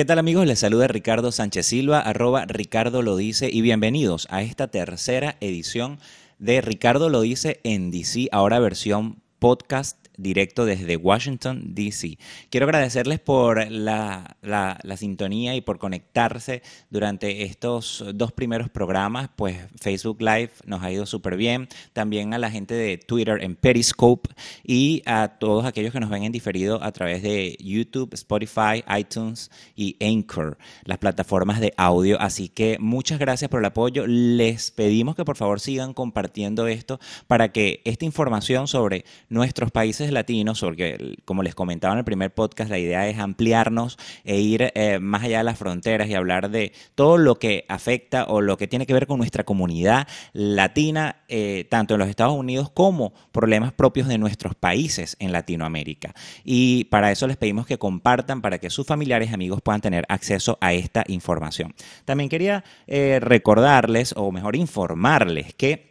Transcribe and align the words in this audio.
¿Qué 0.00 0.06
tal 0.06 0.18
amigos? 0.18 0.46
Les 0.46 0.58
saluda 0.58 0.88
Ricardo 0.88 1.30
Sánchez 1.30 1.66
Silva, 1.66 2.00
arroba 2.00 2.46
Ricardo 2.46 3.02
lo 3.02 3.18
dice 3.18 3.50
y 3.52 3.60
bienvenidos 3.60 4.26
a 4.30 4.40
esta 4.40 4.68
tercera 4.68 5.36
edición 5.42 5.98
de 6.38 6.62
Ricardo 6.62 7.10
lo 7.10 7.20
dice 7.20 7.60
en 7.64 7.90
DC, 7.90 8.30
ahora 8.32 8.60
versión 8.60 9.20
podcast 9.38 9.99
directo 10.16 10.64
desde 10.64 10.96
Washington, 10.96 11.74
D.C. 11.74 12.18
Quiero 12.50 12.66
agradecerles 12.66 13.20
por 13.20 13.70
la, 13.70 14.36
sintonía 14.96 15.54
y 15.54 15.60
por 15.60 15.78
conectarse 15.78 16.62
durante 16.90 17.42
estos 17.44 18.04
dos 18.14 18.32
primeros 18.32 18.68
programas, 18.68 19.30
pues 19.34 19.56
Facebook 19.80 20.20
Live 20.20 20.50
nos 20.66 20.82
ha 20.82 20.90
ido 20.90 21.06
súper 21.06 21.36
bien, 21.36 21.68
también 21.92 22.34
a 22.34 22.38
la 22.38 22.50
gente 22.50 22.74
de 22.74 22.98
Twitter 22.98 23.42
en 23.42 23.56
Periscope 23.56 24.30
y 24.62 25.02
a 25.06 25.38
todos 25.38 25.64
aquellos 25.64 25.92
que 25.92 26.00
nos 26.00 26.10
ven 26.10 26.24
en 26.24 26.32
diferido 26.32 26.82
a 26.82 26.92
través 26.92 27.22
de 27.22 27.56
YouTube, 27.60 28.12
Spotify, 28.14 28.84
iTunes 28.98 29.50
y 29.74 29.96
Anchor, 30.04 30.58
las 30.84 30.98
plataformas 30.98 31.60
de 31.60 31.72
audio. 31.76 32.20
Así 32.20 32.48
que 32.48 32.76
muchas 32.78 33.18
gracias 33.18 33.50
por 33.50 33.60
el 33.60 33.66
apoyo. 33.66 34.06
Les 34.06 34.70
pedimos 34.70 35.16
que 35.16 35.24
por 35.24 35.36
favor 35.36 35.60
sigan 35.60 35.94
compartiendo 35.94 36.66
esto 36.66 37.00
para 37.26 37.52
que 37.52 37.80
esta 37.84 38.04
información 38.04 38.68
sobre 38.68 39.04
nuestros 39.28 39.70
países 39.70 40.09
latinos, 40.12 40.60
porque 40.60 41.16
como 41.24 41.42
les 41.42 41.54
comentaba 41.54 41.94
en 41.94 41.98
el 41.98 42.04
primer 42.04 42.32
podcast, 42.32 42.70
la 42.70 42.78
idea 42.78 43.08
es 43.08 43.18
ampliarnos 43.18 43.98
e 44.24 44.40
ir 44.40 44.72
eh, 44.74 44.98
más 45.00 45.22
allá 45.22 45.38
de 45.38 45.44
las 45.44 45.58
fronteras 45.58 46.08
y 46.08 46.14
hablar 46.14 46.50
de 46.50 46.72
todo 46.94 47.18
lo 47.18 47.36
que 47.36 47.64
afecta 47.68 48.24
o 48.24 48.40
lo 48.40 48.56
que 48.56 48.68
tiene 48.68 48.86
que 48.86 48.94
ver 48.94 49.06
con 49.06 49.18
nuestra 49.18 49.44
comunidad 49.44 50.06
latina, 50.32 51.16
eh, 51.28 51.66
tanto 51.68 51.94
en 51.94 52.00
los 52.00 52.08
Estados 52.08 52.34
Unidos 52.34 52.70
como 52.70 53.12
problemas 53.32 53.72
propios 53.72 54.08
de 54.08 54.18
nuestros 54.18 54.54
países 54.54 55.16
en 55.18 55.32
Latinoamérica. 55.32 56.14
Y 56.44 56.84
para 56.84 57.10
eso 57.12 57.26
les 57.26 57.36
pedimos 57.36 57.66
que 57.66 57.78
compartan 57.78 58.40
para 58.42 58.58
que 58.58 58.70
sus 58.70 58.86
familiares 58.86 59.30
y 59.30 59.34
amigos 59.34 59.60
puedan 59.62 59.80
tener 59.80 60.04
acceso 60.08 60.58
a 60.60 60.72
esta 60.72 61.04
información. 61.08 61.74
También 62.04 62.28
quería 62.28 62.64
eh, 62.86 63.18
recordarles, 63.20 64.14
o 64.16 64.32
mejor 64.32 64.56
informarles, 64.56 65.54
que 65.54 65.89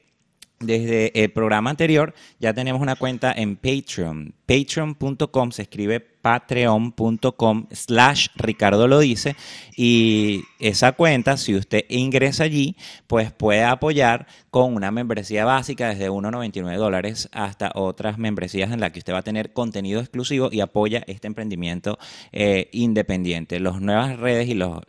desde 0.59 1.11
el 1.23 1.31
programa 1.31 1.69
anterior 1.69 2.13
ya 2.39 2.53
tenemos 2.53 2.81
una 2.81 2.95
cuenta 2.95 3.31
en 3.31 3.55
Patreon. 3.55 4.33
Patreon.com 4.45 5.52
se 5.52 5.61
escribe 5.63 5.99
patreon.com 6.22 7.67
slash 7.72 8.28
Ricardo 8.36 8.88
lo 8.88 9.00
dice 9.00 9.36
y 9.75 10.44
esa 10.59 10.92
cuenta, 10.92 11.38
si 11.38 11.56
usted 11.56 11.86
ingresa 11.88 12.44
allí, 12.44 12.76
pues 13.08 13.31
puede 13.31 13.64
apoyar 13.64 14.28
con 14.52 14.76
una 14.76 14.92
membresía 14.92 15.45
básica 15.45 15.89
desde 15.89 16.09
1,99 16.09 16.76
dólares 16.76 17.30
hasta 17.31 17.72
otras 17.76 18.17
membresías 18.17 18.72
en 18.72 18.81
las 18.81 18.92
que 18.92 19.00
usted 19.00 19.14
va 19.14 19.20
a 19.20 19.23
tener 19.23 19.53
contenido 19.53 20.02
exclusivo 20.02 20.50
y 20.52 20.59
apoya 20.59 21.03
este 21.08 21.28
emprendimiento 21.28 21.98
eh, 22.33 22.70
independiente. 22.73 23.59
Las 23.61 23.80
nuevas 23.80 24.17
redes 24.17 24.50
y 24.50 24.54
los, 24.54 24.81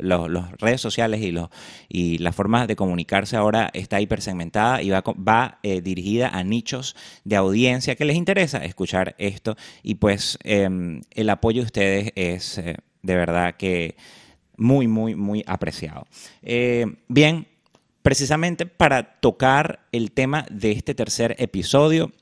redes 0.58 0.80
sociales 0.80 1.20
y, 1.20 1.30
los, 1.30 1.50
y 1.88 2.18
la 2.18 2.32
forma 2.32 2.66
de 2.66 2.74
comunicarse 2.74 3.36
ahora 3.36 3.70
está 3.72 4.00
hipersegmentada 4.00 4.82
y 4.82 4.90
va, 4.90 5.02
va 5.02 5.58
eh, 5.62 5.80
dirigida 5.82 6.30
a 6.30 6.42
nichos 6.42 6.96
de 7.24 7.36
audiencia 7.36 7.94
que 7.94 8.04
les 8.04 8.16
interesa 8.16 8.64
escuchar 8.64 9.14
esto 9.18 9.56
y 9.82 9.96
pues 9.96 10.38
em, 10.42 11.02
el 11.20 11.30
apoyo 11.30 11.62
de 11.62 11.66
ustedes 11.66 12.12
es 12.14 12.58
eh, 12.58 12.76
de 13.02 13.14
verdad 13.16 13.56
que 13.56 13.96
muy, 14.56 14.86
muy, 14.86 15.14
muy 15.14 15.42
apreciado. 15.46 16.06
Eh, 16.42 16.86
bien, 17.08 17.46
precisamente 18.02 18.66
para 18.66 19.20
tocar 19.20 19.86
el 19.92 20.12
tema 20.12 20.46
de 20.50 20.72
este 20.72 20.94
tercer 20.94 21.34
episodio, 21.38 22.12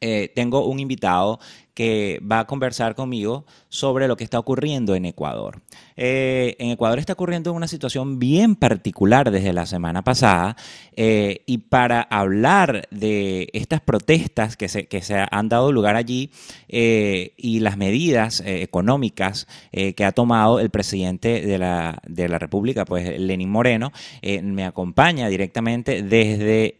eh, 0.00 0.30
tengo 0.34 0.66
un 0.66 0.80
invitado 0.80 1.40
que 1.74 2.20
va 2.20 2.40
a 2.40 2.46
conversar 2.46 2.94
conmigo 2.94 3.44
sobre 3.68 4.06
lo 4.06 4.16
que 4.16 4.24
está 4.24 4.38
ocurriendo 4.38 4.94
en 4.94 5.04
Ecuador. 5.04 5.60
Eh, 5.96 6.56
en 6.58 6.70
Ecuador 6.70 6.98
está 6.98 7.12
ocurriendo 7.12 7.52
una 7.52 7.68
situación 7.68 8.18
bien 8.18 8.54
particular 8.54 9.30
desde 9.30 9.52
la 9.52 9.66
semana 9.66 10.02
pasada 10.02 10.56
eh, 10.96 11.42
y 11.46 11.58
para 11.58 12.02
hablar 12.02 12.88
de 12.90 13.48
estas 13.52 13.80
protestas 13.80 14.56
que 14.56 14.68
se, 14.68 14.86
que 14.86 15.02
se 15.02 15.24
han 15.28 15.48
dado 15.48 15.72
lugar 15.72 15.96
allí 15.96 16.30
eh, 16.68 17.32
y 17.36 17.60
las 17.60 17.76
medidas 17.76 18.42
económicas 18.44 19.46
que 19.72 20.04
ha 20.04 20.12
tomado 20.12 20.60
el 20.60 20.70
presidente 20.70 21.42
de 21.42 21.58
la, 21.58 22.00
de 22.06 22.28
la 22.28 22.38
República, 22.38 22.84
pues 22.84 23.18
Lenín 23.18 23.50
Moreno, 23.50 23.92
me 24.22 24.64
acompaña 24.64 25.28
directamente 25.28 26.02
desde 26.02 26.76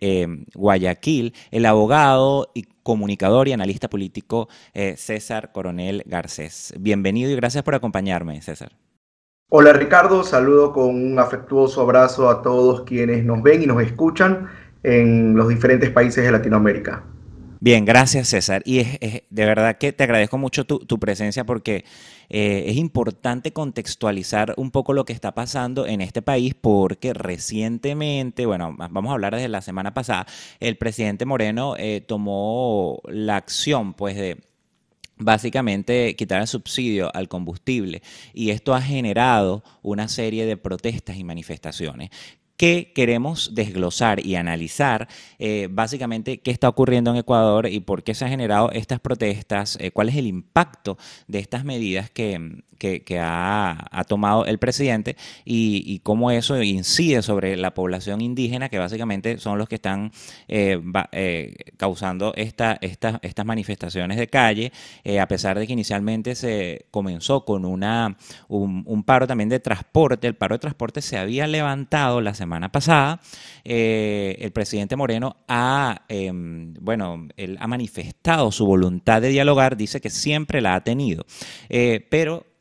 Guayaquil 0.55 1.35
el 1.51 1.67
abogado 1.67 2.51
y 2.55 2.67
comunicador 2.85 3.49
y 3.49 3.53
analista 3.53 3.89
político 3.89 4.49
César 4.97 5.53
Coronel 5.53 6.03
Garcés. 6.07 6.75
Bienvenido 6.79 7.31
y 7.31 7.37
gracias 7.37 7.65
por 7.65 7.75
acompañarme, 7.75 8.41
César. 8.43 8.73
Hola 9.49 9.73
Ricardo, 9.73 10.25
saludo 10.25 10.73
con 10.73 10.87
un 10.87 11.19
afectuoso 11.19 11.83
abrazo 11.83 12.29
a 12.29 12.43
todos 12.43 12.83
quienes 12.83 13.25
nos 13.25 13.43
ven 13.43 13.63
y 13.63 13.67
nos 13.67 13.83
escuchan 13.83 14.49
en 14.83 15.37
los 15.37 15.49
diferentes 15.49 15.91
países 15.91 16.25
de 16.25 16.33
Latinoamérica. 16.33 17.05
Bien, 17.65 17.87
gracias 17.87 18.29
César. 18.29 18.63
Y 18.67 18.81
es, 18.81 19.23
de 19.31 19.45
verdad 19.47 19.79
que 19.79 19.93
te 19.93 20.05
agradezco 20.05 20.37
mucho 20.37 20.67
tu, 20.67 20.99
presencia 20.99 21.45
porque 21.45 21.85
eh, 22.29 22.65
es 22.67 22.77
importante 22.77 23.55
contextualizar 23.55 24.53
un 24.59 24.71
poco 24.71 24.93
lo 24.93 25.07
que 25.07 25.15
está 25.15 25.33
pasando 25.35 25.87
en 25.87 26.03
este 26.03 26.21
país 26.21 26.55
porque 26.55 27.15
recientemente, 27.15 28.45
bueno, 28.45 28.75
vamos 28.77 29.11
a 29.11 29.15
hablar 29.15 29.35
desde 29.35 29.49
la 29.49 29.63
semana 29.63 29.95
pasada, 29.95 30.27
el 30.61 30.77
presidente 30.77 31.25
Moreno 31.25 31.75
eh, 31.79 32.03
tomó 32.07 33.01
la 33.07 33.37
acción 33.37 33.95
pues 33.95 34.17
de 34.17 34.43
básicamente 35.17 36.15
quitar 36.17 36.41
el 36.41 36.47
subsidio 36.47 37.15
al 37.15 37.29
combustible. 37.29 38.03
Y 38.33 38.51
esto 38.51 38.75
ha 38.75 38.83
generado 38.83 39.63
una 39.83 40.09
serie 40.09 40.47
de 40.47 40.57
protestas 40.57 41.17
y 41.17 41.25
manifestaciones 41.25 42.11
que 42.57 42.93
queremos 42.95 43.55
desglosar 43.55 44.25
y 44.25 44.37
analizar 44.37 45.09
eh, 45.39 45.69
básicamente 45.71 46.39
qué 46.39 46.51
está 46.51 46.69
ocurriendo 46.69 47.11
en 47.11 47.17
Ecuador 47.17 47.67
y 47.67 47.81
por 47.81 48.05
qué 48.05 48.15
se 48.15 48.25
han 48.25 48.31
generado 48.31 48.71
estas 48.71 49.01
protestas, 49.01 49.77
eh, 49.81 49.91
cuál 49.91 50.09
es 50.09 50.17
el 50.17 50.27
impacto 50.27 50.97
de 51.27 51.41
estas 51.41 51.65
medidas 51.65 52.11
que, 52.11 52.63
que, 52.79 53.19
ha, 53.21 54.05
tomado 54.09 54.47
el 54.47 54.59
presidente 54.59 55.17
y, 55.45 56.01
cómo 56.01 56.31
eso 56.31 56.61
incide 56.63 57.23
sobre 57.23 57.57
la 57.57 57.73
población 57.73 58.21
indígena, 58.21 58.69
que 58.69 58.79
básicamente 58.79 59.39
son 59.39 59.59
los 59.59 59.69
que 59.69 59.77
están 59.77 60.13
eh, 60.49 60.81
eh, 61.13 61.55
causando 61.77 62.33
esta, 62.37 62.79
estas 62.81 63.47
manifestaciones 63.47 64.19
de 64.19 64.29
calle, 64.29 64.73
eh, 65.05 65.21
a 65.21 65.29
pesar 65.29 65.59
de 65.59 65.67
que 65.67 65.73
inicialmente 65.73 66.35
se 66.35 66.87
comenzó 66.91 67.45
con 67.45 67.65
una, 67.65 68.17
un, 68.49 69.05
paro 69.05 69.27
también 69.27 69.49
de 69.49 69.61
transporte. 69.61 70.27
El 70.27 70.35
paro 70.35 70.55
de 70.55 70.61
transporte 70.61 71.03
se 71.03 71.19
había 71.19 71.47
levantado 71.47 72.21
la 72.21 72.35
semana 72.35 72.71
pasada. 72.71 73.21
el 73.65 74.53
presidente 74.53 74.97
Moreno 74.97 75.37
ha, 75.49 76.05
em, 76.09 76.75
bueno, 76.81 77.29
él 77.37 77.57
ha 77.61 77.67
manifestado 77.67 78.51
su 78.53 78.67
voluntad 78.67 79.23
de 79.23 79.29
dialogar, 79.29 79.77
dice 79.77 80.01
que 80.01 80.11
siempre 80.11 80.61
la 80.61 80.75
ha 80.75 80.85
tenido, 80.85 81.25
pero 82.11 82.54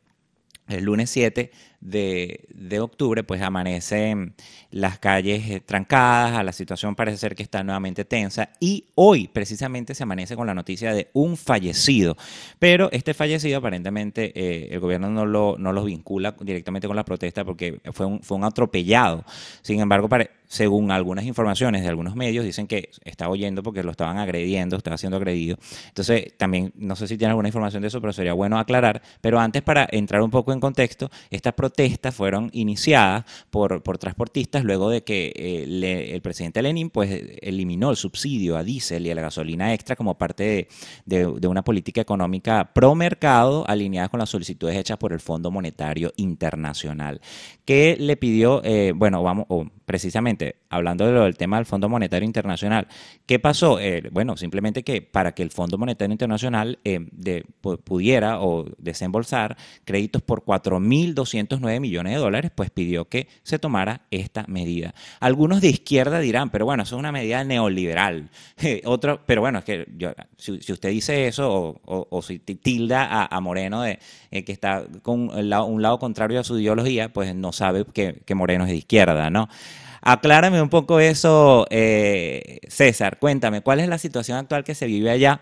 el 0.68 0.86
lunes 0.86 1.10
7 1.10 1.52
de, 1.84 2.46
de, 2.54 2.80
octubre, 2.80 3.24
pues 3.24 3.42
amanecen 3.42 4.36
las 4.72 5.00
calles 5.00 5.50
eh, 5.50 5.60
trancadas, 5.60 6.44
la 6.44 6.54
situación 6.54 6.96
parece 6.96 7.18
ser 7.18 7.36
que 7.36 7.44
está 7.44 7.62
nuevamente 7.62 8.06
tensa 8.06 8.50
y 8.60 8.86
hoy 8.96 9.28
precisamente 9.28 9.94
se 9.94 10.04
amanece 10.04 10.38
con 10.38 10.48
la 10.48 10.54
noticia 10.54 10.94
de 10.94 11.10
un 11.12 11.36
fallecido, 11.36 12.16
pero 12.58 12.90
este 12.94 13.14
fallecido 13.14 13.58
aparentemente 13.58 14.32
eh, 14.34 14.70
el 14.72 14.80
gobierno 14.80 15.10
no 15.10 15.26
lo, 15.26 15.58
no 15.60 15.74
los 15.74 15.86
vincula 15.86 16.34
directamente 16.40 16.88
con 16.88 16.96
la 16.96 17.04
protesta 17.04 17.44
porque 17.44 17.82
fue 17.92 18.06
un, 18.06 18.22
fue 18.22 18.38
un 18.38 18.46
atropellado, 18.46 19.26
sin 19.62 19.82
embargo, 19.82 20.08
según 20.54 20.92
algunas 20.92 21.26
informaciones 21.26 21.82
de 21.82 21.90
algunos 21.90 22.16
medios, 22.16 22.46
dicen 22.46 22.68
que 22.68 22.92
estaba 23.06 23.32
oyendo 23.32 23.64
porque 23.64 23.82
lo 23.82 23.90
estaban 23.90 24.20
agrediendo, 24.20 24.78
estaba 24.78 24.98
siendo 24.98 25.18
agredido. 25.18 25.58
Entonces, 25.88 26.38
también, 26.38 26.72
no 26.76 26.96
sé 26.96 27.08
si 27.08 27.18
tiene 27.18 27.32
alguna 27.32 27.50
información 27.50 27.82
de 27.82 27.88
eso, 27.88 28.00
pero 28.00 28.14
sería 28.14 28.34
bueno 28.34 28.60
aclarar. 28.60 29.02
Pero 29.20 29.40
antes, 29.40 29.64
para 29.64 29.88
entrar 29.92 30.22
un 30.22 30.30
poco 30.30 30.54
en 30.54 30.60
contexto, 30.60 31.10
estas 31.32 31.54
protestas 31.54 31.73
fueron 32.12 32.50
iniciadas 32.54 33.26
por, 33.50 33.84
por 33.84 33.98
transportistas 33.98 34.64
luego 34.64 34.90
de 34.90 35.04
que 35.04 35.34
eh, 35.36 36.12
el 36.14 36.22
presidente 36.22 36.62
Lenin 36.62 36.90
pues, 36.90 37.38
eliminó 37.42 37.90
el 37.90 37.98
subsidio 37.98 38.58
a 38.58 38.64
diésel 38.64 39.08
y 39.08 39.12
a 39.12 39.16
la 39.16 39.22
gasolina 39.22 39.74
extra 39.74 39.96
como 39.96 40.18
parte 40.18 40.68
de, 41.06 41.34
de 41.40 41.48
una 41.48 41.64
política 41.64 42.02
económica 42.02 42.72
pro 42.74 42.96
mercado 42.96 43.66
alineada 43.68 44.10
con 44.10 44.20
las 44.20 44.30
solicitudes 44.30 44.76
hechas 44.76 44.98
por 44.98 45.14
el 45.14 45.20
Fondo 45.20 45.52
Monetario 45.52 46.14
Internacional, 46.18 47.22
que 47.66 47.98
le 48.00 48.18
pidió, 48.18 48.62
eh, 48.64 48.94
bueno, 48.96 49.24
vamos, 49.24 49.48
precisamente 49.86 50.58
hablando 50.70 51.06
de 51.06 51.12
lo 51.14 51.24
del 51.24 51.38
tema 51.38 51.58
del 51.58 51.66
Fondo 51.66 51.90
Monetario 51.90 52.26
Internacional, 52.26 52.88
¿qué 53.26 53.40
pasó? 53.40 53.80
Eh, 53.80 54.10
bueno, 54.12 54.38
simplemente 54.38 54.84
que 54.84 55.02
para 55.02 55.34
que 55.34 55.44
el 55.44 55.52
Fondo 55.52 55.78
Monetario 55.78 56.12
Internacional 56.12 56.80
eh, 56.84 57.44
pudiera 57.84 58.42
o 58.42 58.66
desembolsar 58.78 59.58
créditos 59.86 60.22
por 60.22 60.44
4.209 60.44 61.63
209 61.64 61.80
millones 61.80 62.14
de 62.14 62.20
dólares, 62.20 62.52
pues 62.54 62.70
pidió 62.70 63.06
que 63.06 63.28
se 63.44 63.60
tomara 63.60 64.02
esta 64.12 64.46
medida. 64.48 64.94
Algunos 65.20 65.62
de 65.62 65.70
izquierda 65.70 66.20
dirán, 66.20 66.50
pero 66.50 66.66
bueno, 66.66 66.84
eso 66.84 66.96
es 66.96 67.00
una 67.00 67.12
medida 67.12 67.44
neoliberal. 67.44 68.30
Otro, 68.86 69.22
pero 69.26 69.42
bueno, 69.42 69.60
es 69.60 69.66
que 69.66 69.86
si, 70.38 70.72
usted 70.72 70.90
dice 70.90 71.28
eso 71.28 71.82
o, 71.86 72.22
si 72.22 72.40
tilda 72.40 73.26
a, 73.26 73.40
Moreno 73.40 73.82
de 73.82 74.00
eh, 74.32 74.44
que 74.46 74.52
está 74.52 74.86
con 75.02 75.30
un 75.30 75.82
lado 75.82 76.00
contrario 76.00 76.40
a 76.40 76.44
su 76.44 76.60
ideología, 76.60 77.12
pues 77.12 77.34
no 77.36 77.52
sabe 77.52 77.86
que, 77.86 78.22
que 78.26 78.36
Moreno 78.36 78.64
es 78.66 78.70
de 78.70 78.78
izquierda, 78.78 79.30
¿no? 79.30 79.50
Aclárame 80.06 80.62
un 80.62 80.70
poco 80.70 81.00
eso, 81.00 81.66
eh, 81.70 82.60
César. 82.68 83.20
Cuéntame, 83.20 83.62
¿cuál 83.62 83.80
es 83.80 83.88
la 83.88 83.98
situación 83.98 84.38
actual 84.38 84.66
que 84.66 84.76
se 84.76 84.86
vive 84.86 85.10
allá? 85.10 85.40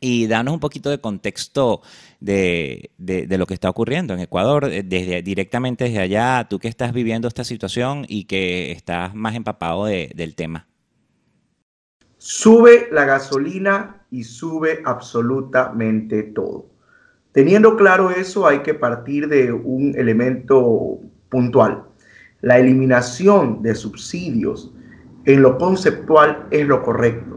Y 0.00 0.26
danos 0.26 0.54
un 0.54 0.60
poquito 0.60 0.90
de 0.90 1.00
contexto 1.00 1.80
de, 2.20 2.90
lo 2.98 3.46
que 3.46 3.54
está 3.54 3.70
ocurriendo 3.70 4.14
en 4.14 4.20
Ecuador, 4.20 4.68
eh, 4.70 4.82
directamente 4.82 5.84
desde 5.84 6.00
allá, 6.00 6.46
tú 6.48 6.58
que 6.58 6.68
estás 6.68 6.92
viviendo 6.92 7.28
esta 7.28 7.44
situación 7.44 8.04
y 8.08 8.24
que 8.24 8.72
estás 8.72 9.14
más 9.14 9.34
empapado 9.34 9.86
del 9.86 10.34
tema. 10.34 10.66
Sube 12.18 12.88
la 12.92 13.04
gasolina 13.04 14.06
y 14.10 14.24
sube 14.24 14.82
absolutamente 14.84 16.22
todo. 16.24 16.66
Teniendo 17.32 17.76
claro 17.76 18.10
eso, 18.10 18.46
hay 18.46 18.60
que 18.60 18.74
partir 18.74 19.28
de 19.28 19.52
un 19.52 19.94
elemento 19.96 20.98
puntual 21.28 21.84
la 22.46 22.58
eliminación 22.58 23.62
de 23.62 23.74
subsidios 23.74 24.72
en 25.24 25.42
lo 25.42 25.58
conceptual 25.58 26.46
es 26.50 26.66
lo 26.66 26.82
correcto, 26.82 27.35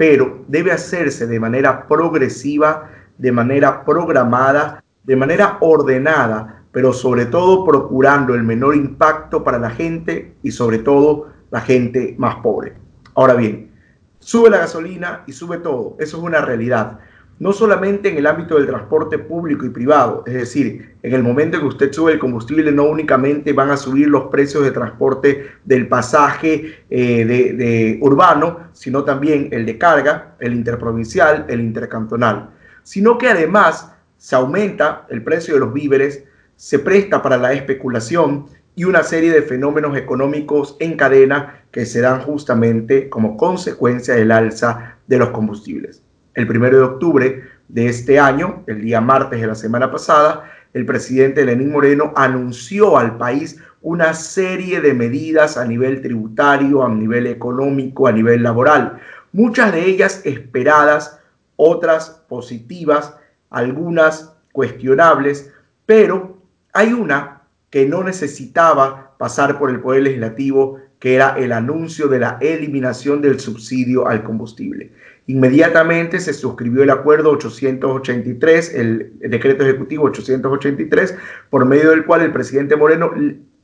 pero 0.00 0.46
debe 0.48 0.72
hacerse 0.72 1.26
de 1.26 1.38
manera 1.38 1.86
progresiva, 1.86 2.88
de 3.18 3.32
manera 3.32 3.84
programada, 3.84 4.82
de 5.04 5.14
manera 5.14 5.58
ordenada, 5.60 6.64
pero 6.72 6.94
sobre 6.94 7.26
todo 7.26 7.66
procurando 7.66 8.34
el 8.34 8.42
menor 8.42 8.74
impacto 8.76 9.44
para 9.44 9.58
la 9.58 9.68
gente 9.68 10.36
y 10.42 10.52
sobre 10.52 10.78
todo 10.78 11.28
la 11.50 11.60
gente 11.60 12.14
más 12.16 12.36
pobre. 12.36 12.78
Ahora 13.14 13.34
bien, 13.34 13.72
sube 14.20 14.48
la 14.48 14.60
gasolina 14.60 15.22
y 15.26 15.32
sube 15.32 15.58
todo, 15.58 15.96
eso 15.98 16.16
es 16.16 16.22
una 16.22 16.40
realidad 16.40 16.98
no 17.40 17.54
solamente 17.54 18.10
en 18.10 18.18
el 18.18 18.26
ámbito 18.26 18.56
del 18.56 18.66
transporte 18.66 19.18
público 19.18 19.64
y 19.64 19.70
privado, 19.70 20.22
es 20.26 20.34
decir, 20.34 20.94
en 21.02 21.14
el 21.14 21.22
momento 21.22 21.56
en 21.56 21.62
que 21.62 21.68
usted 21.68 21.90
sube 21.90 22.12
el 22.12 22.18
combustible 22.18 22.70
no 22.70 22.84
únicamente 22.84 23.54
van 23.54 23.70
a 23.70 23.78
subir 23.78 24.08
los 24.08 24.24
precios 24.24 24.62
de 24.62 24.72
transporte 24.72 25.46
del 25.64 25.88
pasaje 25.88 26.84
eh, 26.90 27.24
de, 27.24 27.98
urbano, 28.02 28.68
sino 28.74 29.04
también 29.04 29.48
el 29.52 29.64
de 29.64 29.78
carga, 29.78 30.34
el 30.38 30.52
interprovincial, 30.52 31.46
el 31.48 31.60
intercantonal, 31.60 32.50
sino 32.82 33.16
que 33.16 33.28
además 33.28 33.90
se 34.18 34.36
aumenta 34.36 35.06
el 35.08 35.24
precio 35.24 35.54
de 35.54 35.60
los 35.60 35.72
víveres, 35.72 36.24
se 36.56 36.78
presta 36.78 37.22
para 37.22 37.38
la 37.38 37.54
especulación 37.54 38.48
y 38.76 38.84
una 38.84 39.02
serie 39.02 39.32
de 39.32 39.40
fenómenos 39.40 39.96
económicos 39.96 40.76
en 40.78 40.94
cadena 40.94 41.62
que 41.70 41.86
se 41.86 42.02
dan 42.02 42.20
justamente 42.20 43.08
como 43.08 43.38
consecuencia 43.38 44.14
del 44.14 44.30
alza 44.30 44.98
de 45.06 45.18
los 45.18 45.30
combustibles 45.30 46.02
el 46.40 46.46
primero 46.46 46.78
de 46.78 46.84
octubre 46.84 47.44
de 47.68 47.86
este 47.86 48.18
año, 48.18 48.64
el 48.66 48.80
día 48.82 49.00
martes 49.00 49.40
de 49.40 49.46
la 49.46 49.54
semana 49.54 49.90
pasada, 49.90 50.50
el 50.72 50.86
presidente 50.86 51.44
Lenín 51.44 51.70
Moreno 51.70 52.12
anunció 52.16 52.96
al 52.96 53.16
país 53.16 53.58
una 53.82 54.14
serie 54.14 54.80
de 54.80 54.94
medidas 54.94 55.56
a 55.56 55.64
nivel 55.64 56.00
tributario, 56.00 56.84
a 56.84 56.88
nivel 56.88 57.26
económico, 57.26 58.06
a 58.06 58.12
nivel 58.12 58.42
laboral, 58.42 58.98
muchas 59.32 59.72
de 59.72 59.84
ellas 59.84 60.22
esperadas, 60.24 61.20
otras 61.56 62.22
positivas, 62.28 63.14
algunas 63.50 64.34
cuestionables, 64.52 65.52
pero 65.86 66.38
hay 66.72 66.92
una 66.92 67.42
que 67.70 67.86
no 67.86 68.02
necesitaba 68.02 69.14
pasar 69.18 69.58
por 69.58 69.70
el 69.70 69.80
Poder 69.80 70.02
Legislativo, 70.04 70.78
que 71.00 71.14
era 71.14 71.36
el 71.38 71.50
anuncio 71.50 72.06
de 72.08 72.20
la 72.20 72.38
eliminación 72.40 73.20
del 73.22 73.40
subsidio 73.40 74.06
al 74.06 74.22
combustible. 74.22 74.92
Inmediatamente 75.26 76.20
se 76.20 76.34
suscribió 76.34 76.82
el 76.82 76.90
acuerdo 76.90 77.30
883, 77.30 78.74
el 78.74 79.12
decreto 79.18 79.64
ejecutivo 79.64 80.04
883, 80.04 81.16
por 81.48 81.64
medio 81.64 81.90
del 81.90 82.04
cual 82.04 82.20
el 82.22 82.32
presidente 82.32 82.76
Moreno 82.76 83.12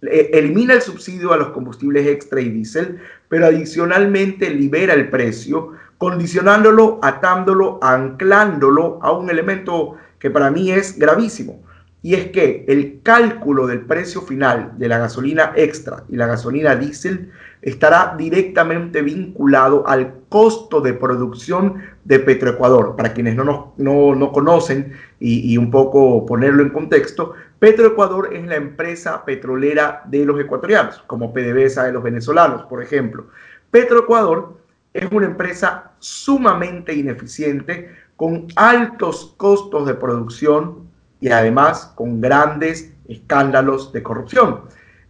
elimina 0.03 0.75
el 0.75 0.81
subsidio 0.81 1.33
a 1.33 1.37
los 1.37 1.49
combustibles 1.51 2.07
extra 2.07 2.41
y 2.41 2.49
diésel, 2.49 2.99
pero 3.29 3.47
adicionalmente 3.47 4.49
libera 4.51 4.95
el 4.95 5.11
precio, 5.11 5.73
condicionándolo, 5.99 7.01
atándolo, 7.03 7.79
anclándolo 7.83 8.99
a 9.03 9.13
un 9.13 9.29
elemento 9.29 9.97
que 10.19 10.31
para 10.31 10.51
mí 10.51 10.71
es 10.71 10.99
gravísimo. 10.99 11.66
Y 12.07 12.15
es 12.15 12.29
que 12.29 12.65
el 12.69 13.01
cálculo 13.03 13.67
del 13.67 13.81
precio 13.81 14.23
final 14.23 14.75
de 14.79 14.87
la 14.87 14.99
gasolina 14.99 15.55
extra 15.57 16.05
y 16.09 16.15
la 16.15 16.29
gasolina 16.29 16.77
diésel 16.77 17.33
estará 17.63 18.15
directamente 18.17 19.03
vinculado 19.03 19.89
al 19.89 20.21
costo 20.29 20.81
de 20.81 20.93
producción 20.93 21.83
de 22.05 22.21
Petroecuador. 22.21 22.95
Para 22.95 23.13
quienes 23.13 23.35
no, 23.35 23.75
no, 23.77 24.31
conocen 24.31 24.93
y, 25.19 25.53
y, 25.53 25.59
un 25.59 25.73
poco 25.73 26.25
ponerlo 26.25 26.63
en 26.63 26.71
contexto, 26.71 27.33
Petroecuador 27.59 28.33
es 28.33 28.47
la 28.47 28.55
empresa 28.55 29.25
petrolera 29.25 30.03
de 30.07 30.25
los 30.25 30.39
ecuatorianos, 30.39 31.03
como 31.09 31.35
PDVSA 31.35 31.87
de 31.87 31.93
los 31.93 32.05
venezolanos, 32.05 32.63
por 32.67 32.85
ejemplo. 32.85 33.27
Petroecuador 33.73 34.59
es 34.95 35.11
una 35.11 35.27
empresa 35.27 35.91
sumamente 35.99 36.95
ineficiente, 36.95 37.91
con 38.15 38.47
altos 38.55 39.35
costos 39.37 39.89
de 39.89 39.95
producción 39.95 40.87
y 41.21 41.29
además 41.29 41.93
con 41.95 42.21
grandes 42.21 42.93
escándalos 43.09 43.93
de 43.93 44.03
corrupción. 44.03 44.63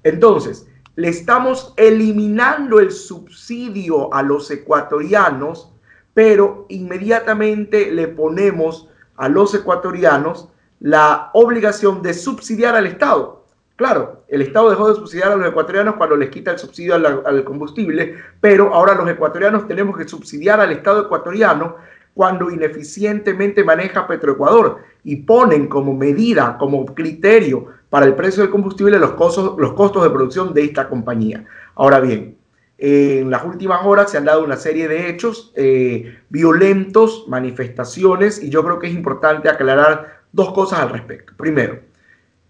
Entonces, 0.03 0.67
le 0.97 1.09
estamos 1.09 1.75
eliminando 1.77 2.81
el 2.81 2.91
subsidio 2.91 4.13
a 4.15 4.23
los 4.23 4.51
ecuatorianos, 4.51 5.73
pero 6.15 6.65
inmediatamente 6.69 7.91
le 7.91 8.09
ponemos 8.09 8.89
a 9.17 9.29
los 9.29 9.55
ecuatorianos 9.55 10.49
la 10.81 11.31
obligación 11.35 12.03
de 12.03 12.15
subsidiar 12.15 12.77
al 12.77 12.87
Estado. 12.87 13.45
Claro, 13.77 14.25
el 14.29 14.41
Estado 14.41 14.71
dejó 14.71 14.89
de 14.89 14.95
subsidiar 14.95 15.33
a 15.33 15.37
los 15.37 15.49
ecuatorianos 15.49 15.97
cuando 15.97 16.17
les 16.17 16.31
quita 16.31 16.53
el 16.53 16.59
subsidio 16.59 16.95
al, 16.95 17.45
combustible, 17.45 18.17
pero 18.41 18.73
ahora 18.73 18.95
los 18.95 19.09
ecuatorianos 19.09 19.69
tenemos 19.69 19.99
que 19.99 20.09
subsidiar 20.09 20.61
al 20.61 20.73
Estado 20.73 21.03
ecuatoriano 21.03 21.77
cuando 22.17 22.51
ineficientemente 22.51 23.63
maneja 23.63 24.07
Petroecuador 24.07 24.79
y 25.05 25.17
ponen 25.17 25.67
como 25.67 25.93
medida, 25.93 26.57
como 26.59 26.87
criterio 26.87 27.67
para 27.91 28.07
el 28.07 28.15
precio 28.15 28.43
del 28.43 28.51
combustible 28.51 28.99
los 28.99 29.13
costos, 29.13 29.55
los 29.59 29.75
costos 29.75 30.03
de 30.03 30.09
producción 30.09 30.55
de 30.55 30.65
esta 30.65 30.89
compañía. 30.89 31.45
Ahora 31.75 32.01
bien, 32.01 32.39
en 32.79 33.31
las 33.31 33.45
últimas 33.45 33.85
horas 33.85 34.11
se 34.11 34.17
han 34.17 34.25
dado 34.25 34.43
una 34.43 34.57
serie 34.57 34.89
de 34.89 35.11
hechos 35.11 35.53
eh, 35.57 36.21
violentos, 36.31 37.27
manifestaciones, 37.29 38.43
y 38.43 38.49
yo 38.49 38.65
creo 38.65 38.79
que 38.79 38.87
es 38.87 38.95
importante 38.95 39.51
aclarar 39.51 40.23
dos 40.33 40.55
cosas 40.55 40.81
al 40.81 40.89
respecto. 40.89 41.35
Primero, 41.37 41.81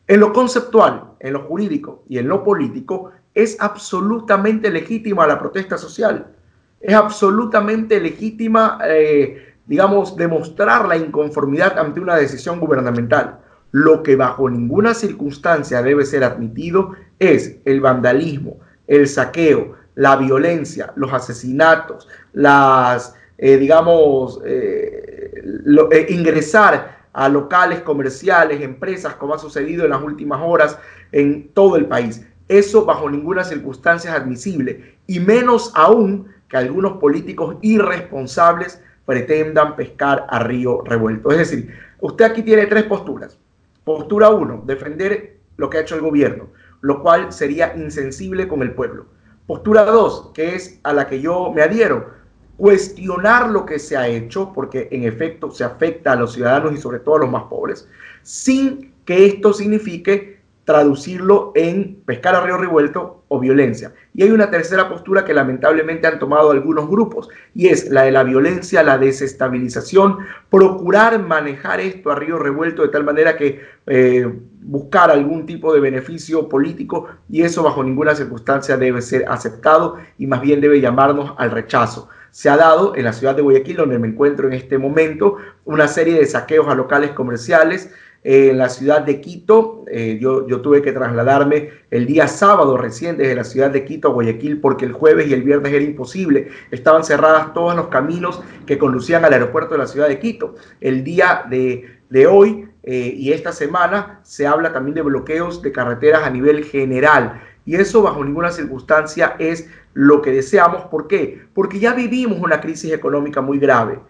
en 0.07 0.21
lo 0.21 0.33
conceptual, 0.33 1.15
en 1.19 1.33
lo 1.33 1.41
jurídico 1.41 2.05
y 2.09 2.19
en 2.19 2.29
lo 2.29 2.45
político, 2.45 3.11
es 3.35 3.57
absolutamente 3.59 4.71
legítima 4.71 5.27
la 5.27 5.41
protesta 5.41 5.77
social. 5.77 6.37
Es 6.81 6.95
absolutamente 6.95 8.01
legítima, 8.01 8.79
eh, 8.85 9.46
digamos, 9.67 10.17
demostrar 10.17 10.87
la 10.87 10.97
inconformidad 10.97 11.79
ante 11.79 12.01
una 12.01 12.17
decisión 12.17 12.61
gubernamental. 12.61 13.39
Lo 13.73 14.03
que 14.03 14.17
bajo 14.17 14.49
ninguna 14.49 14.95
circunstancia 14.95 15.83
debe 15.83 16.05
ser 16.05 16.25
admitido 16.25 16.93
es 17.19 17.57
el 17.65 17.81
vandalismo, 17.81 18.59
el 18.87 19.09
saqueo, 19.09 19.75
la 19.97 20.17
violencia, 20.17 20.93
los 20.97 21.13
asesinatos, 21.13 22.09
las, 22.33 23.15
eh, 23.39 23.57
digamos, 23.57 24.41
eh, 24.45 25.43
eh, 25.91 26.07
ingresar 26.11 26.97
a 27.13 27.29
locales 27.29 27.81
comerciales, 27.81 28.61
empresas, 28.61 29.15
como 29.15 29.35
ha 29.35 29.39
sucedido 29.39 29.85
en 29.85 29.91
las 29.91 30.03
últimas 30.03 30.41
horas 30.45 30.79
en 31.13 31.49
todo 31.55 31.77
el 31.77 31.87
país. 31.87 32.25
Eso 32.47 32.85
bajo 32.85 33.11
ninguna 33.11 33.43
circunstancia 33.43 34.11
es 34.11 34.21
admisible, 34.21 34.97
y 35.07 35.19
menos 35.19 35.73
aún 35.75 36.29
que 36.49 36.59
algunos 36.59 36.99
políticos 36.99 37.57
irresponsables 37.63 38.81
pretendan 39.07 39.77
pescar 39.77 40.27
a 40.29 40.41
río 40.41 40.83
revuelto. 40.83 41.31
Es 41.31 41.39
decir, 41.39 41.73
usted 42.01 42.25
aquí 42.25 42.43
tiene 42.43 42.67
tres 42.67 42.85
posturas. 42.85 43.39
Postura 43.85 44.31
1, 44.31 44.65
defender 44.67 45.39
lo 45.57 45.71
que 45.71 45.79
ha 45.79 45.81
hecho 45.83 45.95
el 45.95 46.01
gobierno, 46.03 46.49
lo 46.81 47.03
cual 47.03 47.33
sería 47.33 47.75
insensible 47.77 48.49
con 48.49 48.63
el 48.63 48.73
pueblo. 48.73 49.07
Postura 49.47 49.85
2, 49.85 50.33
que 50.35 50.57
es 50.57 50.81
a 50.83 50.93
la 50.93 51.07
que 51.07 51.21
yo 51.21 51.53
me 51.55 51.63
adhiero, 51.63 52.11
cuestionar 52.57 53.51
lo 53.51 53.65
que 53.65 53.79
se 53.79 53.97
ha 53.97 54.09
hecho, 54.09 54.53
porque 54.53 54.89
en 54.91 55.05
efecto 55.05 55.51
se 55.51 55.63
afecta 55.63 56.13
a 56.13 56.17
los 56.17 56.33
ciudadanos 56.33 56.73
y 56.75 56.79
sobre 56.79 56.99
todo 56.99 57.17
a 57.17 57.21
los 57.21 57.31
más 57.31 57.45
pobres, 57.45 57.89
sin 58.23 58.93
que 59.05 59.27
esto 59.27 59.53
signifique 59.53 60.36
traducirlo 60.67 61.53
en 61.55 62.03
pescar 62.05 62.35
a 62.35 62.41
río 62.41 62.59
revuelto 62.59 63.23
o 63.29 63.39
violencia. 63.39 63.95
Y 64.15 64.25
hay 64.25 64.33
una 64.33 64.51
tercera 64.51 64.89
postura 64.89 65.25
que 65.25 65.33
lamentablemente 65.33 66.09
han 66.09 66.19
tomado 66.19 66.51
algunos 66.51 66.89
grupos, 66.89 67.29
y 67.55 67.69
es 67.69 67.89
la 67.89 68.03
de 68.03 68.11
la 68.11 68.25
violencia, 68.25 68.83
la 68.83 68.99
desestabilización, 68.99 70.19
procurar 70.51 71.23
manejar 71.23 71.81
esto 71.81 72.11
a 72.11 72.17
río 72.17 72.37
revuelto 72.37 72.83
de 72.83 72.89
tal 72.89 73.05
manera 73.05 73.37
que 73.37 73.61
eh, 73.87 74.29
buscar 74.61 75.09
algún 75.13 75.47
tipo 75.47 75.73
de 75.73 75.79
beneficio 75.79 76.49
político, 76.49 77.07
y 77.31 77.43
eso 77.43 77.63
bajo 77.63 77.85
ninguna 77.85 78.17
circunstancia 78.17 78.77
debe 78.77 79.03
ser 79.03 79.25
aceptado 79.29 79.99
y 80.19 80.27
más 80.27 80.41
bien 80.41 80.61
debe 80.61 80.81
llamarnos 80.81 81.33
al 81.39 81.53
rechazo. 81.53 82.09
Se 82.33 82.51
ha 82.51 82.57
dado 82.57 82.97
en 82.97 83.05
la 83.05 83.13
ciudad 83.13 83.37
de 83.37 83.43
Guayaquil, 83.43 83.77
donde 83.77 84.01
me 84.01 84.09
encuentro 84.09 84.49
en 84.49 84.53
este 84.53 84.79
momento, 84.79 85.37
una 85.65 85.87
serie 85.87 86.19
de 86.19 86.27
saqueos 86.27 86.67
a 86.67 86.75
locales 86.75 87.13
comerciales, 87.13 87.95
en 88.29 88.59
la 88.59 88.69
ciudad 88.69 89.03
de 89.03 89.21
Quito. 89.21 89.85
Eh, 89.89 90.19
yo, 90.21 90.49
yo, 90.49 90.61
tuve 90.61 90.83
que 90.83 90.91
trasladarme 90.91 91.71
el 91.93 92.07
día 92.07 92.27
sábado 92.27 92.77
recién 92.77 93.17
desde 93.17 93.37
la 93.37 93.45
ciudad 93.45 93.71
de 93.71 93.85
Quito 93.85 94.09
a 94.09 94.11
Guayaquil 94.11 94.61
porque 94.61 94.85
el 94.85 94.93
jueves 94.93 95.29
y 95.29 95.33
el 95.33 95.45
viernes 95.45 95.73
era 95.73 95.85
imposible. 95.85 96.49
Estaban 96.73 97.05
cerradas 97.05 97.55
todos 97.55 97.77
los 97.77 97.87
caminos 97.87 98.43
que 98.67 98.79
conducían 98.79 99.25
al 99.25 99.33
aeropuerto 99.33 99.75
de 99.75 99.79
la 99.79 99.87
ciudad 99.87 100.09
de 100.09 100.19
Quito. 100.19 100.57
El 100.81 101.05
día 101.05 101.45
de, 101.49 102.27
hoy 102.27 102.69
eh, 102.83 103.15
y 103.17 103.33
esta 103.33 103.53
semana 103.53 104.19
se 104.25 104.45
habla 104.45 104.73
también 104.73 104.97
de 104.97 105.03
bloqueos 105.03 105.63
de 105.63 105.71
carreteras 105.71 106.25
a 106.25 106.31
nivel 106.31 106.65
general. 106.65 107.41
Y 107.65 107.77
eso 107.77 108.03
bajo 108.03 108.25
ninguna 108.25 108.51
circunstancia 108.51 109.37
es 109.39 109.71
lo 109.95 110.21
que 110.21 110.33
deseamos. 110.33 110.87
¿Por 110.87 111.07
qué? 111.07 111.47
Porque 111.55 111.79
ya 111.79 111.95
vivimos 111.95 112.41
una 112.41 112.61
crisis 112.61 112.93
económica 112.93 113.41
muy 113.41 113.61
grave. 113.61 114.01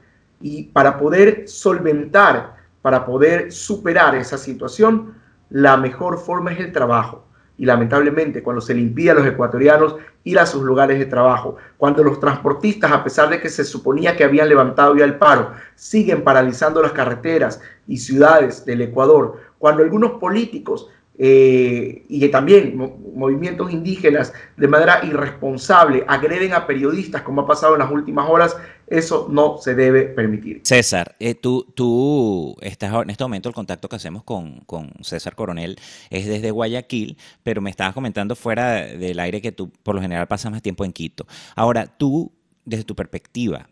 Y 0.40 0.64
para 0.64 0.96
poder 0.96 1.46
solventar 1.46 2.55
para 2.86 3.04
poder 3.04 3.50
superar 3.50 4.14
esa 4.14 4.38
situación, 4.38 5.14
la 5.50 5.76
mejor 5.76 6.20
forma 6.20 6.52
es 6.52 6.60
el 6.60 6.70
trabajo. 6.70 7.26
Y 7.58 7.66
lamentablemente, 7.66 8.44
cuando 8.44 8.60
se 8.60 8.74
le 8.74 8.80
impide 8.80 9.10
a 9.10 9.14
los 9.14 9.26
ecuatorianos 9.26 9.96
ir 10.22 10.38
a 10.38 10.46
sus 10.46 10.62
lugares 10.62 11.00
de 11.00 11.06
trabajo, 11.06 11.56
cuando 11.78 12.04
los 12.04 12.20
transportistas, 12.20 12.92
a 12.92 13.02
pesar 13.02 13.28
de 13.28 13.40
que 13.40 13.48
se 13.48 13.64
suponía 13.64 14.16
que 14.16 14.22
habían 14.22 14.48
levantado 14.48 14.94
ya 14.94 15.04
el 15.04 15.16
paro, 15.16 15.50
siguen 15.74 16.22
paralizando 16.22 16.80
las 16.80 16.92
carreteras 16.92 17.60
y 17.88 17.96
ciudades 17.96 18.64
del 18.64 18.82
Ecuador, 18.82 19.40
cuando 19.58 19.82
algunos 19.82 20.20
políticos 20.20 20.88
eh, 21.18 22.04
y 22.08 22.20
que 22.20 22.28
también 22.28 22.76
movimientos 23.14 23.72
indígenas 23.72 24.34
de 24.56 24.68
manera 24.68 25.00
irresponsable 25.02 26.04
agreden 26.06 26.52
a 26.52 26.66
periodistas, 26.66 27.22
como 27.22 27.40
ha 27.40 27.46
pasado 27.46 27.72
en 27.74 27.78
las 27.78 27.90
últimas 27.90 28.28
horas, 28.28 28.54
eso 28.86 29.26
no 29.30 29.56
se 29.58 29.74
debe 29.74 30.02
permitir. 30.02 30.60
César, 30.64 31.16
eh, 31.18 31.34
tú, 31.34 31.66
tú 31.74 32.54
estás 32.60 32.92
en 33.02 33.10
este 33.10 33.24
momento, 33.24 33.48
el 33.48 33.54
contacto 33.54 33.88
que 33.88 33.96
hacemos 33.96 34.24
con, 34.24 34.60
con, 34.60 34.92
César 35.00 35.34
Coronel 35.34 35.78
es 36.10 36.26
desde 36.26 36.50
Guayaquil, 36.50 37.16
pero 37.42 37.62
me 37.62 37.70
estabas 37.70 37.94
comentando 37.94 38.36
fuera 38.36 38.74
del 38.82 39.18
aire 39.18 39.40
que 39.40 39.52
tú 39.52 39.70
por 39.82 39.94
lo 39.94 40.02
general 40.02 40.28
pasas 40.28 40.52
más 40.52 40.60
tiempo 40.60 40.84
en 40.84 40.92
Quito. 40.92 41.26
Ahora, 41.54 41.86
tú, 41.86 42.30
desde 42.64 42.84
tu 42.84 42.94
perspectiva, 42.94 43.68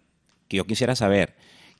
que 0.48 0.56
yo 0.56 0.66
quisiera 0.66 0.96
saber, 0.96 1.34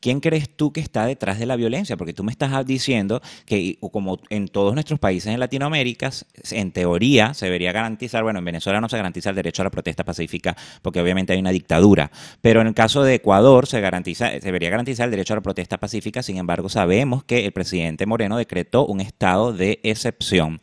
¿quién 0.04 0.20
crees 0.20 0.50
tú 0.54 0.70
que 0.70 0.82
está 0.82 1.06
detrás 1.06 1.38
de 1.38 1.46
la 1.46 1.56
violencia? 1.56 1.96
Porque 1.96 2.12
tú 2.12 2.24
me 2.24 2.30
estás 2.30 2.66
diciendo 2.66 3.22
que 3.46 3.78
como 3.90 4.18
en 4.28 4.48
todos 4.48 4.74
nuestros 4.74 5.00
países 5.00 5.32
en 5.32 5.40
Latinoamérica, 5.40 6.10
en 6.50 6.72
teoría 6.72 7.32
se 7.32 7.46
debería 7.46 7.72
garantizar, 7.72 8.22
bueno, 8.22 8.38
en 8.40 8.44
Venezuela 8.44 8.82
no 8.82 8.90
se 8.90 8.98
garantiza 8.98 9.30
el 9.30 9.36
derecho 9.36 9.62
a 9.62 9.64
la 9.64 9.70
protesta 9.70 10.04
pacífica 10.04 10.54
porque 10.82 11.00
obviamente 11.00 11.32
hay 11.32 11.38
una 11.38 11.52
dictadura, 11.52 12.10
pero 12.42 12.60
en 12.60 12.66
el 12.66 12.74
caso 12.74 13.02
de 13.02 13.14
Ecuador 13.14 13.66
se 13.66 13.80
garantiza, 13.80 14.28
se 14.28 14.40
debería 14.40 14.68
garantizar 14.68 15.06
el 15.06 15.10
derecho 15.10 15.32
a 15.32 15.36
la 15.36 15.42
protesta 15.42 15.78
pacífica, 15.78 16.22
sin 16.22 16.36
embargo 16.36 16.68
sabemos 16.68 17.24
que 17.24 17.46
el 17.46 17.52
presidente 17.52 18.04
Moreno 18.04 18.36
decretó 18.36 18.84
un 18.84 19.00
estado 19.00 19.54
de 19.54 19.80
excepción 19.84 20.60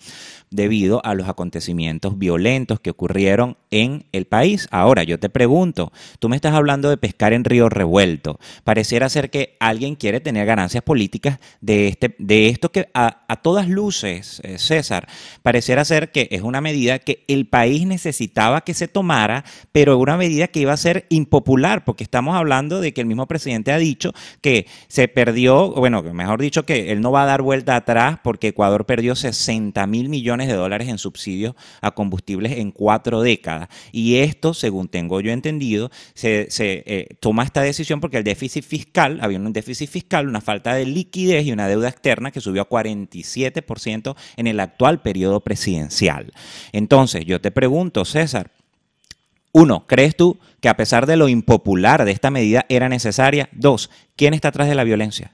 debido 0.51 1.03
a 1.05 1.15
los 1.15 1.29
acontecimientos 1.29 2.19
violentos 2.19 2.79
que 2.81 2.89
ocurrieron 2.89 3.57
en 3.71 4.05
el 4.11 4.25
país. 4.25 4.67
Ahora, 4.69 5.03
yo 5.03 5.17
te 5.17 5.29
pregunto, 5.29 5.91
tú 6.19 6.27
me 6.27 6.35
estás 6.35 6.53
hablando 6.53 6.89
de 6.89 6.97
pescar 6.97 7.31
en 7.31 7.45
río 7.45 7.69
revuelto. 7.69 8.37
Pareciera 8.65 9.09
ser 9.09 9.29
que 9.29 9.55
alguien 9.59 9.95
quiere 9.95 10.19
tener 10.19 10.45
ganancias 10.45 10.83
políticas 10.83 11.39
de, 11.61 11.87
este, 11.87 12.15
de 12.19 12.49
esto 12.49 12.69
que 12.69 12.89
a, 12.93 13.17
todas 13.41 13.69
luces, 13.69 14.41
eh, 14.43 14.57
César, 14.57 15.07
pareciera 15.41 15.85
ser 15.85 16.11
que 16.11 16.27
es 16.31 16.41
una 16.41 16.59
medida 16.59 16.99
que 16.99 17.23
el 17.27 17.47
país 17.47 17.87
necesitaba 17.87 18.61
que 18.61 18.73
se 18.73 18.89
tomara, 18.89 19.45
pero 19.71 19.97
una 19.97 20.17
medida 20.17 20.47
que 20.47 20.59
iba 20.59 20.73
a 20.73 20.77
ser 20.77 21.05
impopular, 21.09 21.85
porque 21.85 22.03
estamos 22.03 22.35
hablando 22.35 22.81
de 22.81 22.93
que 22.93 23.01
el 23.01 23.07
mismo 23.07 23.25
presidente 23.25 23.71
ha 23.71 23.77
dicho 23.77 24.13
que 24.41 24.67
se 24.89 25.07
perdió, 25.07 25.71
bueno, 25.71 26.03
mejor 26.03 26.41
dicho, 26.41 26.65
que 26.65 26.91
él 26.91 26.99
no 26.99 27.11
va 27.11 27.23
a 27.23 27.27
dar 27.27 27.41
vuelta 27.41 27.77
atrás 27.77 28.19
porque 28.21 28.49
Ecuador 28.49 28.85
perdió 28.85 29.15
60 29.15 29.87
mil 29.87 30.09
millones 30.09 30.40
de 30.47 30.53
dólares 30.53 30.87
en 30.89 30.97
subsidios 30.97 31.55
a 31.81 31.91
combustibles 31.91 32.53
en 32.53 32.71
cuatro 32.71 33.21
décadas. 33.21 33.69
Y 33.91 34.17
esto, 34.17 34.53
según 34.53 34.87
tengo 34.87 35.21
yo 35.21 35.31
entendido, 35.31 35.91
se, 36.13 36.47
eh, 36.59 37.07
toma 37.19 37.43
esta 37.43 37.61
decisión 37.61 37.99
porque 37.99 38.17
el 38.17 38.23
déficit 38.23 38.63
fiscal, 38.63 39.19
había 39.21 39.39
un 39.39 39.53
déficit 39.53 39.89
fiscal, 39.89 40.27
una 40.27 40.41
falta 40.41 40.73
de 40.73 40.85
liquidez 40.85 41.45
y 41.45 41.51
una 41.51 41.67
deuda 41.67 41.89
externa 41.89 42.31
que 42.31 42.41
subió 42.41 42.63
a 42.63 42.69
47% 42.69 44.15
en 44.37 44.47
el 44.47 44.59
actual 44.59 45.01
periodo 45.01 45.39
presidencial. 45.41 46.31
Entonces, 46.71 47.25
yo 47.25 47.41
te 47.41 47.51
pregunto, 47.51 48.05
César, 48.05 48.51
uno, 49.53 49.85
¿crees 49.87 50.15
tú 50.15 50.39
que 50.61 50.69
a 50.69 50.77
pesar 50.77 51.05
de 51.05 51.17
lo 51.17 51.27
impopular 51.27 52.05
de 52.05 52.11
esta 52.11 52.31
medida 52.31 52.65
era 52.69 52.87
necesaria? 52.87 53.49
Dos, 53.51 53.89
¿quién 54.15 54.33
está 54.33 54.49
atrás 54.49 54.69
de 54.69 54.75
la 54.75 54.85
violencia? 54.85 55.33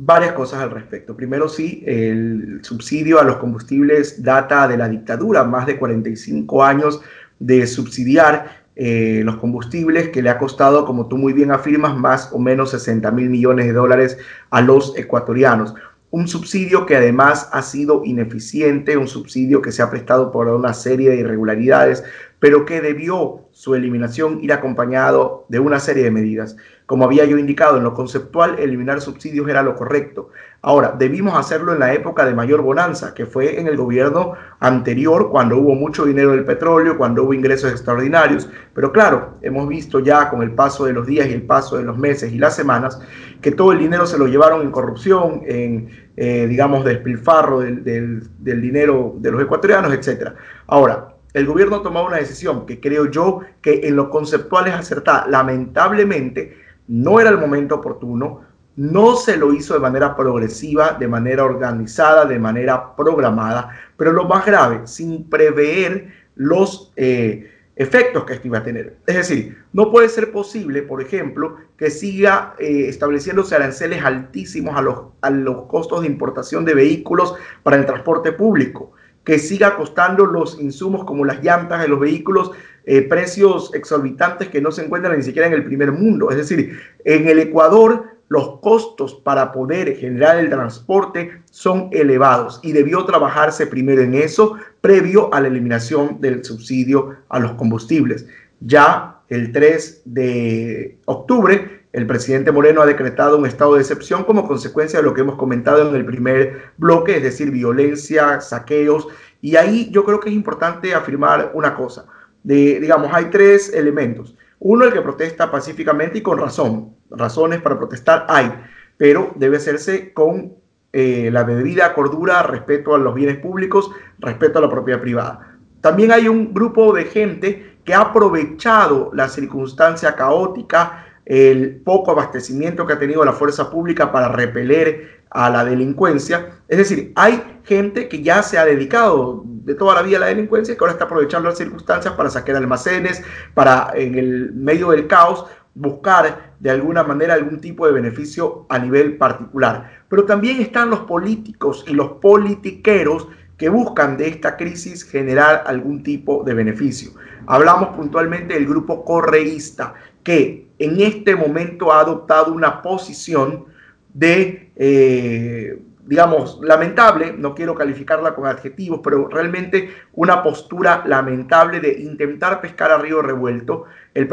Varias 0.00 0.32
cosas 0.32 0.60
al 0.60 0.72
respecto. 0.72 1.16
Primero, 1.16 1.48
sí, 1.48 1.84
el 1.86 2.58
subsidio 2.62 3.20
a 3.20 3.24
los 3.24 3.36
combustibles 3.36 4.24
data 4.24 4.66
de 4.66 4.76
la 4.76 4.88
dictadura, 4.88 5.44
más 5.44 5.66
de 5.66 5.78
45 5.78 6.64
años 6.64 7.00
de 7.38 7.64
subsidiar 7.68 8.64
eh, 8.74 9.22
los 9.24 9.36
combustibles 9.36 10.08
que 10.08 10.20
le 10.20 10.30
ha 10.30 10.38
costado, 10.38 10.84
como 10.84 11.06
tú 11.06 11.16
muy 11.16 11.32
bien 11.32 11.52
afirmas, 11.52 11.96
más 11.96 12.30
o 12.32 12.40
menos 12.40 12.72
60 12.72 13.08
mil 13.12 13.30
millones 13.30 13.66
de 13.66 13.72
dólares 13.72 14.18
a 14.50 14.60
los 14.62 14.98
ecuatorianos. 14.98 15.76
Un 16.10 16.26
subsidio 16.26 16.86
que 16.86 16.96
además 16.96 17.48
ha 17.52 17.62
sido 17.62 18.04
ineficiente, 18.04 18.96
un 18.96 19.06
subsidio 19.06 19.62
que 19.62 19.70
se 19.70 19.82
ha 19.82 19.90
prestado 19.90 20.32
por 20.32 20.48
una 20.48 20.74
serie 20.74 21.10
de 21.10 21.18
irregularidades, 21.18 22.02
pero 22.44 22.66
que 22.66 22.82
debió 22.82 23.48
su 23.52 23.74
eliminación 23.74 24.40
ir 24.42 24.52
acompañado 24.52 25.46
de 25.48 25.60
una 25.60 25.80
serie 25.80 26.04
de 26.04 26.10
medidas. 26.10 26.58
Como 26.84 27.06
había 27.06 27.24
yo 27.24 27.38
indicado, 27.38 27.78
en 27.78 27.84
lo 27.84 27.94
conceptual, 27.94 28.58
eliminar 28.58 29.00
subsidios 29.00 29.48
era 29.48 29.62
lo 29.62 29.74
correcto. 29.76 30.28
Ahora, 30.60 30.94
debimos 30.98 31.38
hacerlo 31.38 31.72
en 31.72 31.78
la 31.78 31.94
época 31.94 32.26
de 32.26 32.34
mayor 32.34 32.60
bonanza, 32.60 33.14
que 33.14 33.24
fue 33.24 33.58
en 33.58 33.66
el 33.66 33.78
gobierno 33.78 34.34
anterior, 34.60 35.30
cuando 35.30 35.56
hubo 35.56 35.74
mucho 35.74 36.04
dinero 36.04 36.32
del 36.32 36.44
petróleo, 36.44 36.98
cuando 36.98 37.22
hubo 37.22 37.32
ingresos 37.32 37.70
extraordinarios. 37.70 38.46
Pero 38.74 38.92
claro, 38.92 39.38
hemos 39.40 39.66
visto 39.66 40.00
ya 40.00 40.28
con 40.28 40.42
el 40.42 40.50
paso 40.50 40.84
de 40.84 40.92
los 40.92 41.06
días 41.06 41.26
y 41.28 41.32
el 41.32 41.44
paso 41.44 41.78
de 41.78 41.84
los 41.84 41.96
meses 41.96 42.30
y 42.30 42.38
las 42.38 42.54
semanas, 42.54 43.00
que 43.40 43.52
todo 43.52 43.72
el 43.72 43.78
dinero 43.78 44.04
se 44.04 44.18
lo 44.18 44.26
llevaron 44.26 44.60
en 44.60 44.70
corrupción, 44.70 45.40
en, 45.46 45.88
eh, 46.14 46.46
digamos, 46.46 46.84
despilfarro 46.84 47.60
del, 47.60 48.28
del 48.38 48.60
dinero 48.60 49.14
de 49.16 49.30
los 49.30 49.40
ecuatorianos, 49.40 49.94
etc. 49.94 50.34
Ahora, 50.66 51.13
el 51.34 51.46
gobierno 51.46 51.76
ha 51.76 51.82
tomado 51.82 52.06
una 52.06 52.18
decisión 52.18 52.64
que 52.64 52.80
creo 52.80 53.10
yo 53.10 53.40
que 53.60 53.80
en 53.84 53.96
lo 53.96 54.08
conceptual 54.08 54.68
es 54.68 54.74
acertada. 54.74 55.26
Lamentablemente, 55.28 56.56
no 56.86 57.18
era 57.18 57.30
el 57.30 57.38
momento 57.38 57.74
oportuno, 57.74 58.42
no 58.76 59.16
se 59.16 59.36
lo 59.36 59.52
hizo 59.52 59.74
de 59.74 59.80
manera 59.80 60.16
progresiva, 60.16 60.92
de 60.92 61.08
manera 61.08 61.44
organizada, 61.44 62.24
de 62.24 62.38
manera 62.38 62.94
programada, 62.94 63.70
pero 63.96 64.12
lo 64.12 64.24
más 64.24 64.46
grave, 64.46 64.86
sin 64.86 65.28
prever 65.28 66.12
los 66.36 66.92
eh, 66.96 67.50
efectos 67.74 68.24
que 68.24 68.34
esto 68.34 68.46
iba 68.46 68.58
a 68.58 68.64
tener. 68.64 68.98
Es 69.06 69.16
decir, 69.16 69.58
no 69.72 69.90
puede 69.90 70.08
ser 70.08 70.30
posible, 70.30 70.82
por 70.82 71.02
ejemplo, 71.02 71.56
que 71.76 71.90
siga 71.90 72.54
eh, 72.60 72.86
estableciéndose 72.88 73.56
aranceles 73.56 74.04
altísimos 74.04 74.76
a 74.76 74.82
los, 74.82 74.98
a 75.20 75.30
los 75.30 75.64
costos 75.64 76.02
de 76.02 76.06
importación 76.06 76.64
de 76.64 76.74
vehículos 76.74 77.34
para 77.64 77.76
el 77.76 77.86
transporte 77.86 78.30
público 78.30 78.92
que 79.24 79.38
siga 79.38 79.76
costando 79.76 80.26
los 80.26 80.60
insumos 80.60 81.04
como 81.04 81.24
las 81.24 81.42
llantas 81.42 81.80
de 81.80 81.88
los 81.88 81.98
vehículos, 81.98 82.52
eh, 82.84 83.02
precios 83.02 83.72
exorbitantes 83.74 84.48
que 84.48 84.60
no 84.60 84.70
se 84.70 84.84
encuentran 84.84 85.16
ni 85.16 85.22
siquiera 85.22 85.48
en 85.48 85.54
el 85.54 85.64
primer 85.64 85.92
mundo. 85.92 86.30
Es 86.30 86.36
decir, 86.36 86.78
en 87.04 87.26
el 87.28 87.38
Ecuador 87.38 88.14
los 88.28 88.58
costos 88.60 89.14
para 89.14 89.52
poder 89.52 89.96
generar 89.96 90.38
el 90.38 90.50
transporte 90.50 91.42
son 91.50 91.88
elevados 91.92 92.60
y 92.62 92.72
debió 92.72 93.04
trabajarse 93.04 93.66
primero 93.66 94.02
en 94.02 94.14
eso 94.14 94.56
previo 94.80 95.32
a 95.32 95.40
la 95.40 95.48
eliminación 95.48 96.20
del 96.20 96.44
subsidio 96.44 97.16
a 97.28 97.38
los 97.38 97.52
combustibles. 97.52 98.26
Ya 98.60 99.20
el 99.28 99.52
3 99.52 100.02
de 100.04 100.98
octubre 101.04 101.73
el 101.94 102.08
presidente 102.08 102.50
Moreno 102.50 102.82
ha 102.82 102.86
decretado 102.86 103.38
un 103.38 103.46
estado 103.46 103.74
de 103.74 103.80
excepción 103.80 104.24
como 104.24 104.48
consecuencia 104.48 104.98
de 104.98 105.04
lo 105.04 105.14
que 105.14 105.20
hemos 105.20 105.36
comentado 105.36 105.88
en 105.88 105.94
el 105.94 106.04
primer 106.04 106.72
bloque, 106.76 107.18
es 107.18 107.22
decir, 107.22 107.52
violencia, 107.52 108.40
saqueos. 108.40 109.06
Y 109.40 109.54
ahí 109.54 109.88
yo 109.92 110.04
creo 110.04 110.18
que 110.18 110.28
es 110.28 110.34
importante 110.34 110.92
afirmar 110.92 111.52
una 111.54 111.76
cosa. 111.76 112.06
Digamos, 112.42 113.10
hay 113.14 113.26
tres 113.26 113.72
elementos. 113.72 114.34
Uno, 114.58 114.86
el 114.86 114.92
que 114.92 115.02
protesta 115.02 115.52
pacíficamente 115.52 116.18
y 116.18 116.22
con 116.22 116.36
razón. 116.36 116.96
Razones 117.10 117.62
para 117.62 117.78
protestar 117.78 118.26
hay, 118.28 118.52
pero 118.96 119.32
debe 119.36 119.58
hacerse 119.58 120.12
con 120.12 120.52
eh, 120.92 121.30
la 121.32 121.44
debida 121.44 121.94
cordura, 121.94 122.42
respeto 122.42 122.96
a 122.96 122.98
los 122.98 123.14
bienes 123.14 123.36
públicos, 123.36 123.92
respeto 124.18 124.58
a 124.58 124.62
la 124.62 124.68
propiedad 124.68 125.00
privada. 125.00 125.58
También 125.80 126.10
hay 126.10 126.26
un 126.26 126.52
grupo 126.52 126.92
de 126.92 127.04
gente 127.04 127.78
que 127.84 127.94
ha 127.94 128.00
aprovechado 128.00 129.12
la 129.14 129.28
circunstancia 129.28 130.16
caótica, 130.16 131.04
el 131.26 131.76
poco 131.84 132.10
abastecimiento 132.10 132.86
que 132.86 132.92
ha 132.92 132.98
tenido 132.98 133.24
la 133.24 133.32
fuerza 133.32 133.70
pública 133.70 134.12
para 134.12 134.28
repeler 134.28 135.24
a 135.30 135.50
la 135.50 135.64
delincuencia. 135.64 136.52
Es 136.68 136.78
decir, 136.78 137.12
hay 137.16 137.42
gente 137.64 138.08
que 138.08 138.22
ya 138.22 138.42
se 138.42 138.58
ha 138.58 138.64
dedicado 138.64 139.42
de 139.44 139.74
toda 139.74 139.94
la 139.94 140.02
vida 140.02 140.18
a 140.18 140.20
la 140.20 140.26
delincuencia 140.26 140.74
y 140.74 140.76
que 140.76 140.84
ahora 140.84 140.92
está 140.92 141.06
aprovechando 141.06 141.48
las 141.48 141.58
circunstancias 141.58 142.14
para 142.14 142.30
saquear 142.30 142.58
almacenes, 142.58 143.22
para 143.54 143.90
en 143.94 144.14
el 144.16 144.52
medio 144.52 144.90
del 144.90 145.06
caos 145.06 145.46
buscar 145.74 146.54
de 146.60 146.70
alguna 146.70 147.02
manera 147.02 147.34
algún 147.34 147.60
tipo 147.60 147.86
de 147.86 147.92
beneficio 147.92 148.66
a 148.68 148.78
nivel 148.78 149.16
particular. 149.16 150.04
Pero 150.08 150.24
también 150.24 150.60
están 150.60 150.90
los 150.90 151.00
políticos 151.00 151.84
y 151.88 151.94
los 151.94 152.12
politiqueros 152.12 153.28
que 153.56 153.68
buscan 153.68 154.16
de 154.16 154.28
esta 154.28 154.56
crisis 154.56 155.04
generar 155.04 155.64
algún 155.66 156.02
tipo 156.02 156.42
de 156.44 156.54
beneficio. 156.54 157.10
Hablamos 157.46 157.96
puntualmente 157.96 158.54
del 158.54 158.66
grupo 158.66 159.04
correísta, 159.04 159.94
que 160.24 160.66
en 160.78 161.00
este 161.00 161.36
momento 161.36 161.92
ha 161.92 162.00
adoptado 162.00 162.52
una 162.52 162.82
posición 162.82 163.66
de, 164.12 164.72
eh, 164.76 165.78
digamos, 166.06 166.58
lamentable, 166.62 167.34
no 167.36 167.54
quiero 167.54 167.74
calificarla 167.74 168.34
con 168.34 168.46
adjetivos, 168.46 169.00
pero 169.02 169.28
realmente 169.28 169.90
una 170.12 170.42
postura 170.42 171.04
lamentable 171.06 171.80
de 171.80 172.00
intentar 172.00 172.60
pescar 172.60 172.90
a 172.90 172.98
río 172.98 173.22
revuelto. 173.22 173.84
El, 174.14 174.28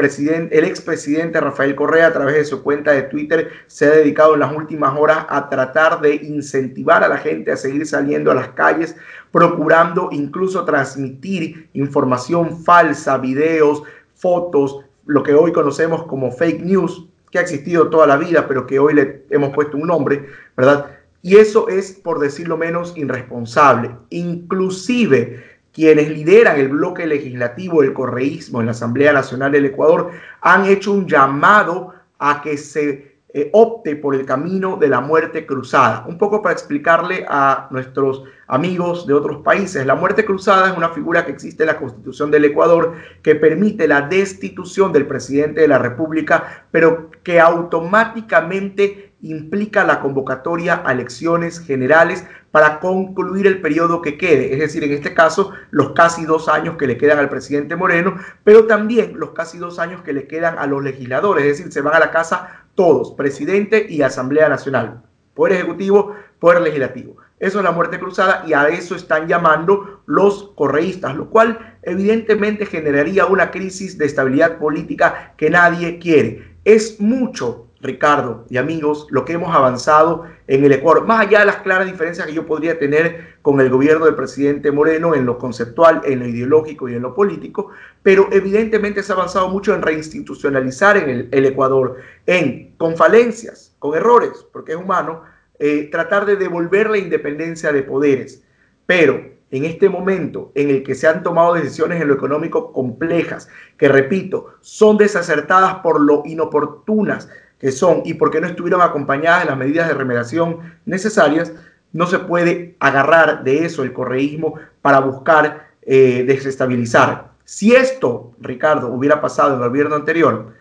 el 0.50 0.64
expresidente 0.64 1.40
Rafael 1.40 1.74
Correa, 1.74 2.08
a 2.08 2.12
través 2.12 2.36
de 2.36 2.44
su 2.44 2.62
cuenta 2.62 2.92
de 2.92 3.02
Twitter, 3.02 3.50
se 3.66 3.86
ha 3.86 3.90
dedicado 3.90 4.34
en 4.34 4.40
las 4.40 4.54
últimas 4.54 4.96
horas 4.98 5.26
a 5.28 5.48
tratar 5.48 6.00
de 6.00 6.14
incentivar 6.14 7.04
a 7.04 7.08
la 7.08 7.18
gente 7.18 7.52
a 7.52 7.56
seguir 7.56 7.86
saliendo 7.86 8.30
a 8.30 8.34
las 8.34 8.48
calles, 8.50 8.96
procurando 9.30 10.08
incluso 10.12 10.64
transmitir 10.64 11.68
información 11.72 12.62
falsa, 12.64 13.18
videos, 13.18 13.82
fotos, 14.14 14.84
lo 15.06 15.22
que 15.22 15.34
hoy 15.34 15.52
conocemos 15.52 16.04
como 16.04 16.32
fake 16.32 16.62
news, 16.62 17.08
que 17.30 17.38
ha 17.38 17.42
existido 17.42 17.88
toda 17.88 18.06
la 18.06 18.16
vida, 18.16 18.46
pero 18.46 18.66
que 18.66 18.78
hoy 18.78 18.94
le 18.94 19.24
hemos 19.30 19.54
puesto 19.54 19.76
un 19.76 19.88
nombre, 19.88 20.26
¿verdad? 20.56 20.86
Y 21.22 21.36
eso 21.36 21.68
es, 21.68 21.92
por 21.92 22.18
decirlo 22.18 22.56
menos, 22.56 22.94
irresponsable. 22.96 23.90
Inclusive 24.10 25.42
quienes 25.72 26.10
lideran 26.10 26.58
el 26.60 26.68
bloque 26.68 27.06
legislativo 27.06 27.82
del 27.82 27.94
correísmo 27.94 28.60
en 28.60 28.66
la 28.66 28.72
Asamblea 28.72 29.12
Nacional 29.12 29.52
del 29.52 29.66
Ecuador 29.66 30.10
han 30.40 30.66
hecho 30.66 30.92
un 30.92 31.08
llamado 31.08 31.94
a 32.18 32.42
que 32.42 32.58
se 32.58 33.11
eh, 33.34 33.48
opte 33.54 33.96
por 33.96 34.14
el 34.14 34.26
camino 34.26 34.76
de 34.76 34.88
la 34.88 35.00
muerte 35.00 35.46
cruzada. 35.46 36.04
Un 36.06 36.18
poco 36.18 36.42
para 36.42 36.52
explicarle 36.52 37.24
a 37.26 37.68
nuestros 37.70 38.24
amigos 38.46 39.06
de 39.06 39.14
otros 39.14 39.42
países, 39.42 39.86
la 39.86 39.94
muerte 39.94 40.26
cruzada 40.26 40.70
es 40.70 40.76
una 40.76 40.90
figura 40.90 41.24
que 41.24 41.32
existe 41.32 41.62
en 41.62 41.68
la 41.68 41.78
Constitución 41.78 42.30
del 42.30 42.44
Ecuador 42.44 42.92
que 43.22 43.34
permite 43.34 43.88
la 43.88 44.02
destitución 44.02 44.92
del 44.92 45.06
presidente 45.06 45.62
de 45.62 45.68
la 45.68 45.78
República, 45.78 46.66
pero 46.70 47.10
que 47.22 47.40
automáticamente 47.40 49.11
implica 49.22 49.84
la 49.84 50.00
convocatoria 50.00 50.82
a 50.84 50.92
elecciones 50.92 51.60
generales 51.60 52.26
para 52.50 52.80
concluir 52.80 53.46
el 53.46 53.60
periodo 53.60 54.02
que 54.02 54.18
quede, 54.18 54.52
es 54.52 54.58
decir, 54.58 54.84
en 54.84 54.92
este 54.92 55.14
caso, 55.14 55.52
los 55.70 55.92
casi 55.92 56.24
dos 56.26 56.48
años 56.48 56.76
que 56.76 56.86
le 56.86 56.98
quedan 56.98 57.18
al 57.18 57.30
presidente 57.30 57.76
Moreno, 57.76 58.16
pero 58.44 58.66
también 58.66 59.18
los 59.18 59.30
casi 59.30 59.58
dos 59.58 59.78
años 59.78 60.02
que 60.02 60.12
le 60.12 60.26
quedan 60.26 60.58
a 60.58 60.66
los 60.66 60.82
legisladores, 60.82 61.44
es 61.44 61.58
decir, 61.58 61.72
se 61.72 61.80
van 61.80 61.94
a 61.94 62.00
la 62.00 62.10
casa 62.10 62.66
todos, 62.74 63.12
presidente 63.12 63.86
y 63.88 64.02
Asamblea 64.02 64.48
Nacional, 64.48 65.02
Poder 65.34 65.54
Ejecutivo, 65.54 66.14
Poder 66.38 66.60
Legislativo. 66.60 67.16
Eso 67.38 67.58
es 67.58 67.64
la 67.64 67.72
muerte 67.72 67.98
cruzada 67.98 68.44
y 68.46 68.52
a 68.52 68.68
eso 68.68 68.94
están 68.94 69.26
llamando 69.26 70.02
los 70.06 70.52
correístas, 70.54 71.16
lo 71.16 71.28
cual 71.28 71.76
evidentemente 71.82 72.66
generaría 72.66 73.26
una 73.26 73.50
crisis 73.50 73.98
de 73.98 74.06
estabilidad 74.06 74.58
política 74.58 75.34
que 75.36 75.50
nadie 75.50 75.98
quiere. 75.98 76.56
Es 76.64 77.00
mucho 77.00 77.66
Ricardo 77.82 78.46
y 78.48 78.58
amigos, 78.58 79.08
lo 79.10 79.24
que 79.24 79.32
hemos 79.32 79.54
avanzado 79.54 80.24
en 80.46 80.64
el 80.64 80.70
Ecuador, 80.70 81.04
más 81.04 81.26
allá 81.26 81.40
de 81.40 81.46
las 81.46 81.56
claras 81.56 81.86
diferencias 81.86 82.26
que 82.26 82.32
yo 82.32 82.46
podría 82.46 82.78
tener 82.78 83.34
con 83.42 83.60
el 83.60 83.70
gobierno 83.70 84.06
del 84.06 84.14
presidente 84.14 84.70
Moreno 84.70 85.16
en 85.16 85.26
lo 85.26 85.36
conceptual, 85.36 86.00
en 86.04 86.20
lo 86.20 86.28
ideológico 86.28 86.88
y 86.88 86.94
en 86.94 87.02
lo 87.02 87.12
político, 87.12 87.70
pero 88.04 88.28
evidentemente 88.30 89.02
se 89.02 89.12
ha 89.12 89.16
avanzado 89.16 89.48
mucho 89.48 89.74
en 89.74 89.82
reinstitucionalizar 89.82 90.96
en 90.96 91.28
el, 91.30 91.44
Ecuador, 91.44 91.96
en 92.26 92.76
con 92.76 92.96
falencias, 92.96 93.74
con 93.80 93.96
errores, 93.96 94.46
porque 94.52 94.72
es 94.72 94.78
humano, 94.78 95.22
eh, 95.58 95.88
tratar 95.90 96.24
de 96.24 96.36
devolver 96.36 96.88
la 96.88 96.98
independencia 96.98 97.72
de 97.72 97.82
poderes. 97.82 98.44
Pero 98.86 99.32
en 99.50 99.64
este 99.64 99.88
momento 99.88 100.52
en 100.54 100.70
el 100.70 100.82
que 100.84 100.94
se 100.94 101.08
han 101.08 101.22
tomado 101.22 101.54
decisiones 101.54 102.00
en 102.00 102.08
lo 102.08 102.14
económico 102.14 102.72
complejas, 102.72 103.48
que 103.76 103.88
repito, 103.88 104.54
son 104.60 104.96
desacertadas 104.96 105.76
por 105.76 106.00
lo 106.00 106.22
inoportunas 106.24 107.28
que 107.62 107.70
son 107.70 108.02
y 108.04 108.14
porque 108.14 108.40
no 108.40 108.48
estuvieron 108.48 108.82
acompañadas 108.82 109.44
de 109.44 109.50
las 109.50 109.56
medidas 109.56 109.86
de 109.86 109.94
remediación 109.94 110.58
necesarias, 110.84 111.52
no 111.92 112.08
se 112.08 112.18
puede 112.18 112.74
agarrar 112.80 113.44
de 113.44 113.64
eso 113.64 113.84
el 113.84 113.92
correísmo 113.92 114.56
para 114.82 114.98
buscar 114.98 115.68
eh, 115.82 116.24
desestabilizar. 116.26 117.30
Si 117.44 117.72
esto, 117.72 118.32
Ricardo, 118.40 118.88
hubiera 118.88 119.20
pasado 119.20 119.54
en 119.54 119.62
el 119.62 119.68
gobierno 119.68 119.94
anterior, 119.94 120.54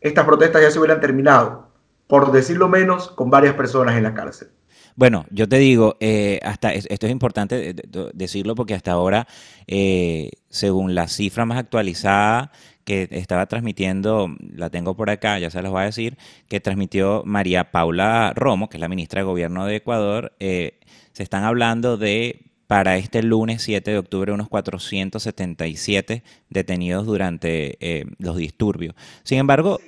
estas 0.00 0.24
protestas 0.24 0.62
ya 0.62 0.70
se 0.70 0.78
hubieran 0.78 1.00
terminado, 1.00 1.68
por 2.06 2.32
decirlo 2.32 2.70
menos, 2.70 3.08
con 3.08 3.28
varias 3.28 3.52
personas 3.54 3.94
en 3.96 4.04
la 4.04 4.14
cárcel. 4.14 4.48
Bueno, 4.94 5.26
yo 5.30 5.46
te 5.46 5.58
digo, 5.58 5.98
eh, 6.00 6.40
hasta 6.42 6.72
esto 6.72 7.04
es 7.04 7.12
importante 7.12 7.74
decirlo 8.14 8.54
porque 8.54 8.72
hasta 8.72 8.92
ahora, 8.92 9.26
eh, 9.66 10.30
según 10.48 10.94
la 10.94 11.06
cifra 11.06 11.44
más 11.44 11.58
actualizada 11.58 12.50
que 12.86 13.08
estaba 13.10 13.44
transmitiendo, 13.46 14.34
la 14.54 14.70
tengo 14.70 14.96
por 14.96 15.10
acá, 15.10 15.38
ya 15.38 15.50
se 15.50 15.60
los 15.60 15.70
voy 15.70 15.82
a 15.82 15.86
decir, 15.86 16.16
que 16.48 16.60
transmitió 16.60 17.22
María 17.26 17.70
Paula 17.70 18.32
Romo, 18.34 18.70
que 18.70 18.78
es 18.78 18.80
la 18.80 18.88
ministra 18.88 19.20
de 19.20 19.26
Gobierno 19.26 19.66
de 19.66 19.76
Ecuador, 19.76 20.32
eh, 20.40 20.80
se 21.12 21.22
están 21.22 21.44
hablando 21.44 21.98
de 21.98 22.40
para 22.66 22.96
este 22.96 23.22
lunes 23.22 23.62
7 23.62 23.90
de 23.90 23.98
octubre 23.98 24.32
unos 24.32 24.48
477 24.48 26.24
detenidos 26.50 27.06
durante 27.06 27.78
los 28.18 28.36
disturbios. 28.36 28.96
Sin 29.22 29.38
embargo... 29.38 29.78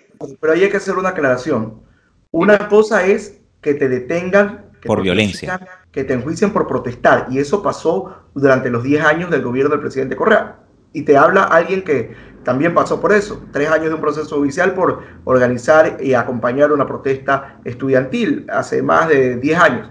Pero 0.41 0.53
ahí 0.53 0.63
hay 0.63 0.71
que 0.71 0.77
hacer 0.77 0.95
una 0.95 1.09
aclaración. 1.09 1.83
Una 2.31 2.69
cosa 2.69 3.05
es 3.05 3.41
que 3.61 3.75
te 3.75 3.89
detengan 3.89 4.69
por 4.85 5.03
violencia. 5.03 5.61
Que 5.91 6.05
te 6.05 6.15
enjuician 6.15 6.53
por 6.53 6.67
protestar. 6.67 7.27
Y 7.31 7.39
eso 7.39 7.63
pasó 7.63 8.15
durante 8.35 8.71
los 8.71 8.83
10 8.83 9.05
años 9.05 9.31
del 9.31 9.43
gobierno 9.43 9.71
del 9.71 9.81
presidente 9.81 10.17
Correa. 10.17 10.61
Y 10.99 11.03
te 11.03 11.17
habla 11.17 11.45
alguien 11.45 11.83
que 11.83 12.11
también 12.43 12.75
pasó 12.75 13.01
por 13.01 13.13
eso. 13.13 13.41
Tres 13.53 13.71
años 13.71 13.87
de 13.87 13.95
un 13.95 14.01
proceso 14.01 14.37
judicial 14.37 14.75
por 14.75 15.05
organizar 15.23 15.99
y 16.01 16.13
acompañar 16.13 16.73
una 16.73 16.89
protesta 16.89 17.61
estudiantil 17.65 18.45
hace 18.49 18.83
más 18.83 19.07
de 19.07 19.37
10 19.37 19.59
años. 19.61 19.91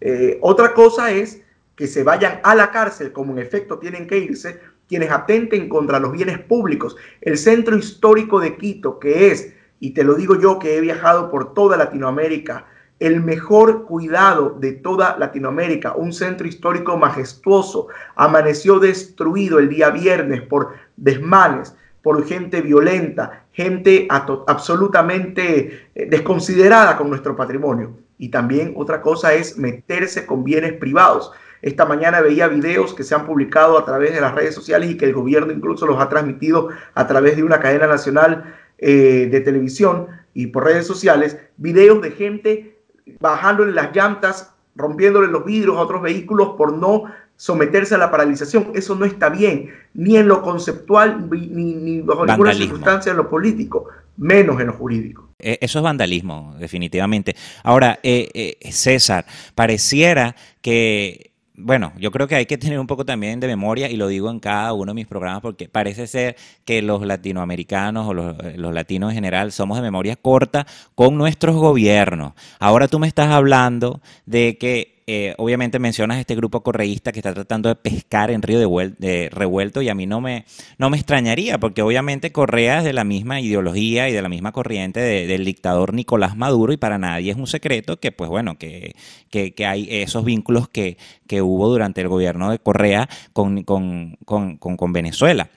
Eh, 0.00 0.38
otra 0.42 0.72
cosa 0.72 1.10
es 1.10 1.42
que 1.74 1.88
se 1.88 2.04
vayan 2.04 2.38
a 2.44 2.54
la 2.54 2.70
cárcel, 2.70 3.10
como 3.10 3.32
en 3.32 3.40
efecto 3.40 3.80
tienen 3.80 4.06
que 4.06 4.18
irse, 4.18 4.60
quienes 4.86 5.10
atenten 5.10 5.68
contra 5.68 5.98
los 5.98 6.12
bienes 6.12 6.38
públicos. 6.38 6.94
El 7.20 7.36
centro 7.36 7.76
histórico 7.76 8.38
de 8.38 8.56
Quito, 8.56 9.00
que 9.00 9.32
es, 9.32 9.54
y 9.80 9.90
te 9.90 10.04
lo 10.04 10.14
digo 10.14 10.38
yo 10.40 10.60
que 10.60 10.76
he 10.76 10.80
viajado 10.80 11.32
por 11.32 11.52
toda 11.52 11.76
Latinoamérica, 11.76 12.66
el 13.06 13.22
mejor 13.22 13.84
cuidado 13.84 14.56
de 14.58 14.72
toda 14.72 15.18
Latinoamérica, 15.18 15.94
un 15.94 16.12
centro 16.12 16.46
histórico 16.46 16.96
majestuoso, 16.96 17.88
amaneció 18.16 18.78
destruido 18.78 19.58
el 19.58 19.68
día 19.68 19.90
viernes 19.90 20.40
por 20.40 20.72
desmanes, 20.96 21.76
por 22.02 22.24
gente 22.26 22.62
violenta, 22.62 23.44
gente 23.52 24.08
absolutamente 24.08 25.88
eh, 25.94 26.06
desconsiderada 26.08 26.96
con 26.96 27.10
nuestro 27.10 27.36
patrimonio. 27.36 27.94
Y 28.16 28.30
también 28.30 28.72
otra 28.74 29.02
cosa 29.02 29.34
es 29.34 29.58
meterse 29.58 30.24
con 30.24 30.42
bienes 30.42 30.72
privados. 30.72 31.30
Esta 31.60 31.84
mañana 31.84 32.22
veía 32.22 32.48
videos 32.48 32.94
que 32.94 33.04
se 33.04 33.14
han 33.14 33.26
publicado 33.26 33.78
a 33.78 33.84
través 33.84 34.14
de 34.14 34.20
las 34.22 34.34
redes 34.34 34.54
sociales 34.54 34.90
y 34.90 34.96
que 34.96 35.04
el 35.04 35.12
gobierno 35.12 35.52
incluso 35.52 35.86
los 35.86 36.00
ha 36.00 36.08
transmitido 36.08 36.70
a 36.94 37.06
través 37.06 37.36
de 37.36 37.44
una 37.44 37.60
cadena 37.60 37.86
nacional 37.86 38.54
eh, 38.78 39.28
de 39.30 39.40
televisión 39.40 40.06
y 40.34 40.48
por 40.48 40.64
redes 40.64 40.86
sociales, 40.86 41.38
videos 41.56 42.02
de 42.02 42.10
gente 42.10 42.73
bajándole 43.20 43.72
las 43.72 43.94
llantas, 43.94 44.52
rompiéndole 44.76 45.28
los 45.28 45.44
vidrios 45.44 45.76
a 45.76 45.80
otros 45.80 46.02
vehículos 46.02 46.54
por 46.56 46.72
no 46.72 47.04
someterse 47.36 47.94
a 47.94 47.98
la 47.98 48.10
paralización. 48.10 48.72
Eso 48.74 48.94
no 48.94 49.04
está 49.04 49.28
bien, 49.28 49.70
ni 49.94 50.16
en 50.16 50.28
lo 50.28 50.42
conceptual, 50.42 51.28
ni, 51.30 52.00
bajo 52.00 52.26
ninguna 52.26 52.54
circunstancia 52.54 53.10
en 53.10 53.16
lo 53.16 53.28
político, 53.28 53.88
menos 54.16 54.60
en 54.60 54.68
lo 54.68 54.72
jurídico. 54.72 55.30
E, 55.38 55.58
eso 55.60 55.78
es 55.78 55.82
vandalismo, 55.82 56.54
definitivamente. 56.58 57.34
Ahora, 57.62 57.98
eh, 58.02 58.30
eh, 58.34 58.72
César, 58.72 59.26
pareciera 59.54 60.34
que 60.62 61.33
bueno, 61.56 61.92
yo 61.98 62.10
creo 62.10 62.26
que 62.26 62.34
hay 62.34 62.46
que 62.46 62.58
tener 62.58 62.80
un 62.80 62.88
poco 62.88 63.04
también 63.04 63.38
de 63.38 63.46
memoria 63.46 63.88
y 63.88 63.96
lo 63.96 64.08
digo 64.08 64.28
en 64.28 64.40
cada 64.40 64.72
uno 64.72 64.90
de 64.90 64.94
mis 64.94 65.06
programas 65.06 65.40
porque 65.40 65.68
parece 65.68 66.08
ser 66.08 66.36
que 66.64 66.82
los 66.82 67.06
latinoamericanos 67.06 68.08
o 68.08 68.12
los, 68.12 68.74
latinos 68.74 69.10
en 69.10 69.14
general 69.14 69.52
somos 69.52 69.76
de 69.76 69.82
memoria 69.82 70.16
corta 70.16 70.66
con 70.96 71.16
nuestros 71.16 71.54
gobiernos. 71.54 72.32
Ahora 72.58 72.88
tú 72.88 72.98
me 72.98 73.06
estás 73.06 73.28
hablando 73.28 74.00
de 74.26 74.58
que 74.58 74.93
eh, 75.06 75.34
obviamente 75.36 75.78
mencionas 75.78 76.18
este 76.18 76.34
grupo 76.34 76.62
correísta 76.62 77.12
que 77.12 77.18
está 77.18 77.34
tratando 77.34 77.68
de 77.68 77.74
pescar 77.74 78.30
en 78.30 78.40
Río 78.40 78.58
de, 78.58 79.28
Revuelto 79.30 79.82
y 79.82 79.90
a 79.90 79.94
mí 79.94 80.06
no 80.06 80.22
me, 80.22 80.46
no 80.78 80.88
me 80.88 80.96
extrañaría, 80.96 81.58
porque 81.58 81.82
obviamente 81.82 82.32
Correa 82.32 82.78
es 82.78 82.84
de 82.84 82.94
la 82.94 83.04
misma 83.04 83.40
ideología 83.40 84.08
y 84.08 84.12
de 84.12 84.22
la 84.22 84.30
misma 84.30 84.52
corriente 84.52 85.00
del 85.00 85.44
dictador 85.44 85.92
Nicolás 85.92 86.36
Maduro 86.36 86.72
y 86.72 86.78
para 86.78 86.98
nadie 86.98 87.30
es 87.32 87.36
un 87.36 87.46
secreto 87.46 88.00
que, 88.00 88.12
pues 88.12 88.30
bueno, 88.30 88.56
que, 88.56 88.94
que, 89.30 89.66
hay 89.66 89.88
esos 89.90 90.24
vínculos 90.24 90.68
que, 90.68 90.96
que, 91.26 91.42
hubo 91.42 91.68
durante 91.68 92.00
el 92.00 92.08
gobierno 92.08 92.50
de 92.50 92.58
Correa 92.58 93.08
con, 93.34 93.62
con, 93.62 94.16
con, 94.24 94.56
con 94.56 94.92
Venezuela. 94.92 95.50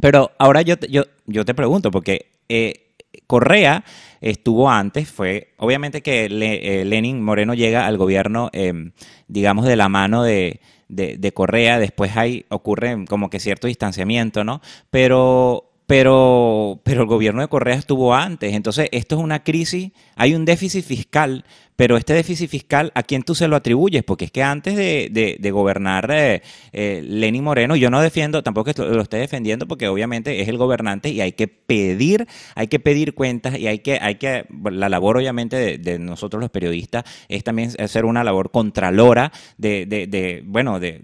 Pero 0.00 0.30
ahora 0.38 0.62
yo, 0.62 0.76
yo, 0.88 1.04
yo 1.26 1.44
te 1.44 1.54
pregunto, 1.54 1.90
porque... 1.90 2.30
Eh, 2.48 2.89
Correa 3.26 3.84
estuvo 4.20 4.70
antes, 4.70 5.10
fue 5.10 5.52
obviamente 5.56 6.02
que 6.02 6.26
eh, 6.26 6.84
Lenin 6.84 7.22
Moreno 7.22 7.54
llega 7.54 7.86
al 7.86 7.96
gobierno, 7.96 8.50
em, 8.52 8.92
digamos, 9.28 9.64
de 9.64 9.76
la 9.76 9.88
mano 9.88 10.22
de, 10.22 10.60
de, 10.88 11.32
Correa, 11.32 11.78
después 11.78 12.16
hay, 12.16 12.44
ocurre 12.48 13.04
como 13.08 13.30
que 13.30 13.40
cierto 13.40 13.66
distanciamiento, 13.66 14.44
¿no? 14.44 14.60
Pero 14.90 15.66
pero, 15.90 16.80
pero 16.84 17.00
el 17.00 17.08
gobierno 17.08 17.42
de 17.42 17.48
Correa 17.48 17.74
estuvo 17.74 18.14
antes. 18.14 18.54
Entonces, 18.54 18.88
esto 18.92 19.16
es 19.16 19.20
una 19.20 19.42
crisis, 19.42 19.90
hay 20.14 20.36
un 20.36 20.44
déficit 20.44 20.84
fiscal 20.84 21.44
pero 21.80 21.96
este 21.96 22.12
déficit 22.12 22.50
fiscal, 22.50 22.92
¿a 22.94 23.02
quién 23.02 23.22
tú 23.22 23.34
se 23.34 23.48
lo 23.48 23.56
atribuyes? 23.56 24.04
Porque 24.04 24.26
es 24.26 24.30
que 24.30 24.42
antes 24.42 24.76
de, 24.76 25.50
gobernar 25.50 26.10
eh, 26.10 26.42
eh, 26.74 27.00
Lenín 27.02 27.42
Moreno, 27.42 27.74
yo 27.74 27.88
no 27.88 28.02
defiendo, 28.02 28.42
tampoco 28.42 28.70
lo, 28.76 29.00
esté 29.00 29.16
defendiendo, 29.16 29.66
porque 29.66 29.88
obviamente 29.88 30.42
es 30.42 30.48
el 30.48 30.58
gobernante 30.58 31.08
y 31.08 31.22
hay 31.22 31.32
que 31.32 31.48
pedir, 31.48 32.28
hay 32.54 32.68
que 32.68 32.80
pedir 32.80 33.14
cuentas 33.14 33.58
y 33.58 33.66
hay 33.66 33.78
que, 33.78 33.98
hay 33.98 34.16
que, 34.16 34.44
la 34.70 34.90
labor 34.90 35.16
obviamente 35.16 35.78
de, 35.78 35.98
nosotros 35.98 36.42
los 36.42 36.50
periodistas 36.50 37.04
es 37.30 37.44
también 37.44 37.70
hacer 37.78 38.04
una 38.04 38.24
labor 38.24 38.50
contralora 38.50 39.32
de, 39.56 39.86
de 39.86 40.42
bueno, 40.44 40.80
de, 40.80 41.00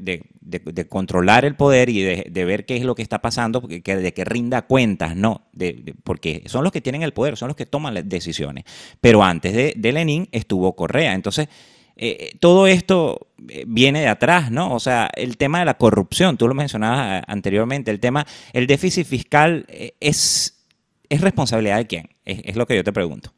de, 0.47 0.87
controlar 0.89 1.45
el 1.45 1.57
poder 1.57 1.89
y 1.89 2.03
de, 2.03 2.45
ver 2.45 2.65
qué 2.67 2.77
es 2.77 2.85
lo 2.85 2.95
que 2.95 3.03
está 3.03 3.21
pasando, 3.21 3.61
porque, 3.61 3.97
de 3.97 4.15
que 4.15 4.25
rinda 4.25 4.63
cuentas, 4.63 5.17
no, 5.17 5.49
porque 6.05 6.45
son 6.47 6.63
los 6.63 6.73
que 6.73 6.81
tienen 6.81 7.03
el 7.03 7.13
poder, 7.13 7.37
son 7.37 7.49
los 7.49 7.57
que 7.57 7.67
toman 7.67 7.95
las 7.95 8.09
decisiones. 8.09 8.65
Pero 9.01 9.25
antes 9.25 9.53
de, 9.53 9.93
Lenin 9.93 10.29
estuvo 10.31 10.77
Correa. 10.77 11.15
Entonces, 11.15 11.49
eh, 11.97 12.37
todo 12.41 12.67
esto 12.67 13.29
eh, 13.49 13.65
viene 13.67 14.01
de 14.01 14.09
atrás, 14.09 14.51
¿no? 14.51 14.73
O 14.73 14.81
sea, 14.81 15.11
el 15.15 15.37
tema 15.37 15.61
de 15.61 15.65
la 15.65 15.79
corrupción, 15.79 16.37
tú 16.37 16.47
lo 16.47 16.55
mencionabas 16.55 17.21
eh, 17.21 17.25
anteriormente, 17.27 17.91
el 17.91 18.01
tema, 18.01 18.27
el 18.53 18.67
déficit 18.67 19.07
fiscal 19.07 19.67
es, 20.01 20.67
es 21.09 21.21
responsabilidad 21.21 21.79
de 21.79 21.87
quién, 21.87 22.11
es, 22.25 22.41
es 22.45 22.57
lo 22.57 22.67
que 22.67 22.77
yo 22.77 22.85
te 22.85 22.93
pregunto. 22.93 23.33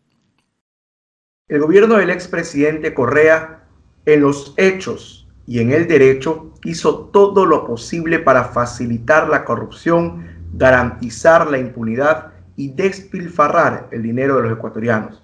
El 1.46 1.60
gobierno 1.60 1.96
del 1.96 2.10
expresidente 2.10 2.92
Correa, 2.92 3.64
en 4.04 4.20
los 4.20 4.54
hechos, 4.56 5.17
y 5.48 5.60
en 5.60 5.72
el 5.72 5.88
derecho 5.88 6.52
hizo 6.62 7.06
todo 7.06 7.46
lo 7.46 7.66
posible 7.66 8.18
para 8.18 8.44
facilitar 8.44 9.30
la 9.30 9.46
corrupción, 9.46 10.26
garantizar 10.52 11.50
la 11.50 11.56
impunidad 11.56 12.34
y 12.54 12.68
despilfarrar 12.68 13.88
el 13.90 14.02
dinero 14.02 14.36
de 14.36 14.42
los 14.42 14.52
ecuatorianos. 14.52 15.22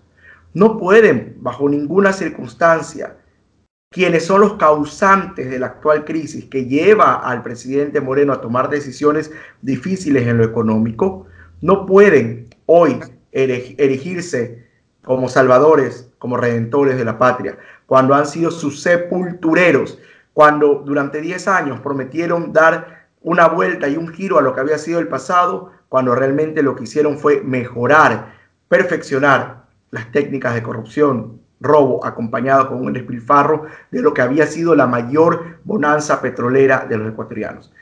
No 0.54 0.78
pueden, 0.78 1.36
bajo 1.40 1.68
ninguna 1.68 2.14
circunstancia, 2.14 3.18
quienes 3.90 4.24
son 4.24 4.40
los 4.40 4.54
causantes 4.54 5.50
de 5.50 5.58
la 5.58 5.66
actual 5.66 6.06
crisis 6.06 6.46
que 6.46 6.64
lleva 6.64 7.16
al 7.16 7.42
presidente 7.42 8.00
Moreno 8.00 8.32
a 8.32 8.40
tomar 8.40 8.70
decisiones 8.70 9.30
difíciles 9.60 10.26
en 10.26 10.38
lo 10.38 10.44
económico, 10.44 11.26
no 11.60 11.84
pueden 11.84 12.48
hoy 12.64 12.98
erigirse 13.30 14.64
como 15.04 15.28
salvadores, 15.28 16.10
como 16.18 16.38
redentores 16.38 16.96
de 16.96 17.04
la 17.04 17.18
patria, 17.18 17.58
cuando 17.84 18.14
han 18.14 18.24
sido 18.26 18.50
sus 18.50 18.80
sepultureros 18.80 19.98
cuando 20.34 20.82
durante 20.84 21.22
10 21.22 21.48
años 21.48 21.80
prometieron 21.80 22.52
dar 22.52 23.06
una 23.22 23.48
vuelta 23.48 23.88
y 23.88 23.96
un 23.96 24.08
giro 24.08 24.38
a 24.38 24.42
lo 24.42 24.52
que 24.52 24.60
había 24.60 24.76
sido 24.76 24.98
el 24.98 25.08
pasado, 25.08 25.70
cuando 25.88 26.14
realmente 26.14 26.62
lo 26.62 26.74
que 26.74 26.84
hicieron 26.84 27.16
fue 27.16 27.40
mejorar, 27.40 28.34
perfeccionar 28.68 29.64
las 29.90 30.10
técnicas 30.10 30.54
de 30.54 30.62
corrupción, 30.62 31.40
robo, 31.60 32.04
acompañado 32.04 32.68
con 32.68 32.84
un 32.84 32.92
despilfarro 32.92 33.66
de 33.92 34.02
lo 34.02 34.12
que 34.12 34.22
había 34.22 34.46
sido 34.46 34.74
la 34.74 34.88
mayor 34.88 35.60
bonanza 35.62 36.20
petrolera 36.20 36.84
de 36.86 36.98
los 36.98 37.08
ecuatorianos. 37.08 37.72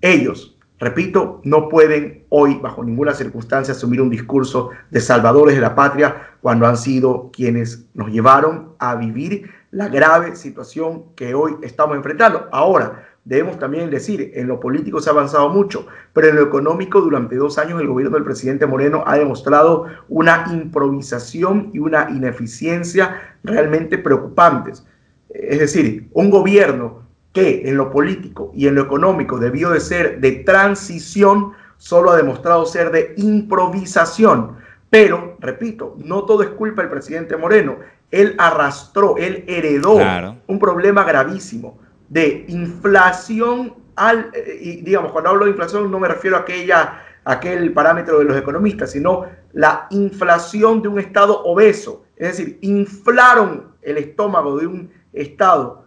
Ellos, 0.00 0.58
repito, 0.78 1.42
no 1.44 1.68
pueden 1.68 2.24
hoy, 2.30 2.58
bajo 2.60 2.82
ninguna 2.82 3.12
circunstancia, 3.12 3.72
asumir 3.72 4.00
un 4.00 4.10
discurso 4.10 4.70
de 4.90 5.00
salvadores 5.02 5.54
de 5.54 5.60
la 5.60 5.74
patria 5.74 6.30
cuando 6.40 6.66
han 6.66 6.78
sido 6.78 7.30
quienes 7.30 7.86
nos 7.92 8.08
llevaron 8.10 8.70
a 8.78 8.94
vivir 8.94 9.50
la 9.70 9.88
grave 9.88 10.36
situación 10.36 11.14
que 11.14 11.34
hoy 11.34 11.56
estamos 11.62 11.96
enfrentando. 11.96 12.48
Ahora, 12.50 13.06
debemos 13.24 13.58
también 13.58 13.90
decir, 13.90 14.32
en 14.34 14.48
lo 14.48 14.58
político 14.58 15.00
se 15.00 15.10
ha 15.10 15.12
avanzado 15.12 15.48
mucho, 15.48 15.86
pero 16.12 16.28
en 16.28 16.36
lo 16.36 16.42
económico 16.42 17.00
durante 17.00 17.36
dos 17.36 17.58
años 17.58 17.80
el 17.80 17.86
gobierno 17.86 18.16
del 18.16 18.24
presidente 18.24 18.66
Moreno 18.66 19.04
ha 19.06 19.16
demostrado 19.16 19.86
una 20.08 20.46
improvisación 20.50 21.70
y 21.72 21.78
una 21.78 22.10
ineficiencia 22.10 23.36
realmente 23.44 23.98
preocupantes. 23.98 24.84
Es 25.28 25.60
decir, 25.60 26.08
un 26.12 26.30
gobierno 26.30 27.02
que 27.32 27.68
en 27.68 27.76
lo 27.76 27.90
político 27.90 28.50
y 28.54 28.66
en 28.66 28.74
lo 28.74 28.82
económico 28.82 29.38
debió 29.38 29.70
de 29.70 29.78
ser 29.78 30.20
de 30.20 30.32
transición, 30.32 31.52
solo 31.76 32.10
ha 32.10 32.16
demostrado 32.16 32.66
ser 32.66 32.90
de 32.90 33.14
improvisación. 33.16 34.56
Pero, 34.90 35.36
repito, 35.38 35.94
no 36.04 36.24
todo 36.24 36.42
es 36.42 36.48
culpa 36.48 36.82
del 36.82 36.90
presidente 36.90 37.36
Moreno 37.36 37.76
él 38.10 38.34
arrastró, 38.38 39.16
él 39.16 39.44
heredó 39.46 39.98
un 40.46 40.58
problema 40.58 41.04
gravísimo 41.04 41.78
de 42.08 42.44
inflación 42.48 43.74
al, 43.96 44.30
eh, 44.34 44.58
y 44.60 44.76
digamos, 44.82 45.12
cuando 45.12 45.30
hablo 45.30 45.44
de 45.44 45.52
inflación 45.52 45.90
no 45.90 45.98
me 45.98 46.08
refiero 46.08 46.36
a 46.36 46.40
aquella, 46.40 47.02
aquel 47.24 47.72
parámetro 47.72 48.18
de 48.18 48.24
los 48.24 48.36
economistas, 48.36 48.92
sino 48.92 49.26
la 49.52 49.86
inflación 49.90 50.82
de 50.82 50.88
un 50.88 50.98
Estado 50.98 51.42
obeso. 51.44 52.04
Es 52.16 52.36
decir, 52.36 52.58
inflaron 52.62 53.74
el 53.82 53.98
estómago 53.98 54.58
de 54.58 54.66
un 54.66 54.90
Estado 55.12 55.84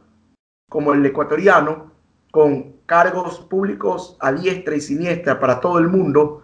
como 0.70 0.94
el 0.94 1.06
ecuatoriano, 1.06 1.92
con 2.32 2.74
cargos 2.86 3.40
públicos 3.42 4.18
a 4.20 4.32
diestra 4.32 4.76
y 4.76 4.82
siniestra 4.82 5.40
para 5.40 5.60
todo 5.60 5.78
el 5.78 5.88
mundo, 5.88 6.43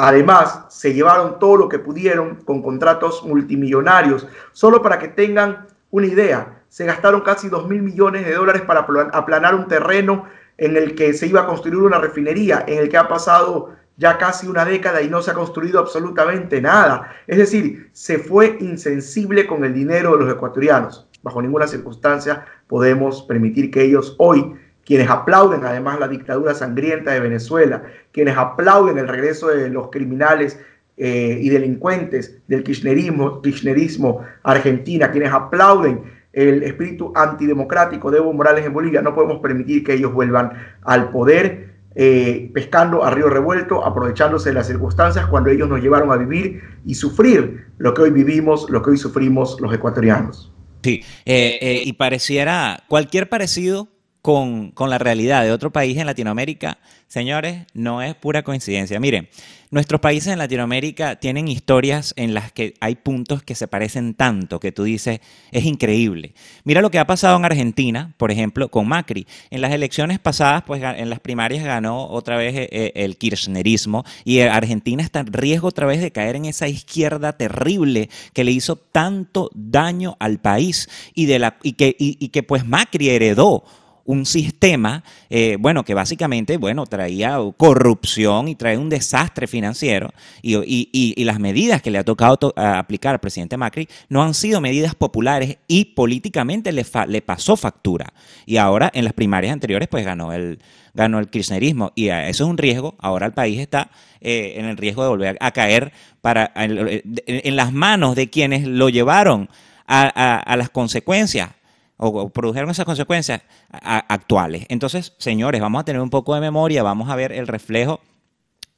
Además, 0.00 0.64
se 0.68 0.94
llevaron 0.94 1.40
todo 1.40 1.56
lo 1.56 1.68
que 1.68 1.80
pudieron 1.80 2.36
con 2.36 2.62
contratos 2.62 3.24
multimillonarios. 3.24 4.28
Solo 4.52 4.80
para 4.80 5.00
que 5.00 5.08
tengan 5.08 5.66
una 5.90 6.06
idea, 6.06 6.62
se 6.68 6.84
gastaron 6.84 7.22
casi 7.22 7.48
2 7.48 7.68
mil 7.68 7.82
millones 7.82 8.24
de 8.24 8.32
dólares 8.34 8.62
para 8.62 8.86
aplanar 9.12 9.56
un 9.56 9.66
terreno 9.66 10.26
en 10.56 10.76
el 10.76 10.94
que 10.94 11.14
se 11.14 11.26
iba 11.26 11.40
a 11.40 11.46
construir 11.46 11.78
una 11.78 11.98
refinería, 11.98 12.64
en 12.68 12.78
el 12.78 12.88
que 12.88 12.96
ha 12.96 13.08
pasado 13.08 13.74
ya 13.96 14.18
casi 14.18 14.46
una 14.46 14.64
década 14.64 15.02
y 15.02 15.08
no 15.08 15.20
se 15.20 15.32
ha 15.32 15.34
construido 15.34 15.80
absolutamente 15.80 16.60
nada. 16.60 17.16
Es 17.26 17.38
decir, 17.38 17.90
se 17.92 18.20
fue 18.20 18.56
insensible 18.60 19.48
con 19.48 19.64
el 19.64 19.74
dinero 19.74 20.12
de 20.12 20.24
los 20.24 20.32
ecuatorianos. 20.32 21.08
Bajo 21.24 21.42
ninguna 21.42 21.66
circunstancia 21.66 22.44
podemos 22.68 23.22
permitir 23.22 23.72
que 23.72 23.82
ellos 23.82 24.14
hoy 24.18 24.54
quienes 24.88 25.10
aplauden 25.10 25.66
además 25.66 26.00
la 26.00 26.08
dictadura 26.08 26.54
sangrienta 26.54 27.10
de 27.10 27.20
Venezuela, 27.20 27.82
quienes 28.10 28.38
aplauden 28.38 28.96
el 28.96 29.06
regreso 29.06 29.48
de 29.48 29.68
los 29.68 29.90
criminales 29.90 30.58
eh, 30.96 31.38
y 31.42 31.50
delincuentes 31.50 32.38
del 32.48 32.64
kirchnerismo, 32.64 33.42
kirchnerismo 33.42 34.22
Argentina, 34.42 35.10
quienes 35.10 35.30
aplauden 35.30 36.04
el 36.32 36.62
espíritu 36.62 37.12
antidemocrático 37.14 38.10
de 38.10 38.16
Evo 38.16 38.32
Morales 38.32 38.64
en 38.64 38.72
Bolivia, 38.72 39.02
no 39.02 39.14
podemos 39.14 39.40
permitir 39.40 39.84
que 39.84 39.92
ellos 39.92 40.14
vuelvan 40.14 40.52
al 40.80 41.10
poder 41.10 41.68
eh, 41.94 42.50
pescando 42.54 43.04
a 43.04 43.10
río 43.10 43.28
revuelto, 43.28 43.84
aprovechándose 43.84 44.48
de 44.48 44.54
las 44.54 44.68
circunstancias 44.68 45.26
cuando 45.26 45.50
ellos 45.50 45.68
nos 45.68 45.82
llevaron 45.82 46.10
a 46.12 46.16
vivir 46.16 46.62
y 46.86 46.94
sufrir 46.94 47.66
lo 47.76 47.92
que 47.92 48.00
hoy 48.00 48.10
vivimos, 48.10 48.70
lo 48.70 48.82
que 48.82 48.92
hoy 48.92 48.96
sufrimos 48.96 49.60
los 49.60 49.70
ecuatorianos. 49.74 50.50
Sí, 50.82 51.02
eh, 51.26 51.82
y 51.84 51.92
pareciera 51.92 52.84
cualquier 52.88 53.28
parecido 53.28 53.97
con, 54.22 54.72
la 54.78 54.98
realidad 54.98 55.44
de 55.44 55.52
otro 55.52 55.70
país 55.70 55.96
en 55.96 56.06
Latinoamérica, 56.06 56.78
señores, 57.06 57.66
no 57.72 58.02
es 58.02 58.14
pura 58.14 58.42
coincidencia. 58.42 58.98
Miren, 59.00 59.28
nuestros 59.70 60.00
países 60.00 60.32
en 60.32 60.38
Latinoamérica 60.38 61.16
tienen 61.16 61.46
historias 61.46 62.14
en 62.16 62.34
las 62.34 62.52
que 62.52 62.74
hay 62.80 62.96
puntos 62.96 63.42
que 63.42 63.54
se 63.54 63.68
parecen 63.68 64.14
tanto 64.14 64.60
que 64.60 64.72
tú 64.72 64.84
dices, 64.84 65.20
es 65.52 65.64
increíble. 65.64 66.34
Mira 66.64 66.80
lo 66.80 66.90
que 66.90 66.98
ha 66.98 67.06
pasado 67.06 67.36
en 67.36 67.44
Argentina, 67.44 68.14
por 68.16 68.30
ejemplo, 68.30 68.70
con 68.70 68.88
Macri. 68.88 69.26
En 69.50 69.60
las 69.60 69.72
elecciones 69.72 70.18
pasadas, 70.18 70.62
pues 70.66 70.82
en 70.82 71.10
las 71.10 71.20
primarias 71.20 71.64
ganó 71.64 72.08
otra 72.08 72.36
vez 72.36 72.54
eh, 72.54 72.68
eh, 72.72 72.92
el 72.96 73.16
kirchnerismo 73.18 74.04
y 74.24 74.40
Argentina 74.40 75.02
está 75.02 75.20
en 75.20 75.32
riesgo 75.32 75.68
otra 75.68 75.86
vez 75.86 76.00
de 76.00 76.12
caer 76.12 76.36
en 76.36 76.46
esa 76.46 76.66
izquierda 76.66 77.34
terrible 77.34 78.10
que 78.32 78.44
le 78.44 78.52
hizo 78.52 78.76
tanto 78.76 79.50
daño 79.54 80.16
al 80.18 80.38
país 80.38 80.88
y, 81.14 81.26
que, 81.74 81.96
y 81.98 82.28
que 82.28 82.42
pues 82.42 82.66
Macri 82.66 83.10
heredó 83.10 83.64
un 84.08 84.24
sistema, 84.24 85.04
eh, 85.28 85.58
bueno, 85.60 85.84
que 85.84 85.92
básicamente, 85.92 86.56
bueno, 86.56 86.86
traía 86.86 87.36
corrupción 87.58 88.48
y 88.48 88.54
trae 88.54 88.78
un 88.78 88.88
desastre 88.88 89.46
financiero 89.46 90.14
y, 90.40 90.88
y, 90.90 91.24
las 91.24 91.38
medidas 91.38 91.82
que 91.82 91.90
le 91.90 91.98
ha 91.98 92.04
tocado 92.04 92.54
aplicar 92.56 93.14
al 93.14 93.20
presidente 93.20 93.58
Macri 93.58 93.86
no 94.08 94.22
han 94.22 94.32
sido 94.32 94.62
medidas 94.62 94.94
populares 94.94 95.58
y 95.68 95.84
políticamente 95.84 96.72
le, 96.72 96.86
le 97.06 97.20
pasó 97.20 97.54
factura. 97.58 98.14
Y 98.46 98.56
ahora 98.56 98.90
en 98.94 99.04
las 99.04 99.12
primarias 99.12 99.52
anteriores 99.52 99.88
pues 99.88 100.06
ganó 100.06 100.32
el, 100.32 100.58
ganó 100.94 101.18
el 101.18 101.28
kirchnerismo 101.28 101.92
y 101.94 102.08
eso 102.08 102.44
es 102.44 102.48
un 102.48 102.56
riesgo. 102.56 102.94
Ahora 103.00 103.26
el 103.26 103.32
país 103.32 103.60
está 103.60 103.90
eh, 104.22 104.54
en 104.56 104.64
el 104.64 104.78
riesgo 104.78 105.02
de 105.02 105.10
volver 105.10 105.36
a 105.38 105.50
caer 105.50 105.92
para, 106.22 106.50
en, 106.54 107.56
las 107.56 107.74
manos 107.74 108.16
de 108.16 108.30
quienes 108.30 108.66
lo 108.66 108.88
llevaron 108.88 109.50
a 109.86 110.54
las 110.56 110.70
consecuencias 110.70 111.50
o, 111.98 112.30
produjeron 112.30 112.70
esas 112.70 112.86
consecuencias 112.86 113.42
actuales. 113.70 114.64
Entonces, 114.68 115.12
señores, 115.18 115.60
vamos 115.60 115.80
a 115.80 115.84
tener 115.84 116.00
un 116.00 116.10
poco 116.10 116.34
de 116.34 116.40
memoria, 116.40 116.82
vamos 116.82 117.10
a 117.10 117.16
ver 117.16 117.32
el 117.32 117.46
reflejo 117.46 118.00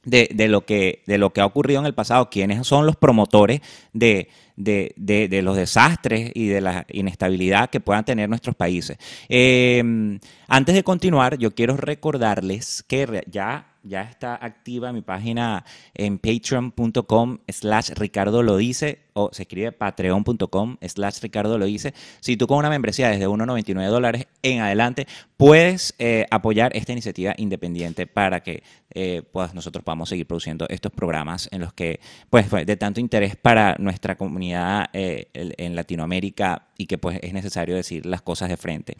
de, 0.03 0.47
lo 0.47 0.65
que, 0.65 1.03
de 1.05 1.17
lo 1.17 1.31
que 1.31 1.41
ha 1.41 1.45
ocurrido 1.45 1.79
en 1.79 1.85
el 1.85 1.93
pasado, 1.93 2.29
quiénes 2.29 2.65
son 2.65 2.85
los 2.85 2.95
promotores 2.95 3.61
de, 3.93 4.29
de, 4.55 5.41
los 5.43 5.55
desastres 5.55 6.31
y 6.33 6.47
de 6.47 6.61
la 6.61 6.85
inestabilidad 6.89 7.69
que 7.69 7.79
puedan 7.79 8.03
tener 8.03 8.27
nuestros 8.27 8.55
países. 8.55 8.97
Eh, 9.29 10.19
antes 10.47 10.75
de 10.75 10.83
continuar, 10.83 11.37
yo 11.37 11.53
quiero 11.53 11.77
recordarles 11.77 12.83
que 12.87 13.23
ya 13.27 13.70
ya 13.83 14.03
está 14.03 14.35
activa 14.35 14.93
mi 14.93 15.01
página 15.01 15.65
en 15.93 16.19
patreon.com 16.19 17.39
slash 17.47 17.91
Ricardo 17.95 18.43
lo 18.43 18.57
dice 18.57 18.99
o 19.13 19.29
se 19.33 19.43
escribe 19.43 19.71
patreon.com 19.71 20.77
slash 20.81 21.19
Ricardo 21.21 21.57
lo 21.57 21.65
dice. 21.65 21.93
Si 22.19 22.37
tú 22.37 22.47
con 22.47 22.59
una 22.59 22.69
membresía 22.69 23.09
desde 23.09 23.27
1,99 23.27 23.87
dólares 23.87 24.27
en 24.43 24.61
adelante 24.61 25.07
puedes 25.35 25.95
eh, 25.99 26.25
apoyar 26.29 26.75
esta 26.75 26.91
iniciativa 26.91 27.33
independiente 27.37 28.07
para 28.07 28.41
que 28.41 28.63
eh, 28.93 29.23
pues 29.31 29.53
nosotros 29.53 29.83
podamos 29.83 30.09
seguir 30.09 30.27
produciendo 30.27 30.65
estos 30.69 30.91
programas 30.91 31.49
en 31.51 31.61
los 31.61 31.73
que 31.73 31.99
pues 32.29 32.49
de 32.49 32.77
tanto 32.77 32.99
interés 32.99 33.35
para 33.35 33.75
nuestra 33.79 34.15
comunidad 34.15 34.89
eh, 34.93 35.29
en 35.33 35.75
Latinoamérica 35.75 36.67
y 36.77 36.85
que 36.85 36.97
pues 36.97 37.19
es 37.21 37.33
necesario 37.33 37.75
decir 37.75 38.05
las 38.05 38.21
cosas 38.21 38.49
de 38.49 38.57
frente. 38.57 38.97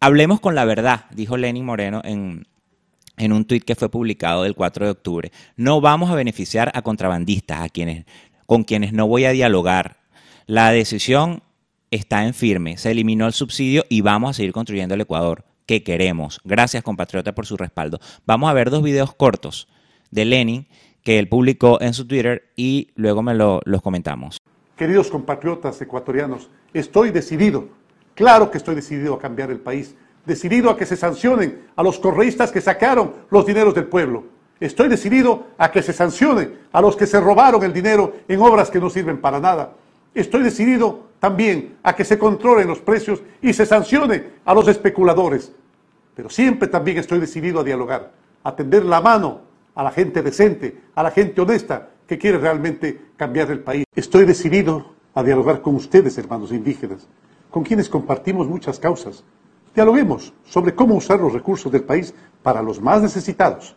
hablemos 0.00 0.40
con 0.40 0.54
la 0.54 0.64
verdad, 0.64 1.06
dijo 1.12 1.36
Lenin 1.36 1.64
Moreno 1.64 2.02
en 2.04 2.46
en 3.18 3.32
un 3.32 3.44
tuit 3.44 3.64
que 3.64 3.74
fue 3.74 3.90
publicado 3.90 4.42
del 4.42 4.54
4 4.54 4.86
de 4.86 4.90
octubre. 4.92 5.32
No 5.56 5.80
vamos 5.80 6.10
a 6.10 6.14
beneficiar 6.14 6.70
a 6.74 6.82
contrabandistas, 6.82 7.60
a 7.60 7.68
quienes, 7.68 8.04
con 8.46 8.64
quienes 8.64 8.92
no 8.92 9.06
voy 9.06 9.24
a 9.24 9.30
dialogar. 9.30 9.98
La 10.46 10.70
decisión 10.70 11.42
está 11.90 12.24
en 12.26 12.34
firme. 12.34 12.76
Se 12.76 12.90
eliminó 12.90 13.26
el 13.26 13.32
subsidio 13.32 13.84
y 13.88 14.00
vamos 14.00 14.30
a 14.30 14.34
seguir 14.34 14.52
construyendo 14.52 14.94
el 14.94 15.00
Ecuador 15.00 15.44
que 15.66 15.82
queremos. 15.82 16.40
Gracias, 16.44 16.82
compatriota, 16.82 17.34
por 17.34 17.46
su 17.46 17.56
respaldo. 17.56 18.00
Vamos 18.26 18.48
a 18.48 18.54
ver 18.54 18.70
dos 18.70 18.82
videos 18.82 19.14
cortos 19.14 19.68
de 20.10 20.24
Lenin 20.24 20.66
que 21.02 21.18
él 21.18 21.28
publicó 21.28 21.80
en 21.80 21.94
su 21.94 22.06
Twitter 22.06 22.50
y 22.56 22.90
luego 22.94 23.22
me 23.22 23.34
lo, 23.34 23.60
los 23.64 23.82
comentamos. 23.82 24.38
Queridos 24.76 25.10
compatriotas 25.10 25.80
ecuatorianos, 25.80 26.50
estoy 26.72 27.10
decidido, 27.10 27.68
claro 28.14 28.50
que 28.50 28.58
estoy 28.58 28.74
decidido 28.74 29.14
a 29.14 29.18
cambiar 29.18 29.50
el 29.50 29.58
país 29.58 29.94
decidido 30.24 30.70
a 30.70 30.76
que 30.76 30.86
se 30.86 30.96
sancionen 30.96 31.66
a 31.76 31.82
los 31.82 31.98
correístas 31.98 32.52
que 32.52 32.60
sacaron 32.60 33.12
los 33.30 33.46
dineros 33.46 33.74
del 33.74 33.86
pueblo. 33.86 34.24
Estoy 34.60 34.88
decidido 34.88 35.46
a 35.56 35.70
que 35.70 35.82
se 35.82 35.92
sancione 35.92 36.50
a 36.72 36.80
los 36.80 36.96
que 36.96 37.06
se 37.06 37.20
robaron 37.20 37.62
el 37.62 37.72
dinero 37.72 38.14
en 38.26 38.40
obras 38.40 38.70
que 38.70 38.80
no 38.80 38.90
sirven 38.90 39.18
para 39.18 39.38
nada. 39.38 39.72
Estoy 40.14 40.42
decidido 40.42 41.08
también 41.20 41.76
a 41.82 41.94
que 41.94 42.04
se 42.04 42.18
controlen 42.18 42.66
los 42.66 42.80
precios 42.80 43.22
y 43.40 43.52
se 43.52 43.66
sancione 43.66 44.24
a 44.44 44.54
los 44.54 44.66
especuladores. 44.68 45.52
Pero 46.14 46.28
siempre 46.28 46.68
también 46.68 46.98
estoy 46.98 47.20
decidido 47.20 47.60
a 47.60 47.64
dialogar, 47.64 48.12
a 48.42 48.56
tender 48.56 48.84
la 48.84 49.00
mano 49.00 49.48
a 49.78 49.84
la 49.84 49.92
gente 49.92 50.22
decente, 50.22 50.76
a 50.96 51.04
la 51.04 51.12
gente 51.12 51.40
honesta 51.40 51.90
que 52.08 52.18
quiere 52.18 52.36
realmente 52.36 53.00
cambiar 53.16 53.48
el 53.52 53.60
país. 53.60 53.84
Estoy 53.94 54.24
decidido 54.24 54.94
a 55.14 55.22
dialogar 55.22 55.62
con 55.62 55.76
ustedes, 55.76 56.18
hermanos 56.18 56.50
indígenas, 56.50 57.06
con 57.48 57.62
quienes 57.62 57.88
compartimos 57.88 58.48
muchas 58.48 58.80
causas, 58.80 59.22
Dialoguemos 59.78 60.32
sobre 60.44 60.74
cómo 60.74 60.96
usar 60.96 61.20
los 61.20 61.32
recursos 61.32 61.70
del 61.70 61.84
país 61.84 62.12
para 62.42 62.62
los 62.62 62.80
más 62.80 63.00
necesitados. 63.00 63.76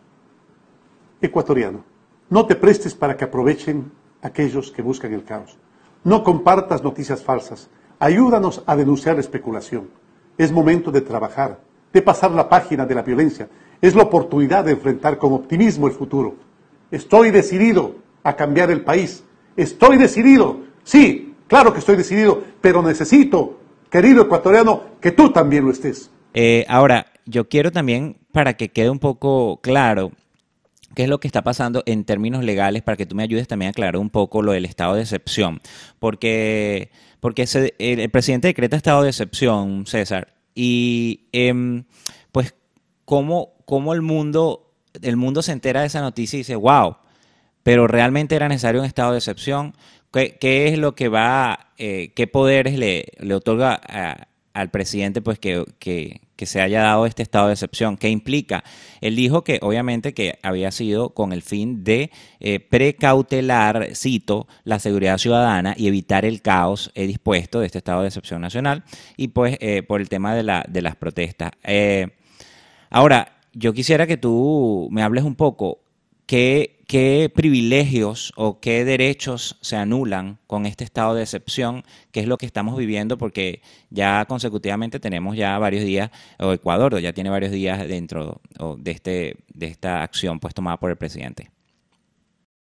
Ecuatoriano, 1.20 1.84
no 2.28 2.44
te 2.44 2.56
prestes 2.56 2.92
para 2.92 3.16
que 3.16 3.22
aprovechen 3.22 3.92
aquellos 4.20 4.72
que 4.72 4.82
buscan 4.82 5.12
el 5.12 5.22
caos. 5.22 5.56
No 6.02 6.24
compartas 6.24 6.82
noticias 6.82 7.22
falsas. 7.22 7.70
Ayúdanos 8.00 8.64
a 8.66 8.74
denunciar 8.74 9.14
la 9.14 9.20
especulación. 9.20 9.90
Es 10.36 10.50
momento 10.50 10.90
de 10.90 11.02
trabajar, 11.02 11.60
de 11.92 12.02
pasar 12.02 12.32
la 12.32 12.48
página 12.48 12.84
de 12.84 12.96
la 12.96 13.02
violencia. 13.02 13.48
Es 13.80 13.94
la 13.94 14.02
oportunidad 14.02 14.64
de 14.64 14.72
enfrentar 14.72 15.18
con 15.18 15.32
optimismo 15.32 15.86
el 15.86 15.92
futuro. 15.92 16.34
Estoy 16.90 17.30
decidido 17.30 17.94
a 18.24 18.34
cambiar 18.34 18.72
el 18.72 18.82
país. 18.82 19.22
Estoy 19.56 19.98
decidido. 19.98 20.62
Sí, 20.82 21.36
claro 21.46 21.72
que 21.72 21.78
estoy 21.78 21.94
decidido, 21.94 22.42
pero 22.60 22.82
necesito 22.82 23.60
querido 23.92 24.22
ecuatoriano, 24.22 24.84
que 25.00 25.12
tú 25.12 25.30
también 25.30 25.66
lo 25.66 25.70
estés. 25.70 26.10
Eh, 26.32 26.64
ahora, 26.66 27.12
yo 27.26 27.48
quiero 27.48 27.70
también, 27.70 28.16
para 28.32 28.54
que 28.54 28.70
quede 28.70 28.88
un 28.88 28.98
poco 28.98 29.60
claro, 29.62 30.12
qué 30.94 31.02
es 31.02 31.10
lo 31.10 31.20
que 31.20 31.28
está 31.28 31.42
pasando 31.42 31.82
en 31.84 32.04
términos 32.04 32.42
legales, 32.42 32.82
para 32.82 32.96
que 32.96 33.04
tú 33.04 33.14
me 33.14 33.22
ayudes 33.22 33.46
también 33.46 33.68
a 33.68 33.70
aclarar 33.70 33.98
un 33.98 34.08
poco 34.08 34.40
lo 34.40 34.52
del 34.52 34.64
estado 34.64 34.94
de 34.94 35.02
excepción. 35.02 35.60
Porque, 35.98 36.90
porque 37.20 37.46
el, 37.78 38.10
presidente 38.10 38.48
decreta 38.48 38.78
estado 38.78 39.02
de 39.02 39.10
excepción, 39.10 39.84
César, 39.86 40.32
y 40.54 41.28
em, 41.32 41.84
pues 42.32 42.54
cómo, 43.04 43.52
cómo 43.66 43.92
el 43.92 44.00
mundo, 44.00 44.72
el 45.02 45.18
mundo 45.18 45.42
se 45.42 45.52
entera 45.52 45.82
de 45.82 45.88
esa 45.88 46.00
noticia 46.00 46.38
y 46.38 46.40
dice, 46.40 46.56
wow, 46.56 46.96
pero 47.62 47.86
realmente 47.86 48.36
era 48.36 48.48
necesario 48.48 48.80
un 48.80 48.86
estado 48.86 49.12
de 49.12 49.18
excepción. 49.18 49.74
¿Qué, 50.12 50.68
es 50.68 50.78
lo 50.78 50.94
que 50.94 51.08
va, 51.08 51.72
eh, 51.78 52.12
qué 52.14 52.26
poderes 52.26 52.78
le, 52.78 53.06
le 53.18 53.34
otorga 53.34 53.80
al 54.52 54.70
presidente 54.70 55.22
pues 55.22 55.38
que, 55.38 55.64
que, 55.78 56.20
se 56.44 56.60
haya 56.60 56.82
dado 56.82 57.06
este 57.06 57.22
estado 57.22 57.46
de 57.46 57.54
excepción? 57.54 57.96
¿Qué 57.96 58.10
implica? 58.10 58.62
Él 59.00 59.16
dijo 59.16 59.42
que 59.44 59.58
obviamente 59.62 60.12
que 60.12 60.38
había 60.42 60.70
sido 60.72 61.10
con 61.10 61.32
el 61.32 61.40
fin 61.40 61.84
de 61.84 62.10
eh, 62.40 62.58
precautelar, 62.60 63.94
cito, 63.94 64.48
la 64.64 64.80
seguridad 64.80 65.18
ciudadana 65.18 65.74
y 65.78 65.86
evitar 65.86 66.24
el 66.24 66.42
caos 66.42 66.90
he 66.94 67.06
dispuesto 67.06 67.60
de 67.60 67.66
este 67.66 67.78
estado 67.78 68.02
de 68.02 68.08
excepción 68.08 68.42
nacional 68.42 68.82
y 69.16 69.28
pues 69.28 69.56
eh, 69.60 69.82
por 69.84 70.00
el 70.00 70.08
tema 70.08 70.34
de, 70.34 70.42
la, 70.42 70.64
de 70.68 70.82
las 70.82 70.96
protestas. 70.96 71.52
ahora, 72.90 73.38
yo 73.54 73.72
quisiera 73.72 74.06
que 74.06 74.16
tú 74.16 74.88
me 74.90 75.02
hables 75.02 75.24
un 75.24 75.36
poco 75.36 75.80
qué 76.26 76.71
qué 76.92 77.32
privilegios 77.34 78.34
o 78.36 78.60
qué 78.60 78.84
derechos 78.84 79.56
se 79.62 79.76
anulan 79.76 80.36
con 80.46 80.66
este 80.66 80.84
estado 80.84 81.14
de 81.14 81.22
excepción, 81.22 81.84
que 82.10 82.20
es 82.20 82.26
lo 82.26 82.36
que 82.36 82.44
estamos 82.44 82.76
viviendo, 82.76 83.16
porque 83.16 83.62
ya 83.88 84.26
consecutivamente 84.26 85.00
tenemos 85.00 85.34
ya 85.34 85.58
varios 85.58 85.84
días, 85.84 86.10
o 86.38 86.52
Ecuador 86.52 87.00
ya 87.00 87.14
tiene 87.14 87.30
varios 87.30 87.50
días 87.50 87.88
dentro 87.88 88.42
de, 88.76 88.90
este, 88.90 89.36
de 89.54 89.68
esta 89.68 90.02
acción 90.02 90.38
pues 90.38 90.52
tomada 90.52 90.76
por 90.76 90.90
el 90.90 90.98
presidente. 90.98 91.50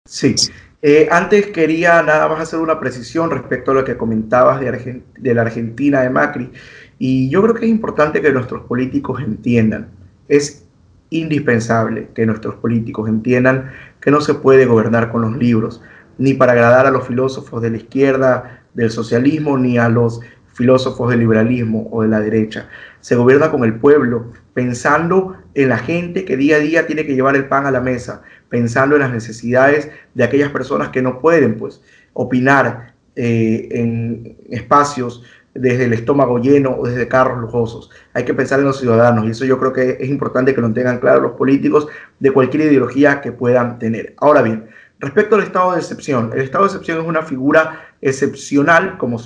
Sí, 0.05 0.33
eh, 0.81 1.07
antes 1.11 1.45
quería 1.51 2.01
nada 2.01 2.27
más 2.27 2.39
hacer 2.39 2.57
una 2.57 2.79
precisión 2.79 3.29
respecto 3.29 3.69
a 3.69 3.75
lo 3.75 3.85
que 3.85 3.97
comentabas 3.97 4.59
de, 4.59 5.03
de 5.15 5.33
la 5.35 5.43
Argentina 5.43 6.01
de 6.01 6.09
Macri, 6.09 6.49
y 6.97 7.29
yo 7.29 7.43
creo 7.43 7.53
que 7.53 7.65
es 7.65 7.71
importante 7.71 8.19
que 8.19 8.31
nuestros 8.31 8.63
políticos 8.63 9.21
entiendan, 9.21 9.91
es 10.27 10.63
indispensable 11.09 12.09
que 12.13 12.25
nuestros 12.25 12.55
políticos 12.55 13.07
entiendan 13.07 13.71
que 14.01 14.11
no 14.11 14.21
se 14.21 14.33
puede 14.33 14.65
gobernar 14.65 15.11
con 15.11 15.21
los 15.21 15.37
libros, 15.37 15.81
ni 16.17 16.33
para 16.33 16.53
agradar 16.53 16.85
a 16.85 16.91
los 16.91 17.07
filósofos 17.07 17.61
de 17.61 17.71
la 17.71 17.77
izquierda, 17.77 18.61
del 18.73 18.91
socialismo, 18.91 19.57
ni 19.57 19.77
a 19.77 19.89
los 19.89 20.21
filósofos 20.53 21.09
del 21.11 21.19
liberalismo 21.19 21.87
o 21.91 22.01
de 22.01 22.07
la 22.07 22.19
derecha. 22.19 22.67
Se 22.99 23.15
gobierna 23.15 23.51
con 23.51 23.63
el 23.63 23.75
pueblo, 23.75 24.31
pensando 24.53 25.37
en 25.53 25.69
la 25.69 25.77
gente 25.77 26.25
que 26.25 26.35
día 26.35 26.55
a 26.55 26.59
día 26.59 26.87
tiene 26.87 27.05
que 27.05 27.13
llevar 27.13 27.35
el 27.35 27.47
pan 27.47 27.67
a 27.67 27.71
la 27.71 27.81
mesa, 27.81 28.23
pensando 28.49 28.95
en 28.95 29.01
las 29.01 29.11
necesidades 29.11 29.89
de 30.15 30.23
aquellas 30.23 30.49
personas 30.49 30.89
que 30.89 31.01
no 31.01 31.19
pueden 31.19 31.57
pues, 31.57 31.81
opinar 32.13 32.93
eh, 33.15 33.67
en 33.71 34.37
espacios 34.49 35.23
desde 35.57 35.85
el 35.85 35.93
estómago 35.93 36.39
lleno 36.39 36.75
o 36.77 36.87
desde 36.87 37.07
carros 37.07 37.39
lujosos. 37.39 37.89
Hay 38.13 38.25
que 38.25 38.33
pensar 38.33 38.59
en 38.59 38.65
los 38.65 38.79
ciudadanos 38.79 39.25
y 39.25 39.31
eso 39.31 39.45
yo 39.45 39.57
creo 39.57 39.73
que 39.73 39.97
es 39.99 40.09
importante 40.09 40.53
que 40.53 40.61
lo 40.61 40.71
tengan 40.73 40.99
claro 40.99 41.21
los 41.21 41.33
políticos 41.33 41.87
de 42.19 42.31
cualquier 42.31 42.63
ideología 42.63 43.21
que 43.21 43.31
puedan 43.31 43.79
tener. 43.79 44.13
Ahora 44.17 44.41
bien, 44.41 44.67
respecto 44.99 45.35
al 45.35 45.43
estado 45.43 45.73
de 45.73 45.79
excepción, 45.79 46.31
el 46.33 46.41
estado 46.41 46.65
de 46.65 46.69
excepción 46.69 46.99
es 46.99 47.05
una 47.05 47.23
figura 47.23 47.93
excepcional 48.01 48.97
como 48.97 49.19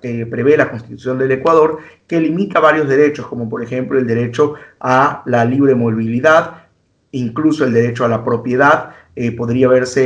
prevé 0.00 0.56
la 0.56 0.70
Constitución 0.70 1.18
del 1.18 1.32
Ecuador, 1.32 1.78
que 2.06 2.20
limita 2.20 2.60
varios 2.60 2.88
derechos, 2.88 3.26
como 3.26 3.48
por 3.48 3.62
ejemplo 3.62 3.98
el 3.98 4.06
derecho 4.06 4.54
a 4.80 5.22
la 5.26 5.44
libre 5.44 5.74
movilidad, 5.74 6.68
incluso 7.10 7.64
el 7.64 7.72
derecho 7.72 8.04
a 8.04 8.08
la 8.08 8.24
propiedad 8.24 8.94
eh, 9.14 9.30
podría 9.32 9.68
verse 9.68 10.04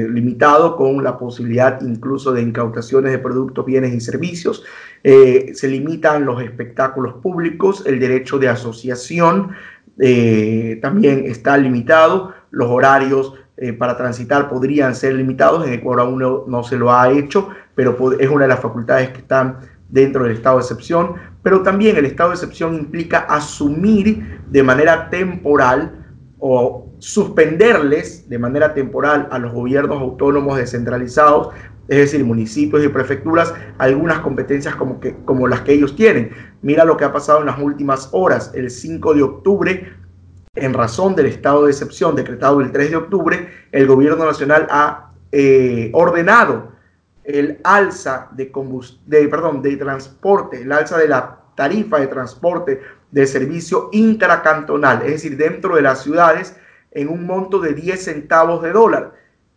eh, 0.00 0.08
limitado 0.08 0.76
con 0.76 1.04
la 1.04 1.18
posibilidad 1.18 1.78
incluso 1.82 2.32
de 2.32 2.40
incautaciones 2.40 3.12
de 3.12 3.18
productos, 3.18 3.66
bienes 3.66 3.92
y 3.92 4.00
servicios. 4.00 4.64
Eh, 5.04 5.52
se 5.54 5.68
limitan 5.68 6.24
los 6.24 6.42
espectáculos 6.42 7.16
públicos, 7.22 7.84
el 7.86 8.00
derecho 8.00 8.38
de 8.38 8.48
asociación 8.48 9.52
también 10.82 11.24
está 11.24 11.56
limitado, 11.56 12.34
los 12.50 12.68
horarios 12.68 13.32
para 13.78 13.96
transitar 13.96 14.46
podrían 14.46 14.94
ser 14.94 15.14
limitados, 15.14 15.66
en 15.66 15.72
Ecuador 15.72 16.00
aún 16.00 16.18
no, 16.18 16.44
no 16.46 16.62
se 16.64 16.76
lo 16.76 16.92
ha 16.92 17.10
hecho, 17.10 17.48
pero 17.74 17.96
es 18.20 18.28
una 18.28 18.42
de 18.42 18.48
las 18.48 18.60
facultades 18.60 19.08
que 19.08 19.20
están 19.20 19.60
dentro 19.88 20.24
del 20.24 20.32
estado 20.32 20.58
de 20.58 20.64
excepción, 20.64 21.14
pero 21.42 21.62
también 21.62 21.96
el 21.96 22.04
estado 22.04 22.28
de 22.28 22.34
excepción 22.34 22.74
implica 22.74 23.20
asumir 23.20 24.42
de 24.50 24.62
manera 24.62 25.08
temporal 25.08 26.04
o 26.38 26.85
suspenderles 27.06 28.28
de 28.28 28.36
manera 28.36 28.74
temporal 28.74 29.28
a 29.30 29.38
los 29.38 29.52
gobiernos 29.52 30.02
autónomos 30.02 30.58
descentralizados, 30.58 31.54
es 31.86 31.98
decir, 31.98 32.24
municipios 32.24 32.84
y 32.84 32.88
prefecturas, 32.88 33.54
algunas 33.78 34.18
competencias 34.18 34.74
como, 34.74 34.98
que, 34.98 35.14
como 35.24 35.46
las 35.46 35.60
que 35.60 35.74
ellos 35.74 35.94
tienen. 35.94 36.32
Mira 36.62 36.84
lo 36.84 36.96
que 36.96 37.04
ha 37.04 37.12
pasado 37.12 37.38
en 37.38 37.46
las 37.46 37.60
últimas 37.60 38.08
horas. 38.10 38.50
El 38.54 38.72
5 38.72 39.14
de 39.14 39.22
octubre, 39.22 39.92
en 40.56 40.74
razón 40.74 41.14
del 41.14 41.26
estado 41.26 41.66
de 41.66 41.70
excepción 41.70 42.16
decretado 42.16 42.60
el 42.60 42.72
3 42.72 42.90
de 42.90 42.96
octubre, 42.96 43.50
el 43.70 43.86
gobierno 43.86 44.24
nacional 44.24 44.66
ha 44.68 45.12
eh, 45.30 45.92
ordenado 45.94 46.72
el 47.22 47.60
alza 47.62 48.30
de, 48.32 48.50
de, 49.06 49.28
perdón, 49.28 49.62
de 49.62 49.76
transporte, 49.76 50.62
el 50.62 50.72
alza 50.72 50.98
de 50.98 51.06
la 51.06 51.38
tarifa 51.54 52.00
de 52.00 52.08
transporte 52.08 52.80
de 53.12 53.26
servicio 53.28 53.90
intracantonal, 53.92 55.02
es 55.02 55.12
decir, 55.12 55.36
dentro 55.36 55.76
de 55.76 55.82
las 55.82 56.02
ciudades, 56.02 56.56
en 56.96 57.08
un 57.08 57.26
monto 57.26 57.60
de 57.60 57.74
10 57.74 58.02
centavos 58.02 58.62
de 58.62 58.72
dólar. 58.72 59.12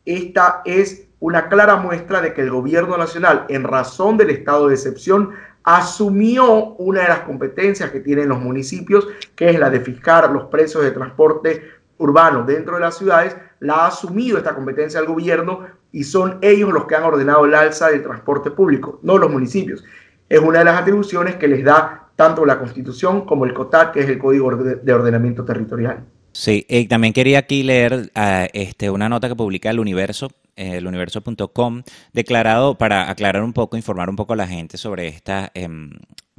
Esta 0.06 0.62
es 0.66 1.08
una 1.22 1.48
clara 1.48 1.78
muestra 1.78 2.22
de 2.22 2.34
que 2.34 2.42
el 2.42 2.52
gobierno 2.52 2.98
nacional, 2.98 3.46
en 3.48 3.64
razón 3.64 4.18
del 4.18 4.30
estado 4.30 4.68
de 4.68 4.76
excepción, 4.76 5.32
asumió 5.64 6.76
una 6.76 7.02
de 7.02 7.08
las 7.08 7.22
competencias 7.22 7.92
que 7.92 8.02
tienen 8.02 8.28
los 8.28 8.40
municipios, 8.40 9.08
que 9.36 9.50
es 9.50 9.60
la 9.60 9.70
de 9.70 9.80
fijar 9.80 10.32
los 10.32 10.46
precios 10.46 10.84
de 10.84 10.92
transporte 10.92 11.64
urbano 11.98 12.44
dentro 12.44 12.76
de 12.76 12.82
las 12.82 12.98
ciudades, 12.98 13.38
la 13.62 13.76
ha 13.76 13.88
asumido 13.88 14.38
esta 14.38 14.56
competencia 14.56 15.00
el 15.00 15.06
gobierno 15.06 15.66
y 15.92 16.04
son 16.04 16.40
ellos 16.42 16.74
los 16.74 16.86
que 16.86 16.96
han 16.96 17.04
ordenado 17.04 17.46
el 17.46 17.56
alza 17.56 17.88
del 17.88 18.04
transporte 18.04 18.52
público, 18.52 19.00
no 19.02 19.18
los 19.18 19.32
municipios. 19.32 19.84
Es 20.28 20.40
una 20.40 20.60
de 20.60 20.66
las 20.66 20.82
atribuciones 20.82 21.36
que 21.36 21.48
les 21.48 21.64
da 21.64 22.10
tanto 22.16 22.46
la 22.46 22.60
Constitución 22.60 23.26
como 23.26 23.46
el 23.46 23.54
COTAC, 23.54 23.94
que 23.94 24.02
es 24.02 24.10
el 24.10 24.18
Código 24.18 24.52
de 24.56 24.94
Ordenamiento 24.94 25.46
Territorial. 25.46 26.06
Sí, 26.40 26.66
y 26.70 26.86
también 26.88 27.12
quería 27.12 27.40
aquí 27.40 27.64
leer 27.64 28.12
uh, 28.16 28.48
este, 28.54 28.90
una 28.90 29.10
nota 29.10 29.28
que 29.28 29.36
publica 29.36 29.72
El 29.72 29.80
Universo, 29.82 30.32
eh, 30.56 30.78
eluniverso.com, 30.78 31.84
declarado 32.14 32.78
para 32.78 33.10
aclarar 33.12 33.44
un 33.44 33.52
poco, 33.52 33.76
informar 33.76 34.10
un 34.10 34.16
poco 34.16 34.32
a 34.32 34.36
la 34.38 34.48
gente 34.48 34.78
sobre 34.78 35.10
esta 35.10 35.52
eh, 35.54 35.68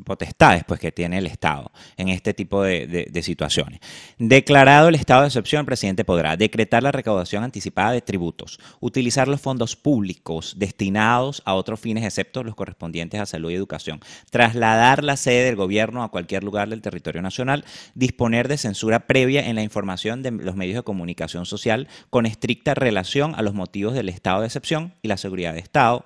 potestades 0.05 0.65
pues, 0.65 0.81
que 0.81 0.93
tiene 0.93 1.19
el 1.19 1.27
Estado 1.27 1.71
en 1.97 2.09
este 2.09 2.35
tipo 2.35 2.63
de, 2.63 3.11
situaciones. 3.23 3.81
Declarado 4.19 4.89
el 4.89 4.95
estado 4.95 5.23
de 5.23 5.29
excepción, 5.29 5.61
el 5.61 5.67
presidente 5.67 6.05
podrá 6.05 6.37
decretar 6.37 6.83
la 6.83 6.93
recaudación 6.93 7.45
anticipada 7.45 7.93
de 7.93 8.01
tributos, 8.01 8.59
utilizar 8.81 9.29
los 9.29 9.41
fondos 9.41 9.77
públicos 9.77 10.55
destinados 10.57 11.43
a 11.45 11.55
otros 11.55 11.81
fines 11.81 12.05
excepto 12.05 12.43
los 12.43 12.55
correspondientes 12.55 13.21
a 13.21 13.27
salud 13.27 13.51
y 13.51 13.55
educación, 13.55 14.01
trasladar 14.31 15.05
la 15.05 15.17
sede 15.17 15.45
del 15.45 15.57
gobierno 15.57 16.03
a 16.03 16.11
cualquier 16.11 16.45
lugar 16.45 16.69
del 16.69 16.81
territorio 16.81 17.21
nacional, 17.21 17.65
disponer 17.95 18.49
de 18.49 18.57
censura 18.57 19.07
previa 19.07 19.47
en 19.47 19.57
la 19.57 19.63
información 19.63 20.23
de 20.23 20.31
los 20.31 20.57
medios 20.57 20.77
de 20.77 20.83
comunicación 20.83 21.47
social 21.47 21.89
con 22.09 22.27
estricta 22.27 22.75
relación 22.75 23.35
a 23.35 23.43
los 23.43 23.55
motivos 23.55 23.95
del 23.95 24.09
estado 24.09 24.41
de 24.41 24.47
excepción 24.47 24.95
y 25.03 25.09
la 25.09 25.17
seguridad 25.17 25.53
de 25.53 25.61
Estado, 25.61 26.05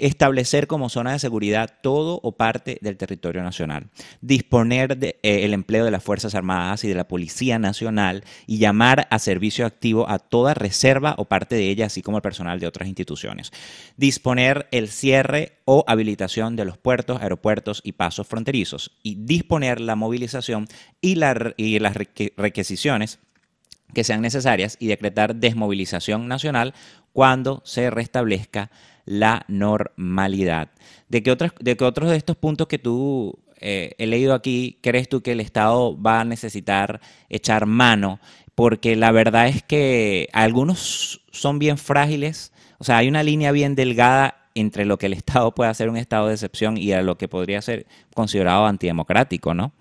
establecer 0.00 0.66
como 0.66 0.88
zona 0.88 1.12
de 1.12 1.18
seguridad 1.18 1.78
todo 1.82 2.20
o 2.22 2.32
parte 2.32 2.78
del 2.80 2.96
territorio 2.96 3.42
nacional, 3.42 3.88
disponer 4.20 4.96
del 4.96 5.00
de, 5.00 5.18
eh, 5.22 5.52
empleo 5.52 5.84
de 5.84 5.90
las 5.90 6.02
Fuerzas 6.02 6.34
Armadas 6.34 6.84
y 6.84 6.88
de 6.88 6.94
la 6.94 7.08
Policía 7.08 7.58
Nacional 7.58 8.24
y 8.46 8.58
llamar 8.58 9.06
a 9.10 9.18
servicio 9.18 9.66
activo 9.66 10.08
a 10.08 10.18
toda 10.18 10.54
reserva 10.54 11.14
o 11.18 11.26
parte 11.26 11.54
de 11.54 11.68
ella, 11.68 11.86
así 11.86 12.02
como 12.02 12.18
el 12.18 12.22
personal 12.22 12.60
de 12.60 12.66
otras 12.66 12.88
instituciones, 12.88 13.52
disponer 13.96 14.68
el 14.70 14.88
cierre 14.88 15.58
o 15.64 15.84
habilitación 15.86 16.56
de 16.56 16.64
los 16.64 16.78
puertos, 16.78 17.20
aeropuertos 17.20 17.80
y 17.84 17.92
pasos 17.92 18.26
fronterizos 18.26 18.92
y 19.02 19.16
disponer 19.16 19.80
la 19.80 19.96
movilización 19.96 20.66
y, 21.00 21.18
y 21.56 21.78
las 21.78 21.96
requisiciones 22.36 23.18
que 23.94 24.04
sean 24.04 24.22
necesarias 24.22 24.76
y 24.78 24.86
decretar 24.86 25.36
desmovilización 25.36 26.28
nacional 26.28 26.74
cuando 27.12 27.62
se 27.64 27.90
restablezca 27.90 28.70
la 29.10 29.44
normalidad. 29.48 30.70
¿De 31.08 31.24
qué, 31.24 31.32
otros, 31.32 31.50
de 31.58 31.76
otros 31.80 32.10
de 32.10 32.16
estos 32.16 32.36
puntos 32.36 32.68
que 32.68 32.78
tú 32.78 33.40
eh, 33.58 33.92
he 33.98 34.06
leído 34.06 34.34
aquí 34.34 34.78
crees 34.82 35.08
tú 35.08 35.20
que 35.20 35.32
el 35.32 35.40
Estado 35.40 36.00
va 36.00 36.20
a 36.20 36.24
necesitar 36.24 37.00
echar 37.28 37.66
mano? 37.66 38.20
Porque 38.54 38.94
la 38.94 39.10
verdad 39.10 39.48
es 39.48 39.64
que 39.64 40.28
algunos 40.32 41.22
son 41.32 41.58
bien 41.58 41.76
frágiles, 41.76 42.52
o 42.78 42.84
sea, 42.84 42.98
hay 42.98 43.08
una 43.08 43.24
línea 43.24 43.50
bien 43.50 43.74
delgada 43.74 44.48
entre 44.54 44.84
lo 44.84 44.96
que 44.96 45.06
el 45.06 45.14
Estado 45.14 45.52
puede 45.56 45.70
hacer 45.70 45.88
un 45.88 45.96
estado 45.96 46.28
de 46.28 46.34
excepción 46.34 46.76
y 46.76 46.92
a 46.92 47.02
lo 47.02 47.18
que 47.18 47.26
podría 47.26 47.60
ser 47.62 47.86
considerado 48.14 48.66
antidemocrático, 48.66 49.54
¿no? 49.54 49.72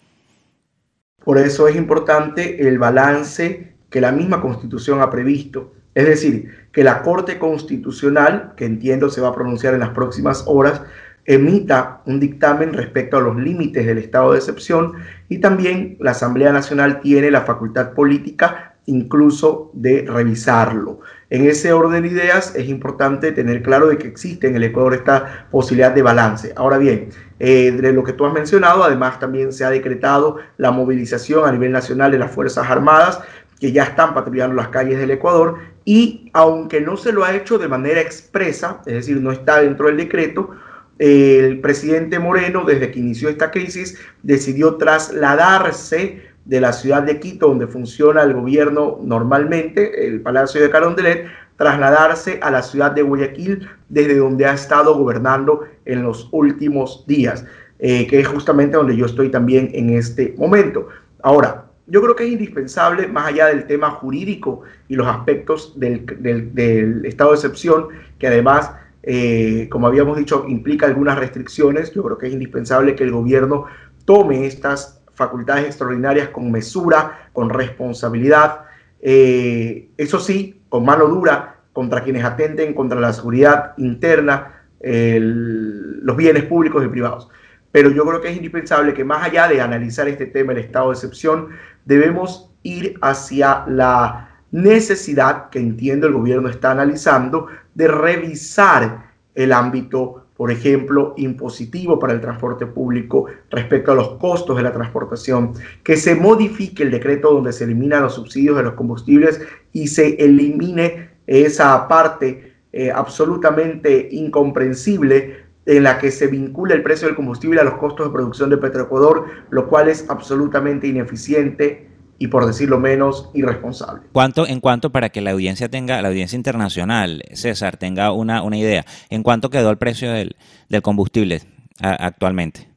Por 1.24 1.38
eso 1.38 1.68
es 1.68 1.76
importante 1.76 2.68
el 2.68 2.80
balance 2.80 3.76
que 3.92 4.02
la 4.02 4.12
misma 4.12 4.42
Constitución 4.42 5.02
ha 5.02 5.12
previsto. 5.12 5.74
Es 5.94 6.06
decir, 6.06 6.59
que 6.72 6.84
la 6.84 7.02
Corte 7.02 7.40
Constitucional, 7.40 8.54
que 8.56 8.66
entiendo 8.66 9.10
se 9.10 9.22
va 9.22 9.30
a 9.30 9.36
pronunciar 9.36 9.74
en 9.74 9.80
las 9.80 9.90
próximas 9.90 10.44
horas, 10.48 10.82
emita 11.26 12.02
un 12.06 12.20
dictamen 12.20 12.74
respecto 12.74 13.18
a 13.18 13.22
los 13.22 13.36
límites 13.38 13.86
del 13.86 14.00
estado 14.00 14.32
de 14.32 14.40
excepción 14.40 14.94
y 15.28 15.38
también 15.38 15.96
la 16.00 16.12
Asamblea 16.12 16.52
Nacional 16.52 17.02
tiene 17.02 17.30
la 17.30 17.42
facultad 17.42 17.94
política 17.94 18.74
incluso 18.90 19.70
de 19.74 20.06
revisarlo. 20.08 21.02
En 21.30 21.46
ese 21.46 21.72
orden 21.72 22.02
de 22.02 22.10
ideas 22.10 22.56
es 22.56 22.68
importante 22.68 23.32
tener 23.32 23.62
claro 23.62 23.88
de 23.88 24.00
que 24.00 24.08
existe 24.08 24.48
en 24.48 24.56
el 24.56 24.64
Ecuador 24.64 24.96
esta 24.96 25.48
posibilidad 25.52 25.92
de 25.92 26.02
balance. 26.02 26.54
Ahora 26.56 26.80
bien, 26.80 27.10
eh, 27.38 27.72
de 27.72 27.94
lo 27.94 28.04
que 28.04 28.14
tú 28.14 28.26
has 28.26 28.34
mencionado, 28.34 28.84
además 28.84 29.20
también 29.20 29.54
se 29.54 29.64
ha 29.64 29.70
decretado 29.70 30.38
la 30.58 30.72
movilización 30.72 31.48
a 31.48 31.52
nivel 31.52 31.72
nacional 31.72 32.12
de 32.12 32.18
las 32.18 32.32
Fuerzas 32.32 32.68
Armadas 32.68 33.22
que 33.60 33.72
ya 33.72 33.84
están 33.84 34.14
patrullando 34.14 34.56
las 34.56 34.70
calles 34.70 34.98
del 34.98 35.12
Ecuador 35.12 35.58
y 35.90 36.30
aunque 36.34 36.82
no 36.82 36.98
se 36.98 37.12
lo 37.12 37.24
ha 37.24 37.36
hecho 37.36 37.58
de 37.58 37.68
manera 37.68 38.00
expresa, 38.00 38.80
es 38.86 38.94
decir, 38.94 39.20
no 39.20 39.32
está 39.32 39.60
dentro 39.60 39.88
del 39.88 39.98
decreto, 39.98 40.52
el 41.00 41.62
presidente 41.62 42.20
Moreno, 42.20 42.64
desde 42.64 42.92
que 42.92 43.00
inició 43.00 43.28
esta 43.28 43.50
crisis, 43.50 43.98
decidió 44.22 44.76
trasladarse 44.76 46.22
de 46.46 46.62
la 46.62 46.74
ciudad 46.74 47.02
de 47.02 47.20
Quito, 47.20 47.48
donde 47.48 47.66
funciona 47.66 48.22
el 48.22 48.36
gobierno 48.36 49.00
normalmente, 49.02 50.06
el 50.06 50.22
Palacio 50.22 50.62
de 50.62 50.70
Carondelet, 50.70 51.26
trasladarse 51.58 52.40
a 52.44 52.52
la 52.52 52.62
ciudad 52.62 52.92
de 52.92 53.02
Guayaquil, 53.02 53.68
desde 53.88 54.18
donde 54.18 54.46
ha 54.46 54.54
estado 54.54 54.96
gobernando 54.96 55.64
en 55.86 56.04
los 56.04 56.30
últimos 56.32 57.04
días, 57.08 57.46
eh, 57.80 58.06
que 58.06 58.20
es 58.20 58.28
justamente 58.28 58.78
donde 58.78 58.96
yo 58.96 59.08
estoy 59.08 59.30
también 59.30 59.72
en 59.74 59.90
este 59.90 60.36
momento. 60.38 60.88
Ahora, 61.24 61.69
yo 61.90 62.02
creo 62.02 62.16
que 62.16 62.26
es 62.26 62.32
indispensable, 62.32 63.08
más 63.08 63.28
allá 63.28 63.48
del 63.48 63.66
tema 63.66 63.92
jurídico 63.92 64.62
y 64.88 64.96
los 64.96 65.08
aspectos 65.08 65.80
del, 65.80 67.02
estado 67.06 67.32
de 67.32 67.36
excepción, 67.36 67.88
que 68.18 68.28
además, 68.28 68.72
eh, 69.04 69.68
como 69.72 69.88
habíamos 69.88 70.18
dicho, 70.18 70.46
implica 70.48 70.86
algunas 70.86 71.18
restricciones, 71.18 71.94
yo 71.94 72.04
creo 72.04 72.18
que 72.18 72.28
es 72.28 72.34
indispensable 72.34 72.96
que 72.96 73.04
el 73.04 73.12
gobierno 73.12 73.66
tome 74.06 74.46
estas 74.46 75.02
facultades 75.14 75.66
extraordinarias 75.66 76.30
con 76.30 76.52
mesura, 76.52 77.30
con 77.34 77.50
responsabilidad, 77.50 78.62
eh, 79.02 79.90
eso 79.98 80.20
sí, 80.20 80.62
con 80.70 80.86
mano 80.86 81.08
dura 81.08 81.58
contra 81.74 82.04
quienes 82.04 82.24
atenten 82.24 82.74
contra 82.74 83.00
la 83.00 83.14
seguridad 83.14 83.74
interna, 83.78 84.56
los 84.82 86.16
bienes 86.16 86.46
públicos 86.46 86.84
y 86.86 86.88
privados. 86.88 87.30
Pero 87.72 87.92
yo 87.92 88.06
creo 88.06 88.22
que 88.22 88.30
es 88.30 88.36
indispensable 88.36 88.94
que 88.94 89.04
más 89.04 89.24
allá 89.24 89.48
de 89.48 89.62
analizar 89.62 90.08
este 90.08 90.26
tema, 90.26 90.54
el 90.54 90.60
estado 90.60 90.90
de 90.90 90.96
excepción, 90.96 91.50
debemos 91.86 92.52
ir 92.64 92.96
hacia 93.02 93.64
la 93.68 94.30
necesidad 94.52 95.50
que 95.50 95.60
entiendo 95.60 96.08
el 96.08 96.14
gobierno 96.14 96.50
está 96.50 96.72
analizando 96.72 97.48
de 97.76 97.88
revisar 97.88 99.10
el 99.36 99.54
ámbito, 99.54 100.26
por 100.36 100.52
ejemplo, 100.52 101.14
impositivo 101.18 102.00
para 102.00 102.14
el 102.14 102.22
transporte 102.22 102.66
público 102.66 103.26
respecto 103.52 103.92
a 103.92 103.96
los 103.96 104.10
costos 104.18 104.58
de 104.58 104.64
la 104.64 104.74
transportación, 104.74 105.54
que 105.84 105.98
se 105.98 106.16
modifique 106.16 106.84
el 106.84 106.92
decreto 106.92 107.34
donde 107.34 107.54
se 107.54 107.66
eliminan 107.66 108.04
los 108.04 108.16
subsidios 108.16 108.58
de 108.58 108.64
los 108.64 108.74
combustibles 108.74 109.42
y 109.72 109.88
se 109.88 110.16
elimine 110.16 111.10
esa 111.28 111.88
parte 111.88 112.54
eh, 112.72 112.92
absolutamente 112.92 114.10
incomprensible 114.12 115.49
en 115.70 115.84
la 115.84 116.00
que 116.00 116.10
se 116.10 116.26
vincula 116.26 116.74
el 116.74 116.82
precio 116.82 117.08
del 117.08 117.16
combustible 117.16 117.62
a 117.62 117.64
los 117.64 117.76
costos 117.76 118.08
de 118.08 118.12
producción 118.12 118.50
de 118.50 118.58
Petroecuador, 118.58 119.28
lo 119.52 119.70
cual 119.70 119.88
es 119.88 120.10
absolutamente 120.10 120.88
ineficiente, 120.88 121.88
y 122.18 122.28
por 122.28 122.46
decirlo 122.46 122.80
menos 122.80 123.30
irresponsable. 123.36 124.02
¿Cuánto, 124.12 124.48
en 124.48 124.60
cuanto 124.60 124.92
para 124.92 125.10
que 125.10 125.22
la 125.22 125.32
audiencia 125.32 125.70
tenga, 125.70 126.02
la 126.02 126.10
audiencia 126.10 126.36
internacional, 126.36 127.24
César, 127.34 127.78
tenga 127.78 128.12
una, 128.12 128.42
una 128.42 128.58
idea, 128.58 128.84
¿en 129.10 129.22
cuánto 129.22 129.52
quedó 129.52 129.70
el 129.70 129.78
precio 129.78 130.12
del, 130.12 130.36
del 130.70 130.82
combustible 130.82 131.44
actualmente? 131.80 132.68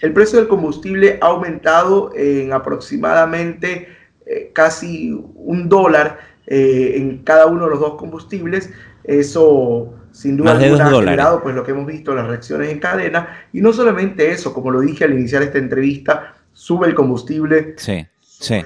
El 0.00 0.14
precio 0.14 0.38
del 0.38 0.48
combustible 0.48 1.18
ha 1.20 1.26
aumentado 1.26 2.12
en 2.16 2.52
aproximadamente 2.52 3.88
eh, 4.26 4.50
casi 4.54 5.12
un 5.12 5.68
dólar 5.68 6.18
eh, 6.46 6.94
en 6.96 7.18
cada 7.18 7.46
uno 7.46 7.64
de 7.64 7.70
los 7.70 7.80
dos 7.80 7.94
combustibles. 7.96 8.70
Eso 9.04 9.94
sin 10.18 10.36
duda 10.36 10.50
alguna 10.50 10.88
ha 10.88 10.90
generado 10.90 11.40
pues 11.40 11.54
lo 11.54 11.62
que 11.62 11.70
hemos 11.70 11.86
visto 11.86 12.12
las 12.12 12.26
reacciones 12.26 12.70
en 12.70 12.80
cadena 12.80 13.46
y 13.52 13.60
no 13.60 13.72
solamente 13.72 14.32
eso, 14.32 14.52
como 14.52 14.72
lo 14.72 14.80
dije 14.80 15.04
al 15.04 15.12
iniciar 15.12 15.42
esta 15.42 15.58
entrevista, 15.58 16.34
sube 16.52 16.88
el 16.88 16.94
combustible. 16.96 17.74
Sí, 17.76 18.04
sí. 18.20 18.64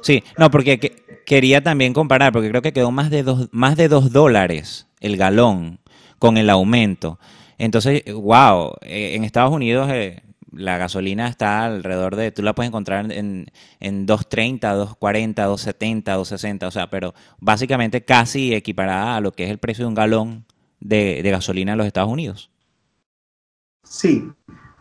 Sí, 0.00 0.24
no, 0.36 0.50
porque 0.50 1.04
quería 1.24 1.62
también 1.62 1.92
comparar, 1.92 2.32
porque 2.32 2.48
creo 2.48 2.62
que 2.62 2.72
quedó 2.72 2.90
más 2.90 3.10
de 3.10 3.22
dos, 3.22 3.48
más 3.52 3.76
de 3.76 3.86
dos 3.86 4.10
dólares 4.10 4.88
el 4.98 5.16
galón 5.16 5.78
con 6.18 6.36
el 6.36 6.50
aumento. 6.50 7.20
Entonces, 7.58 8.02
wow, 8.12 8.72
eh, 8.82 9.14
en 9.14 9.22
Estados 9.22 9.52
Unidos 9.52 9.88
eh, 9.92 10.24
la 10.50 10.78
gasolina 10.78 11.28
está 11.28 11.64
alrededor 11.64 12.16
de, 12.16 12.32
tú 12.32 12.42
la 12.42 12.56
puedes 12.56 12.70
encontrar 12.70 13.12
en, 13.12 13.52
en 13.78 14.04
2.30, 14.04 14.58
2.40, 14.98 15.34
2.70, 15.34 16.02
2.60, 16.02 16.66
o 16.66 16.70
sea, 16.72 16.90
pero 16.90 17.14
básicamente 17.38 18.04
casi 18.04 18.52
equiparada 18.52 19.14
a 19.16 19.20
lo 19.20 19.30
que 19.30 19.44
es 19.44 19.50
el 19.50 19.58
precio 19.58 19.84
de 19.84 19.90
un 19.90 19.94
galón 19.94 20.47
de, 20.80 21.22
gasolina 21.22 21.72
en 21.72 21.78
los 21.78 21.86
Estados 21.86 22.10
Unidos. 22.10 22.50
Sí, 23.84 24.30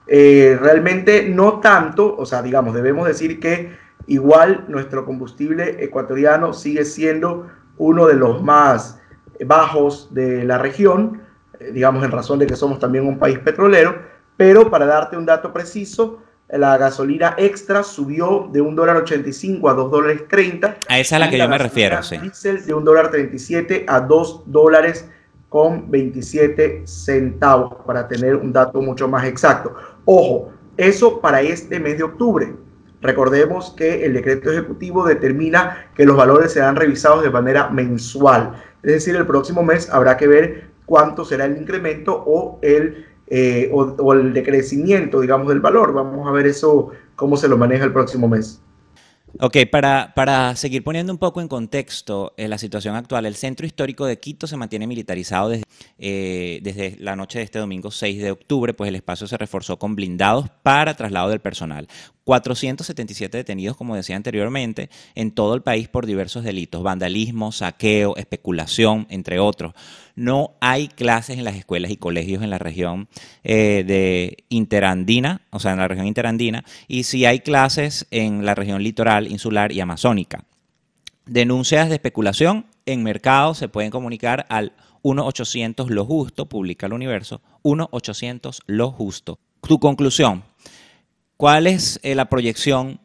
eh, 0.07 0.57
realmente 0.59 1.27
no 1.29 1.59
tanto, 1.59 2.15
o 2.17 2.25
sea, 2.25 2.41
digamos, 2.41 2.73
debemos 2.73 3.07
decir 3.07 3.39
que 3.39 3.75
igual 4.07 4.65
nuestro 4.67 5.05
combustible 5.05 5.83
ecuatoriano 5.83 6.53
sigue 6.53 6.85
siendo 6.85 7.47
uno 7.77 8.07
de 8.07 8.15
los 8.15 8.41
más 8.41 8.99
bajos 9.45 10.13
de 10.13 10.43
la 10.43 10.57
región, 10.57 11.21
eh, 11.59 11.71
digamos 11.71 12.03
en 12.03 12.11
razón 12.11 12.39
de 12.39 12.47
que 12.47 12.55
somos 12.55 12.79
también 12.79 13.05
un 13.05 13.19
país 13.19 13.39
petrolero, 13.39 14.01
pero 14.35 14.69
para 14.69 14.85
darte 14.85 15.17
un 15.17 15.25
dato 15.25 15.51
preciso, 15.53 16.21
la 16.49 16.77
gasolina 16.77 17.35
extra 17.37 17.83
subió 17.83 18.49
de 18.51 18.61
un 18.61 18.75
dólar 18.75 18.97
85 18.97 19.69
a 19.69 19.73
2 19.73 19.91
dólares 19.91 20.23
30. 20.29 20.77
A 20.87 20.99
esa 20.99 21.01
es 21.01 21.13
a 21.13 21.19
la 21.19 21.29
que 21.29 21.37
yo 21.37 21.49
me 21.49 21.57
refiero, 21.57 22.01
sí. 22.03 22.17
de 22.65 22.73
un 22.73 22.85
dólar 22.85 23.11
37 23.11 23.85
a 23.87 23.99
2 23.99 24.43
dólares 24.45 25.09
con 25.49 25.89
27 25.89 26.83
centavos, 26.85 27.75
para 27.85 28.07
tener 28.07 28.35
un 28.35 28.51
dato 28.51 28.81
mucho 28.81 29.07
más 29.07 29.25
exacto. 29.25 29.75
Ojo, 30.05 30.51
eso 30.75 31.21
para 31.21 31.41
este 31.41 31.79
mes 31.79 31.97
de 31.97 32.03
octubre. 32.03 32.53
Recordemos 33.01 33.73
que 33.77 34.05
el 34.05 34.13
decreto 34.13 34.51
ejecutivo 34.51 35.05
determina 35.05 35.89
que 35.95 36.05
los 36.05 36.17
valores 36.17 36.51
serán 36.51 36.75
revisados 36.75 37.23
de 37.23 37.29
manera 37.29 37.69
mensual. 37.69 38.61
Es 38.83 38.93
decir, 38.93 39.15
el 39.15 39.25
próximo 39.25 39.63
mes 39.63 39.89
habrá 39.89 40.17
que 40.17 40.27
ver 40.27 40.71
cuánto 40.85 41.23
será 41.23 41.45
el 41.45 41.57
incremento 41.57 42.23
o 42.25 42.59
el, 42.61 43.05
eh, 43.27 43.69
o 43.71 44.13
el 44.13 44.33
decrecimiento, 44.33 45.21
digamos, 45.21 45.47
del 45.47 45.59
valor. 45.59 45.93
Vamos 45.93 46.27
a 46.27 46.31
ver 46.31 46.47
eso, 46.47 46.91
cómo 47.15 47.37
se 47.37 47.47
lo 47.47 47.57
maneja 47.57 47.85
el 47.85 47.93
próximo 47.93 48.27
mes. 48.27 48.61
Ok, 49.39 49.57
para, 49.71 50.13
para, 50.15 50.55
seguir 50.55 50.83
poniendo 50.83 51.13
un 51.13 51.19
poco 51.19 51.41
en 51.41 51.47
contexto 51.47 52.33
eh, 52.37 52.47
la 52.47 52.57
situación 52.57 52.95
actual, 52.95 53.27
el 53.27 53.35
centro 53.35 53.67
histórico 53.67 54.07
de 54.07 54.17
Quito 54.17 54.47
se 54.47 54.57
mantiene 54.57 54.87
militarizado 54.87 55.49
desde, 55.49 55.63
eh, 55.99 56.59
desde, 56.63 56.97
la 56.99 57.15
noche 57.15 57.37
de 57.37 57.45
este 57.45 57.59
domingo 57.59 57.91
6 57.91 58.19
de 58.19 58.31
octubre, 58.31 58.73
pues 58.73 58.87
el 58.87 58.95
espacio 58.95 59.27
se 59.27 59.37
reforzó 59.37 59.77
con 59.77 59.95
blindados 59.95 60.49
para 60.63 60.95
traslado 60.95 61.29
del 61.29 61.39
personal. 61.39 61.87
477 62.23 63.37
detenidos, 63.37 63.77
como 63.77 63.95
decía 63.95 64.15
anteriormente, 64.15 64.89
en 65.13 65.31
todo 65.31 65.53
el 65.53 65.61
país 65.61 65.87
por 65.87 66.07
diversos 66.07 66.43
delitos, 66.43 66.81
vandalismo, 66.81 67.51
saqueo, 67.51 68.17
especulación, 68.17 69.05
entre 69.09 69.39
otros. 69.39 69.73
No 70.17 70.55
hay 70.59 70.89
clases 70.89 71.37
en 71.37 71.45
las 71.45 71.55
escuelas 71.55 71.91
y 71.91 71.95
colegios 71.95 72.43
en 72.43 72.49
la 72.49 72.57
región 72.57 73.07
eh, 73.45 73.85
de 73.87 74.43
interandina, 74.49 75.39
o 75.51 75.59
sea, 75.59 75.71
en 75.71 75.79
la 75.79 75.87
región 75.87 76.07
interandina, 76.07 76.65
y 76.89 77.03
sí 77.03 77.23
hay 77.23 77.39
clases 77.39 78.07
en 78.11 78.45
la 78.45 78.53
región 78.53 78.83
litoral, 78.83 79.31
insular 79.31 79.71
y 79.71 79.79
amazónica. 79.79 80.43
Denuncias 81.25 81.87
de 81.87 81.95
especulación 81.95 82.65
en 82.85 83.03
mercado 83.03 83.53
se 83.53 83.69
pueden 83.69 83.91
comunicar 83.91 84.45
al 84.49 84.73
1-800 85.03 85.87
Lo 85.87 86.03
Justo, 86.03 86.49
publica 86.49 86.87
el 86.87 86.93
universo, 86.93 87.41
1-800 87.63 88.59
Lo 88.65 88.91
Justo. 88.91 89.39
Tu 89.61 89.79
conclusión, 89.79 90.43
¿Cuál 91.37 91.67
es 91.67 91.99
eh, 92.01 92.15
la 92.15 92.29
proyección 92.29 92.99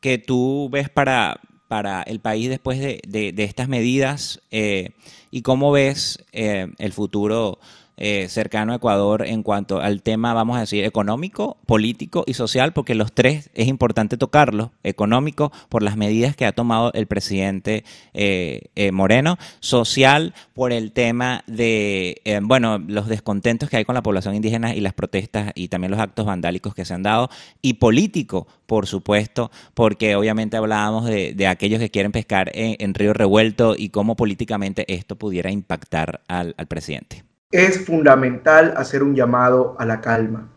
que 0.00 0.18
tú 0.18 0.68
ves 0.72 0.90
para, 0.90 1.40
para 1.72 2.02
el 2.02 2.20
país 2.20 2.50
después 2.50 2.78
de, 2.78 3.34
estas 3.38 3.66
medidas 3.66 4.42
eh, 4.50 4.90
y 5.30 5.40
cómo 5.40 5.72
ves 5.72 6.22
eh, 6.32 6.70
el 6.76 6.92
futuro 6.92 7.58
eh, 7.96 8.26
cercano 8.28 8.72
a 8.72 8.76
Ecuador 8.76 9.24
en 9.26 9.42
cuanto 9.42 9.80
al 9.80 10.02
tema, 10.02 10.34
vamos 10.34 10.56
a 10.56 10.60
decir, 10.60 10.84
económico, 10.84 11.58
político 11.66 12.24
y 12.26 12.34
social, 12.34 12.72
porque 12.72 12.94
los 12.94 13.12
tres 13.12 13.50
es 13.54 13.68
importante 13.68 14.16
tocarlos. 14.16 14.70
Económico, 14.82 15.52
por 15.68 15.82
las 15.82 15.96
medidas 15.96 16.34
que 16.34 16.46
ha 16.46 16.52
tomado 16.52 16.92
el 16.94 17.06
presidente 17.06 17.84
eh, 18.14 18.70
eh, 18.74 18.92
Moreno. 18.92 19.38
Social, 19.60 20.34
por 20.54 20.72
el 20.72 20.92
tema 20.92 21.44
de, 21.46 22.20
bueno, 22.42 22.78
los 22.78 23.08
descontentos 23.08 23.68
que 23.68 23.76
hay 23.76 23.84
con 23.84 23.94
la 23.94 24.02
población 24.02 24.34
indígena 24.34 24.74
y 24.74 24.80
las 24.80 24.94
protestas 24.94 25.52
y 25.54 25.68
también 25.68 25.90
los 25.90 26.00
actos 26.00 26.26
vandálicos 26.26 26.74
que 26.74 26.84
se 26.84 26.94
han 26.94 27.02
dado. 27.02 27.30
Y 27.60 27.74
político, 27.74 28.46
por 28.66 28.86
supuesto, 28.86 29.50
porque 29.74 30.16
obviamente 30.16 30.56
hablábamos 30.56 31.04
de, 31.06 31.46
aquellos 31.46 31.80
que 31.80 31.90
quieren 31.90 32.12
pescar 32.12 32.50
en, 32.54 32.94
Río 32.94 33.12
Revuelto 33.12 33.74
y 33.76 33.90
cómo 33.90 34.16
políticamente 34.16 34.84
esto 34.92 35.16
pudiera 35.16 35.50
impactar 35.50 36.22
al 36.28 36.54
presidente 36.68 37.24
es 37.52 37.84
fundamental 37.84 38.72
hacer 38.78 39.02
un 39.02 39.14
llamado 39.14 39.76
a 39.78 39.84
la 39.84 40.00
calma, 40.00 40.48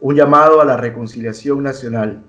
un 0.00 0.16
llamado 0.16 0.60
a 0.60 0.64
la 0.64 0.76
reconciliación 0.76 1.62
nacional, 1.62 2.24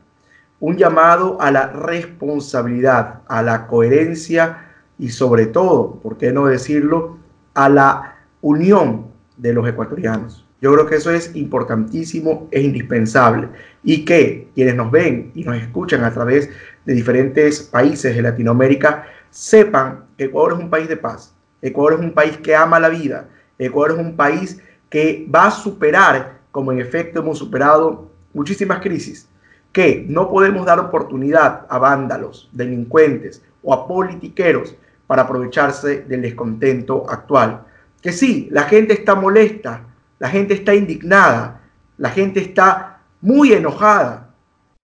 un 0.59 0.77
llamado 0.77 1.41
a 1.41 1.51
la 1.51 1.67
responsabilidad, 1.67 3.21
a 3.27 3.41
la 3.41 3.65
coherencia 3.65 4.65
y 4.99 5.09
sobre 5.09 5.47
todo, 5.47 5.99
¿por 5.99 6.17
qué 6.17 6.31
no 6.31 6.45
decirlo?, 6.45 7.17
a 7.55 7.69
la 7.69 8.17
unión 8.41 9.07
de 9.35 9.53
los 9.53 9.67
ecuatorianos. 9.67 10.45
Yo 10.61 10.73
creo 10.73 10.85
que 10.85 10.95
eso 10.95 11.11
es 11.11 11.35
importantísimo, 11.35 12.47
es 12.51 12.63
indispensable 12.63 13.49
y 13.83 14.05
que 14.05 14.49
quienes 14.53 14.75
nos 14.75 14.91
ven 14.91 15.31
y 15.33 15.43
nos 15.43 15.57
escuchan 15.57 16.03
a 16.03 16.13
través 16.13 16.49
de 16.85 16.93
diferentes 16.93 17.61
países 17.61 18.15
de 18.15 18.21
Latinoamérica 18.21 19.05
sepan 19.31 20.05
que 20.17 20.25
Ecuador 20.25 20.53
es 20.53 20.59
un 20.59 20.69
país 20.69 20.87
de 20.87 20.97
paz, 20.97 21.35
Ecuador 21.61 21.93
es 21.93 21.99
un 21.99 22.13
país 22.13 22.37
que 22.37 22.55
ama 22.55 22.79
la 22.79 22.89
vida, 22.89 23.27
Ecuador 23.57 23.99
es 23.99 24.05
un 24.05 24.15
país 24.15 24.61
que 24.89 25.27
va 25.33 25.47
a 25.47 25.51
superar, 25.51 26.39
como 26.51 26.71
en 26.71 26.79
efecto 26.79 27.19
hemos 27.19 27.37
superado 27.37 28.11
muchísimas 28.33 28.79
crisis, 28.79 29.27
que 29.71 30.05
no 30.07 30.29
podemos 30.29 30.65
dar 30.65 30.79
oportunidad 30.79 31.65
a 31.69 31.77
vándalos, 31.77 32.49
delincuentes 32.51 33.43
o 33.63 33.73
a 33.73 33.87
politiqueros 33.87 34.75
para 35.07 35.23
aprovecharse 35.23 36.01
del 36.01 36.21
descontento 36.21 37.09
actual. 37.09 37.65
Que 38.01 38.11
sí, 38.11 38.47
la 38.51 38.63
gente 38.63 38.93
está 38.93 39.15
molesta, 39.15 39.83
la 40.19 40.29
gente 40.29 40.53
está 40.53 40.73
indignada, 40.73 41.61
la 41.97 42.09
gente 42.09 42.39
está 42.39 42.99
muy 43.21 43.53
enojada, 43.53 44.33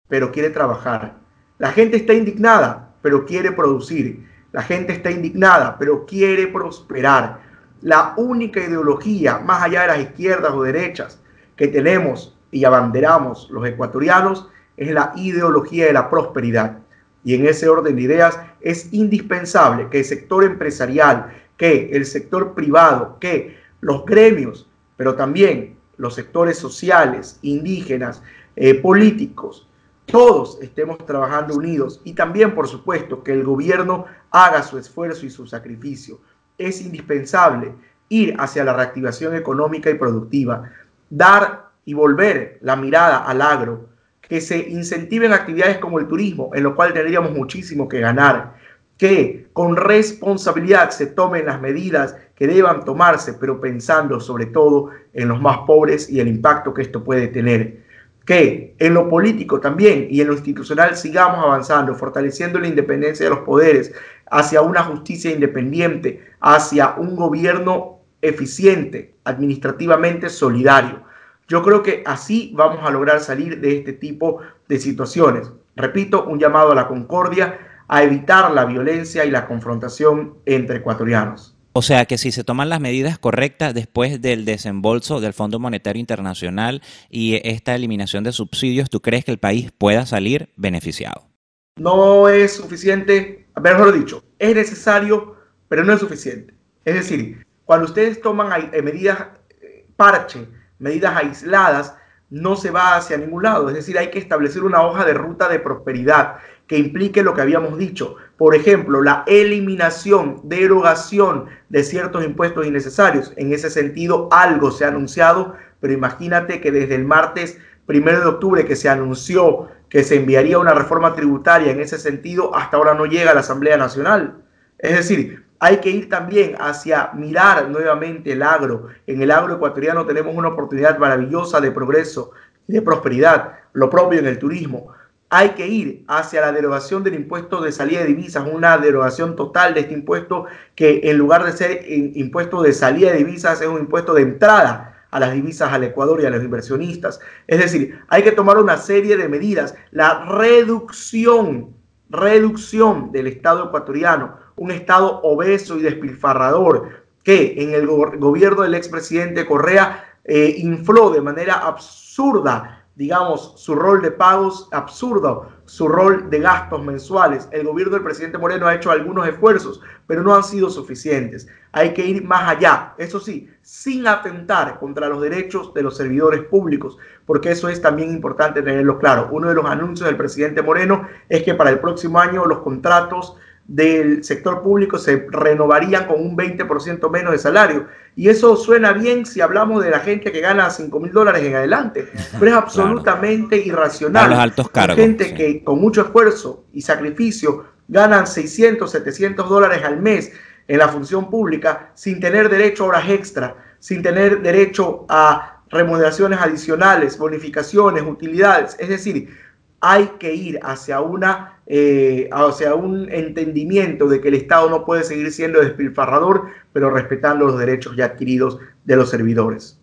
pero 0.08 0.32
quiere 0.32 0.50
trabajar. 0.50 1.16
La 1.60 1.72
gente 1.72 1.98
está 1.98 2.14
indignada, 2.14 2.94
pero 3.02 3.26
quiere 3.26 3.52
producir. 3.52 4.28
La 4.52 4.62
gente 4.62 4.94
está 4.94 5.12
indignada, 5.12 5.78
pero 5.80 6.06
quiere 6.06 6.48
prosperar 6.48 7.42
la 7.84 8.14
única 8.16 8.62
ideología, 8.62 9.40
más 9.40 9.62
allá 9.62 9.82
de 9.82 9.88
las 9.88 10.00
izquierdas 10.00 10.54
o 10.54 10.64
derechas, 10.64 11.20
que 11.58 11.68
tenemos 11.68 12.36
y 12.50 12.64
abanderamos 12.64 13.50
los 13.52 13.68
ecuatorianos, 13.68 14.48
es 14.78 14.92
la 14.92 15.12
ideología 15.18 15.86
de 15.88 15.94
la 15.94 16.10
prosperidad. 16.10 16.80
Y 17.26 17.36
en 17.36 17.46
ese 17.46 17.68
orden 17.68 17.96
de 17.96 18.02
ideas 18.02 18.40
es 18.62 18.92
indispensable 18.94 19.90
que 19.90 20.00
el 20.00 20.06
sector 20.06 20.46
empresarial, 20.46 21.34
que 21.58 21.90
el 21.92 22.06
sector 22.06 22.54
privado, 22.54 23.18
que 23.20 23.58
los 23.82 24.06
gremios, 24.06 24.70
pero 24.96 25.16
también 25.16 25.76
los 25.98 26.16
sectores 26.16 26.58
sociales, 26.58 27.38
indígenas, 27.42 28.24
eh, 28.56 28.76
políticos, 28.76 29.68
todos 30.06 30.58
estemos 30.62 30.98
trabajando 31.06 31.56
unidos 31.56 32.02
y 32.04 32.14
también, 32.14 32.56
por 32.56 32.68
supuesto, 32.68 33.24
que 33.24 33.34
el 33.34 33.44
gobierno 33.44 34.06
haga 34.32 34.64
su 34.64 34.78
esfuerzo 34.78 35.26
y 35.26 35.30
su 35.30 35.48
sacrificio 35.48 36.20
es 36.58 36.82
indispensable 36.82 37.74
ir 38.10 38.36
hacia 38.38 38.64
la 38.64 38.74
reactivación 38.74 39.36
económica 39.36 39.90
y 39.90 39.96
productiva, 39.96 40.72
dar 41.10 41.70
y 41.86 41.94
volver 41.94 42.60
la 42.62 42.76
mirada 42.76 43.26
al 43.26 43.42
agro, 43.42 43.90
que 44.22 44.40
se 44.40 44.58
incentiven 44.70 45.34
actividades 45.34 45.78
como 45.80 46.00
el 46.00 46.08
turismo, 46.08 46.52
en 46.54 46.64
lo 46.64 46.76
cual 46.76 46.94
tendríamos 46.94 47.32
muchísimo 47.32 47.88
que 47.88 48.00
ganar, 48.00 48.56
que 48.98 49.48
con 49.54 49.76
responsabilidad 49.76 50.92
se 50.92 51.08
tomen 51.08 51.46
las 51.46 51.60
medidas 51.60 52.16
que 52.36 52.48
deban 52.48 52.86
tomarse, 52.86 53.34
pero 53.34 53.60
pensando 53.60 54.20
sobre 54.20 54.46
todo 54.48 54.92
en 55.14 55.28
los 55.28 55.42
más 55.42 55.60
pobres 55.68 56.10
y 56.10 56.20
el 56.20 56.28
impacto 56.28 56.74
que 56.74 56.84
esto 56.84 57.04
puede 57.04 57.28
tener. 57.28 57.84
que 58.26 58.74
en 58.80 58.94
lo 58.94 59.10
político 59.10 59.60
también 59.60 60.08
y 60.10 60.22
en 60.22 60.28
lo 60.28 60.34
institucional 60.34 60.96
sigamos 60.96 61.44
avanzando, 61.44 61.94
fortaleciendo 61.94 62.58
la 62.58 62.70
independencia 62.70 63.26
de 63.26 63.32
los 63.32 63.40
poderes 63.40 63.94
hacia 64.30 64.62
una 64.62 64.84
justicia 64.84 65.32
independiente, 65.32 66.26
hacia 66.40 66.96
un 66.96 67.16
gobierno 67.16 68.00
eficiente, 68.22 69.16
administrativamente 69.24 70.30
solidario. 70.30 71.04
Yo 71.48 71.62
creo 71.62 71.84
que 71.84 72.04
así 72.06 72.52
vamos 72.56 72.80
a 72.84 72.90
lograr 72.90 73.20
salir 73.20 73.60
de 73.60 73.78
este 73.78 73.94
tipo 73.94 74.40
de 74.68 74.80
situaciones. 74.80 75.52
Repito, 75.76 76.26
un 76.26 76.40
llamado 76.40 76.72
a 76.72 76.76
la 76.76 76.88
concordia, 76.88 77.60
a 77.88 78.04
evitar 78.04 78.52
la 78.52 78.66
violencia 78.66 79.26
y 79.26 79.32
la 79.32 79.46
confrontación 79.46 80.36
entre 80.46 80.78
ecuatorianos. 80.78 81.56
O 81.76 81.82
sea 81.82 82.06
que 82.06 82.20
si 82.20 82.32
se 82.32 82.44
toman 82.44 82.70
las 82.70 82.80
medidas 82.80 83.18
correctas 83.18 83.74
después 83.74 84.22
del 84.22 84.46
desembolso 84.46 85.20
del 85.20 85.34
Fondo 85.34 85.60
Monetario 85.60 86.00
Internacional 86.00 86.84
y 87.10 87.42
esta 87.44 87.74
eliminación 87.74 88.24
de 88.24 88.32
subsidios, 88.32 88.92
¿tú 88.92 89.02
crees 89.02 89.26
que 89.26 89.32
el 89.32 89.40
país 89.40 89.72
pueda 89.76 90.06
salir 90.06 90.50
beneficiado? 90.56 91.28
No 91.76 92.30
es 92.30 92.54
suficiente, 92.58 93.43
mejor 93.62 93.94
dicho, 93.94 94.24
es 94.40 94.56
necesario, 94.56 95.36
pero 95.68 95.84
no 95.84 95.94
es 95.94 96.00
suficiente. 96.00 96.54
Es 96.86 96.96
decir, 96.96 97.46
cuando 97.66 97.86
ustedes 97.86 98.22
toman 98.22 98.70
eh, 98.74 98.82
medidas 98.82 99.28
eh, 99.62 99.88
parche, 99.96 100.48
medidas 100.80 101.16
aisladas, 101.16 101.96
no 102.30 102.56
se 102.56 102.72
va 102.72 102.96
hacia 102.96 103.18
ningún 103.18 103.44
lado. 103.44 103.70
Es 103.70 103.76
decir, 103.76 103.98
hay 103.98 104.10
que 104.10 104.20
establecer 104.20 104.64
una 104.64 104.82
hoja 104.82 105.06
de 105.06 105.14
ruta 105.14 105.48
de 105.48 105.60
prosperidad 105.60 106.38
que 106.68 106.78
implique 106.78 107.22
lo 107.22 107.34
que 107.34 107.42
habíamos 107.42 107.78
dicho. 107.78 108.16
Por 108.38 108.56
ejemplo, 108.56 109.02
la 109.04 109.24
eliminación, 109.28 110.42
derogación 110.44 111.46
de 111.70 111.84
ciertos 111.84 112.26
impuestos 112.26 112.66
innecesarios. 112.66 113.34
En 113.38 113.54
ese 113.54 113.70
sentido, 113.70 114.30
algo 114.32 114.72
se 114.72 114.84
ha 114.84 114.88
anunciado, 114.88 115.56
pero 115.80 115.94
imagínate 115.94 116.60
que 116.60 116.72
desde 116.72 116.96
el 116.96 117.06
martes 117.06 117.60
primero 117.86 118.20
de 118.20 118.26
octubre 118.28 118.66
que 118.66 118.76
se 118.76 118.90
anunció 118.90 119.68
que 119.90 120.04
se 120.04 120.16
enviaría 120.16 120.58
una 120.58 120.74
reforma 120.74 121.14
tributaria 121.14 121.72
en 121.72 121.80
ese 121.80 122.00
sentido, 122.00 122.56
hasta 122.56 122.78
ahora 122.78 122.96
no 122.96 123.06
llega 123.06 123.30
a 123.30 123.34
la 123.36 123.42
Asamblea 123.42 123.78
Nacional. 123.78 124.38
Es 124.80 124.96
decir, 124.96 125.46
hay 125.60 125.78
que 125.78 125.92
ir 125.92 126.10
también 126.10 126.56
hacia 126.60 127.12
mirar 127.14 127.70
nuevamente 127.70 128.32
el 128.32 128.42
agro. 128.42 128.88
En 129.06 129.22
el 129.22 129.30
agro 129.30 129.56
ecuatoriano 129.56 130.06
tenemos 130.06 130.36
una 130.36 130.48
oportunidad 130.48 130.98
maravillosa 130.98 131.62
de 131.62 131.72
progreso 131.72 132.32
y 132.68 132.74
de 132.74 132.82
prosperidad, 132.82 133.60
lo 133.74 133.90
propio 133.90 134.20
en 134.20 134.26
el 134.26 134.40
turismo 134.40 134.94
hay 135.36 135.50
que 135.50 135.66
ir 135.66 136.06
hacia 136.08 136.42
la 136.42 136.52
derogación 136.52 137.04
del 137.04 137.16
impuesto 137.16 137.60
de 137.60 137.72
salida 137.72 138.02
de 138.02 138.06
divisas, 138.06 138.48
una 138.48 138.78
derogación 138.78 139.36
total 139.36 139.74
de 139.74 139.80
este 139.80 139.96
impuesto 139.96 140.46
que 140.76 141.02
en 141.06 141.18
lugar 141.18 141.44
de 141.44 141.54
ser 141.54 141.86
impuesto 141.90 142.62
de 142.62 142.72
salida 142.72 143.12
de 143.12 143.18
divisas 143.18 143.60
es 143.60 143.68
un 143.68 143.80
impuesto 143.80 144.14
de 144.14 144.22
entrada 144.22 144.93
a 145.14 145.20
las 145.20 145.34
divisas 145.34 145.72
al 145.72 145.84
Ecuador 145.84 146.20
y 146.20 146.26
a 146.26 146.32
los 146.32 146.44
inversionistas. 146.44 147.20
Es 147.46 147.60
decir, 147.60 148.00
hay 148.08 148.24
que 148.24 148.32
tomar 148.32 148.58
una 148.58 148.78
serie 148.78 149.16
de 149.16 149.30
medidas. 149.30 149.76
La 149.92 150.26
reducción, 150.26 151.76
reducción 152.10 153.12
del 153.12 153.28
Estado 153.28 153.66
ecuatoriano, 153.66 154.38
un 154.56 154.72
Estado 154.72 155.22
obeso 155.22 155.78
y 155.78 155.84
despilfarrador 155.84 157.04
que 157.24 157.54
en 157.58 157.74
el 157.74 157.86
gobierno 157.86 158.64
del 158.64 158.74
expresidente 158.74 159.46
Correa 159.46 160.04
eh, 160.24 160.56
infló 160.58 161.12
de 161.12 161.22
manera 161.22 161.60
absurda 161.60 162.84
digamos, 162.96 163.54
su 163.58 163.76
rol 163.76 164.02
de 164.02 164.12
pagos 164.12 164.68
absurdo, 164.72 165.48
su 165.74 165.88
rol 165.88 166.30
de 166.30 166.40
gastos 166.40 166.86
mensuales. 166.86 167.50
El 167.52 167.66
gobierno 167.66 167.96
del 167.96 168.04
presidente 168.04 168.38
Moreno 168.38 168.68
ha 168.68 168.76
hecho 168.76 168.92
algunos 168.92 169.28
esfuerzos, 169.28 169.82
pero 170.06 170.22
no 170.22 170.36
han 170.36 170.44
sido 170.44 170.70
suficientes. 170.70 171.48
Hay 171.72 171.96
que 171.96 172.06
ir 172.06 172.24
más 172.24 172.48
allá, 172.48 172.94
eso 173.00 173.20
sí, 173.20 173.50
sin 173.64 174.06
atentar 174.06 174.78
contra 174.78 175.10
los 175.10 175.20
derechos 175.20 175.74
de 175.74 175.82
los 175.82 175.98
servidores 175.98 176.44
públicos, 176.44 177.00
porque 177.26 177.50
eso 177.50 177.70
es 177.70 177.82
también 177.82 178.12
importante 178.12 178.62
tenerlo 178.62 179.00
claro. 179.00 179.30
Uno 179.32 179.50
de 179.50 179.56
los 179.56 179.66
anuncios 179.66 180.06
del 180.06 180.16
presidente 180.16 180.62
Moreno 180.62 181.08
es 181.28 181.42
que 181.42 181.56
para 181.56 181.72
el 181.72 181.80
próximo 181.80 182.20
año 182.20 182.46
los 182.46 182.60
contratos 182.60 183.36
del 183.66 184.24
sector 184.24 184.62
público 184.62 184.98
se 184.98 185.26
renovarían 185.30 186.06
con 186.06 186.22
un 186.22 186.38
20% 186.38 187.10
menos 187.10 187.32
de 187.32 187.40
salario. 187.40 187.88
Y 188.16 188.30
eso 188.30 188.56
suena 188.56 188.94
bien 188.94 189.26
si 189.26 189.42
hablamos 189.42 189.84
de 189.84 189.90
la 189.90 190.00
gente 190.00 190.32
que 190.32 190.42
gana 190.42 190.70
5 190.70 191.00
mil 191.00 191.12
dólares 191.12 191.44
en 191.44 191.56
adelante, 191.56 192.08
pero 192.40 192.52
es 192.52 192.58
absolutamente 192.58 193.58
irracional. 193.58 194.30
los 194.30 194.40
altos 194.40 194.70
cargos. 194.70 194.98
Gente 194.98 195.34
que 195.34 195.64
con 195.64 195.80
mucho 195.80 196.02
esfuerzo 196.02 196.66
y 196.74 196.82
sacrificio 196.82 197.66
ganan 197.88 198.28
600, 198.28 198.90
700 198.92 199.50
dólares 199.50 199.84
al 199.84 200.00
mes 200.00 200.32
en 200.68 200.78
la 200.78 200.88
función 200.88 201.30
pública 201.30 201.92
sin 201.94 202.20
tener 202.20 202.50
derecho 202.50 202.84
a 202.84 202.88
horas 202.88 203.10
extra, 203.10 203.56
sin 203.80 204.02
tener 204.02 204.42
derecho 204.42 205.06
a 205.10 205.62
remuneraciones 205.70 206.40
adicionales, 206.40 207.18
bonificaciones, 207.18 208.04
utilidades. 208.04 208.76
Es 208.80 208.90
decir, 208.90 209.36
hay 209.82 210.06
que 210.20 210.34
ir 210.34 210.60
hacia, 210.64 211.02
una, 211.02 211.53
eh, 211.66 212.30
hacia 212.32 212.76
un 212.76 213.10
entendimiento 213.12 214.08
de 214.08 214.20
que 214.20 214.28
el 214.28 214.34
Estado 214.34 214.70
no 214.70 214.86
puede 214.86 215.04
seguir 215.04 215.32
siendo 215.32 215.62
despilfarrador, 215.62 216.48
pero 216.74 216.90
respetando 216.90 217.46
los 217.46 217.58
derechos 217.58 217.96
ya 217.96 218.06
adquiridos 218.06 218.60
de 218.86 218.96
los 218.96 219.10
servidores. 219.10 219.80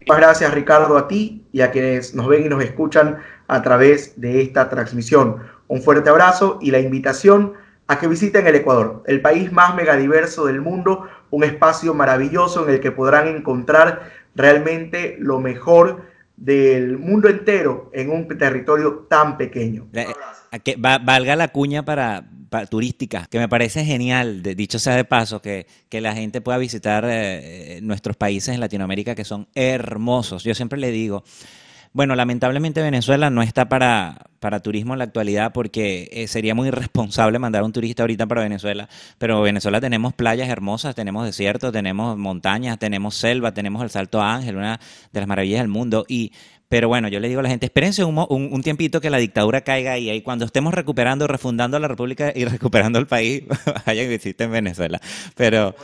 Muchas 0.00 0.16
gracias 0.16 0.54
Ricardo 0.54 0.96
a 0.96 1.08
ti 1.08 1.44
y 1.52 1.60
a 1.60 1.70
quienes 1.70 2.14
nos 2.14 2.26
ven 2.26 2.46
y 2.46 2.48
nos 2.48 2.64
escuchan 2.64 3.18
a 3.48 3.62
través 3.62 4.18
de 4.20 4.40
esta 4.40 4.68
transmisión. 4.68 5.36
Un 5.68 5.82
fuerte 5.82 6.10
abrazo 6.10 6.58
y 6.60 6.70
la 6.70 6.80
invitación 6.80 7.52
a 7.86 7.98
que 7.98 8.08
visiten 8.08 8.46
el 8.46 8.54
Ecuador, 8.54 9.02
el 9.06 9.20
país 9.20 9.52
más 9.52 9.74
megadiverso 9.74 10.46
del 10.46 10.60
mundo, 10.60 11.06
un 11.30 11.44
espacio 11.44 11.92
maravilloso 11.92 12.64
en 12.64 12.74
el 12.74 12.80
que 12.80 12.92
podrán 12.92 13.28
encontrar 13.28 14.10
realmente 14.34 15.16
lo 15.18 15.38
mejor 15.40 16.02
del 16.36 16.98
mundo 16.98 17.28
entero 17.28 17.90
en 17.92 18.10
un 18.10 18.26
territorio 18.26 19.06
tan 19.08 19.36
pequeño. 19.36 19.88
Que 20.58 20.76
valga 20.76 21.36
la 21.36 21.48
cuña 21.48 21.84
para, 21.84 22.24
turística, 22.68 23.26
que 23.30 23.38
me 23.38 23.48
parece 23.48 23.84
genial, 23.84 24.42
dicho 24.42 24.78
sea 24.78 24.96
de 24.96 25.04
paso, 25.04 25.40
que, 25.40 25.66
que 25.88 26.00
la 26.00 26.14
gente 26.14 26.40
pueda 26.40 26.58
visitar 26.58 27.04
eh, 27.04 27.76
eh, 27.76 27.80
nuestros 27.82 28.16
países 28.16 28.54
en 28.54 28.60
Latinoamérica 28.60 29.14
que 29.14 29.24
son 29.24 29.46
hermosos. 29.54 30.42
Yo 30.42 30.54
siempre 30.54 30.78
le 30.78 30.90
digo, 30.90 31.22
bueno, 31.92 32.14
lamentablemente 32.14 32.82
Venezuela 32.82 33.30
no 33.30 33.42
está 33.42 33.68
para, 33.68 34.26
para 34.38 34.60
turismo 34.60 34.94
en 34.94 34.98
la 34.98 35.04
actualidad 35.04 35.52
porque 35.52 36.08
eh, 36.12 36.28
sería 36.28 36.54
muy 36.54 36.68
irresponsable 36.68 37.38
mandar 37.38 37.62
a 37.62 37.64
un 37.64 37.72
turista 37.72 38.04
ahorita 38.04 38.26
para 38.26 38.42
Venezuela, 38.42 38.88
pero 39.18 39.40
Venezuela 39.42 39.80
tenemos 39.80 40.12
playas 40.14 40.48
hermosas, 40.48 40.94
tenemos 40.94 41.24
desiertos, 41.24 41.72
tenemos 41.72 42.16
montañas, 42.16 42.78
tenemos 42.78 43.16
selva, 43.16 43.54
tenemos 43.54 43.82
el 43.82 43.90
Salto 43.90 44.22
Ángel, 44.22 44.56
una 44.56 44.80
de 45.12 45.20
las 45.20 45.28
maravillas 45.28 45.60
del 45.60 45.68
mundo 45.68 46.04
y 46.08 46.32
pero 46.70 46.86
bueno, 46.86 47.08
yo 47.08 47.18
le 47.18 47.28
digo 47.28 47.40
a 47.40 47.42
la 47.42 47.48
gente, 47.48 47.66
espérense 47.66 48.04
un, 48.04 48.16
un, 48.16 48.62
tiempito 48.62 49.00
que 49.00 49.10
la 49.10 49.18
dictadura 49.18 49.62
caiga 49.62 49.90
ahí, 49.92 50.08
y 50.08 50.22
cuando 50.22 50.44
estemos 50.44 50.72
recuperando, 50.72 51.26
refundando 51.26 51.78
la 51.80 51.88
República 51.88 52.32
y 52.34 52.44
recuperando 52.46 53.00
el 53.00 53.08
país, 53.08 53.42
vayan 53.86 54.06
y 54.06 54.08
visiten 54.08 54.52
Venezuela. 54.52 55.00
Pero... 55.36 55.74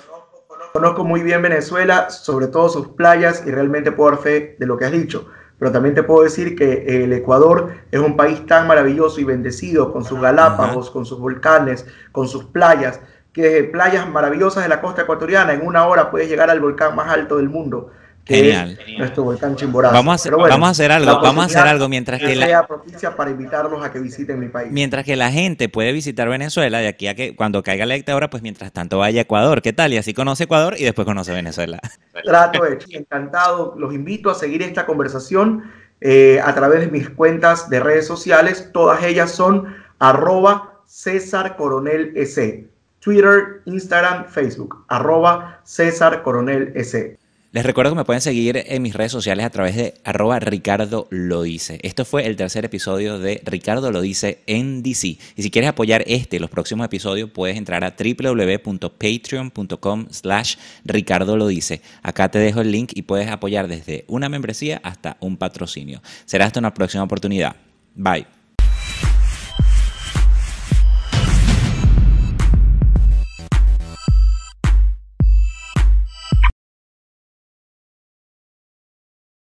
Conozco 0.72 1.05
muy 1.05 1.22
bien 1.22 1.43
Venezuela, 1.43 2.09
sobre 2.09 2.47
todo 2.47 2.68
sus 2.68 2.89
playas, 2.89 3.43
y 3.47 3.51
realmente 3.51 3.91
puedo 3.91 4.12
dar 4.12 4.20
fe 4.20 4.57
de 4.59 4.66
lo 4.66 4.78
que 4.78 4.84
has 4.84 4.93
dicho 4.93 5.28
pero 5.59 5.72
también 5.72 5.95
te 5.95 6.03
puedo 6.03 6.22
decir 6.22 6.55
que 6.55 7.05
el 7.05 7.12
Ecuador 7.14 7.72
es 7.91 7.99
un 7.99 8.14
país 8.16 8.45
tan 8.47 8.66
maravilloso 8.66 9.20
y 9.20 9.24
bendecido 9.24 9.91
con 9.91 10.05
sus 10.05 10.20
Galápagos, 10.20 10.91
con 10.91 11.07
sus 11.07 11.18
volcanes, 11.18 11.87
con 12.12 12.28
sus 12.28 12.45
playas, 12.45 13.01
que 13.32 13.64
playas 13.64 14.09
maravillosas 14.09 14.62
de 14.62 14.68
la 14.68 14.80
costa 14.80 15.03
ecuatoriana, 15.03 15.55
en 15.55 15.66
una 15.66 15.87
hora 15.87 16.11
puedes 16.11 16.28
llegar 16.28 16.51
al 16.51 16.61
volcán 16.61 16.95
más 16.95 17.09
alto 17.11 17.37
del 17.39 17.49
mundo. 17.49 17.91
Genial. 18.27 18.77
nuestro 18.99 19.22
volcán 19.22 19.55
Chimborazo. 19.55 19.95
Vamos 19.95 20.12
a 20.12 20.14
hacer, 20.16 20.33
vamos 20.33 20.66
a 20.66 20.70
hacer 20.70 20.91
algo, 20.91 21.20
vamos 21.20 21.45
a 21.45 21.47
hacer 21.47 21.62
algo 21.62 21.89
mientras 21.89 22.20
que, 22.20 22.35
la 22.35 22.66
propicia 22.66 23.14
para 23.14 23.31
invitarlos 23.31 23.85
a 23.85 23.93
que 23.93 24.01
visiten 24.01 24.41
mi 24.41 24.49
país. 24.49 24.72
Mientras 24.72 25.05
que 25.05 25.14
la 25.14 25.31
gente 25.31 25.68
puede 25.68 25.93
visitar 25.93 26.29
Venezuela 26.29 26.79
de 26.79 26.89
aquí 26.89 27.07
a 27.07 27.14
que 27.14 27.37
cuando 27.37 27.62
caiga 27.62 27.87
la 27.87 27.95
dictadura, 27.95 28.29
pues 28.29 28.43
mientras 28.43 28.72
tanto 28.72 28.99
vaya 28.99 29.20
a 29.20 29.22
Ecuador, 29.22 29.62
¿qué 29.62 29.72
tal? 29.72 29.93
Y 29.93 29.99
así 29.99 30.12
conoce 30.12 30.45
Ecuador 30.45 30.74
y 30.77 30.83
después 30.83 31.07
conoce 31.07 31.33
Venezuela. 31.33 31.79
Trato 32.24 32.66
hecho, 32.66 32.89
encantado. 32.91 33.74
Los 33.79 33.95
invito 33.95 34.31
a 34.31 34.35
seguir 34.35 34.61
esta 34.62 34.87
conversación 34.87 35.70
eh, 36.01 36.41
a 36.43 36.53
través 36.53 36.81
de 36.81 36.89
mis 36.89 37.09
cuentas 37.09 37.70
de 37.70 37.79
redes 37.79 38.09
sociales. 38.09 38.70
Todas 38.72 39.05
ellas 39.05 39.31
son 39.31 39.72
arroba 40.01 40.81
César 40.85 41.57
Coronel 41.57 42.12
S. 42.16 42.66
Twitter, 42.99 43.62
Instagram, 43.66 44.27
Facebook, 44.27 44.85
arroba 44.89 45.61
César 45.62 46.24
Coronel 46.24 46.72
S. 46.74 47.16
Les 47.57 47.64
recuerdo 47.64 47.92
que 47.92 47.96
me 47.96 48.04
pueden 48.04 48.20
seguir 48.20 48.62
en 48.66 48.82
mis 48.82 48.92
redes 48.92 49.12
sociales 49.12 49.46
a 49.46 49.48
través 49.48 49.76
de 49.76 49.94
arroba 50.04 50.38
Ricardo 50.38 51.07
lo 51.09 51.40
dice. 51.40 51.78
Esto 51.80 52.04
fue 52.04 52.26
el 52.26 52.36
tercer 52.36 52.66
episodio 52.66 53.18
de 53.18 53.40
Ricardo 53.46 53.90
lo 53.90 54.02
dice 54.02 54.42
en 54.46 54.82
DC. 54.82 55.07
Y 55.07 55.42
si 55.42 55.50
quieres 55.50 55.70
apoyar 55.70 56.04
este 56.07 56.36
y 56.36 56.38
los 56.38 56.50
próximos 56.50 56.84
episodios, 56.84 57.30
puedes 57.30 57.57
entrar 57.57 57.82
a 57.82 57.96
www.patreon.com 57.98 60.07
slash 60.11 60.57
Ricardo 60.84 61.38
lo 61.38 61.46
dice. 61.46 61.80
Acá 62.02 62.30
te 62.30 62.40
dejo 62.40 62.61
el 62.61 62.70
link 62.70 62.92
y 62.94 63.00
puedes 63.00 63.30
apoyar 63.30 63.68
desde 63.68 64.04
una 64.07 64.28
membresía 64.28 64.78
hasta 64.84 65.16
un 65.20 65.38
patrocinio. 65.38 66.02
Será 66.26 66.44
hasta 66.44 66.61
una 66.61 66.74
próxima 66.74 67.04
oportunidad. 67.04 67.57
Bye. 67.94 68.36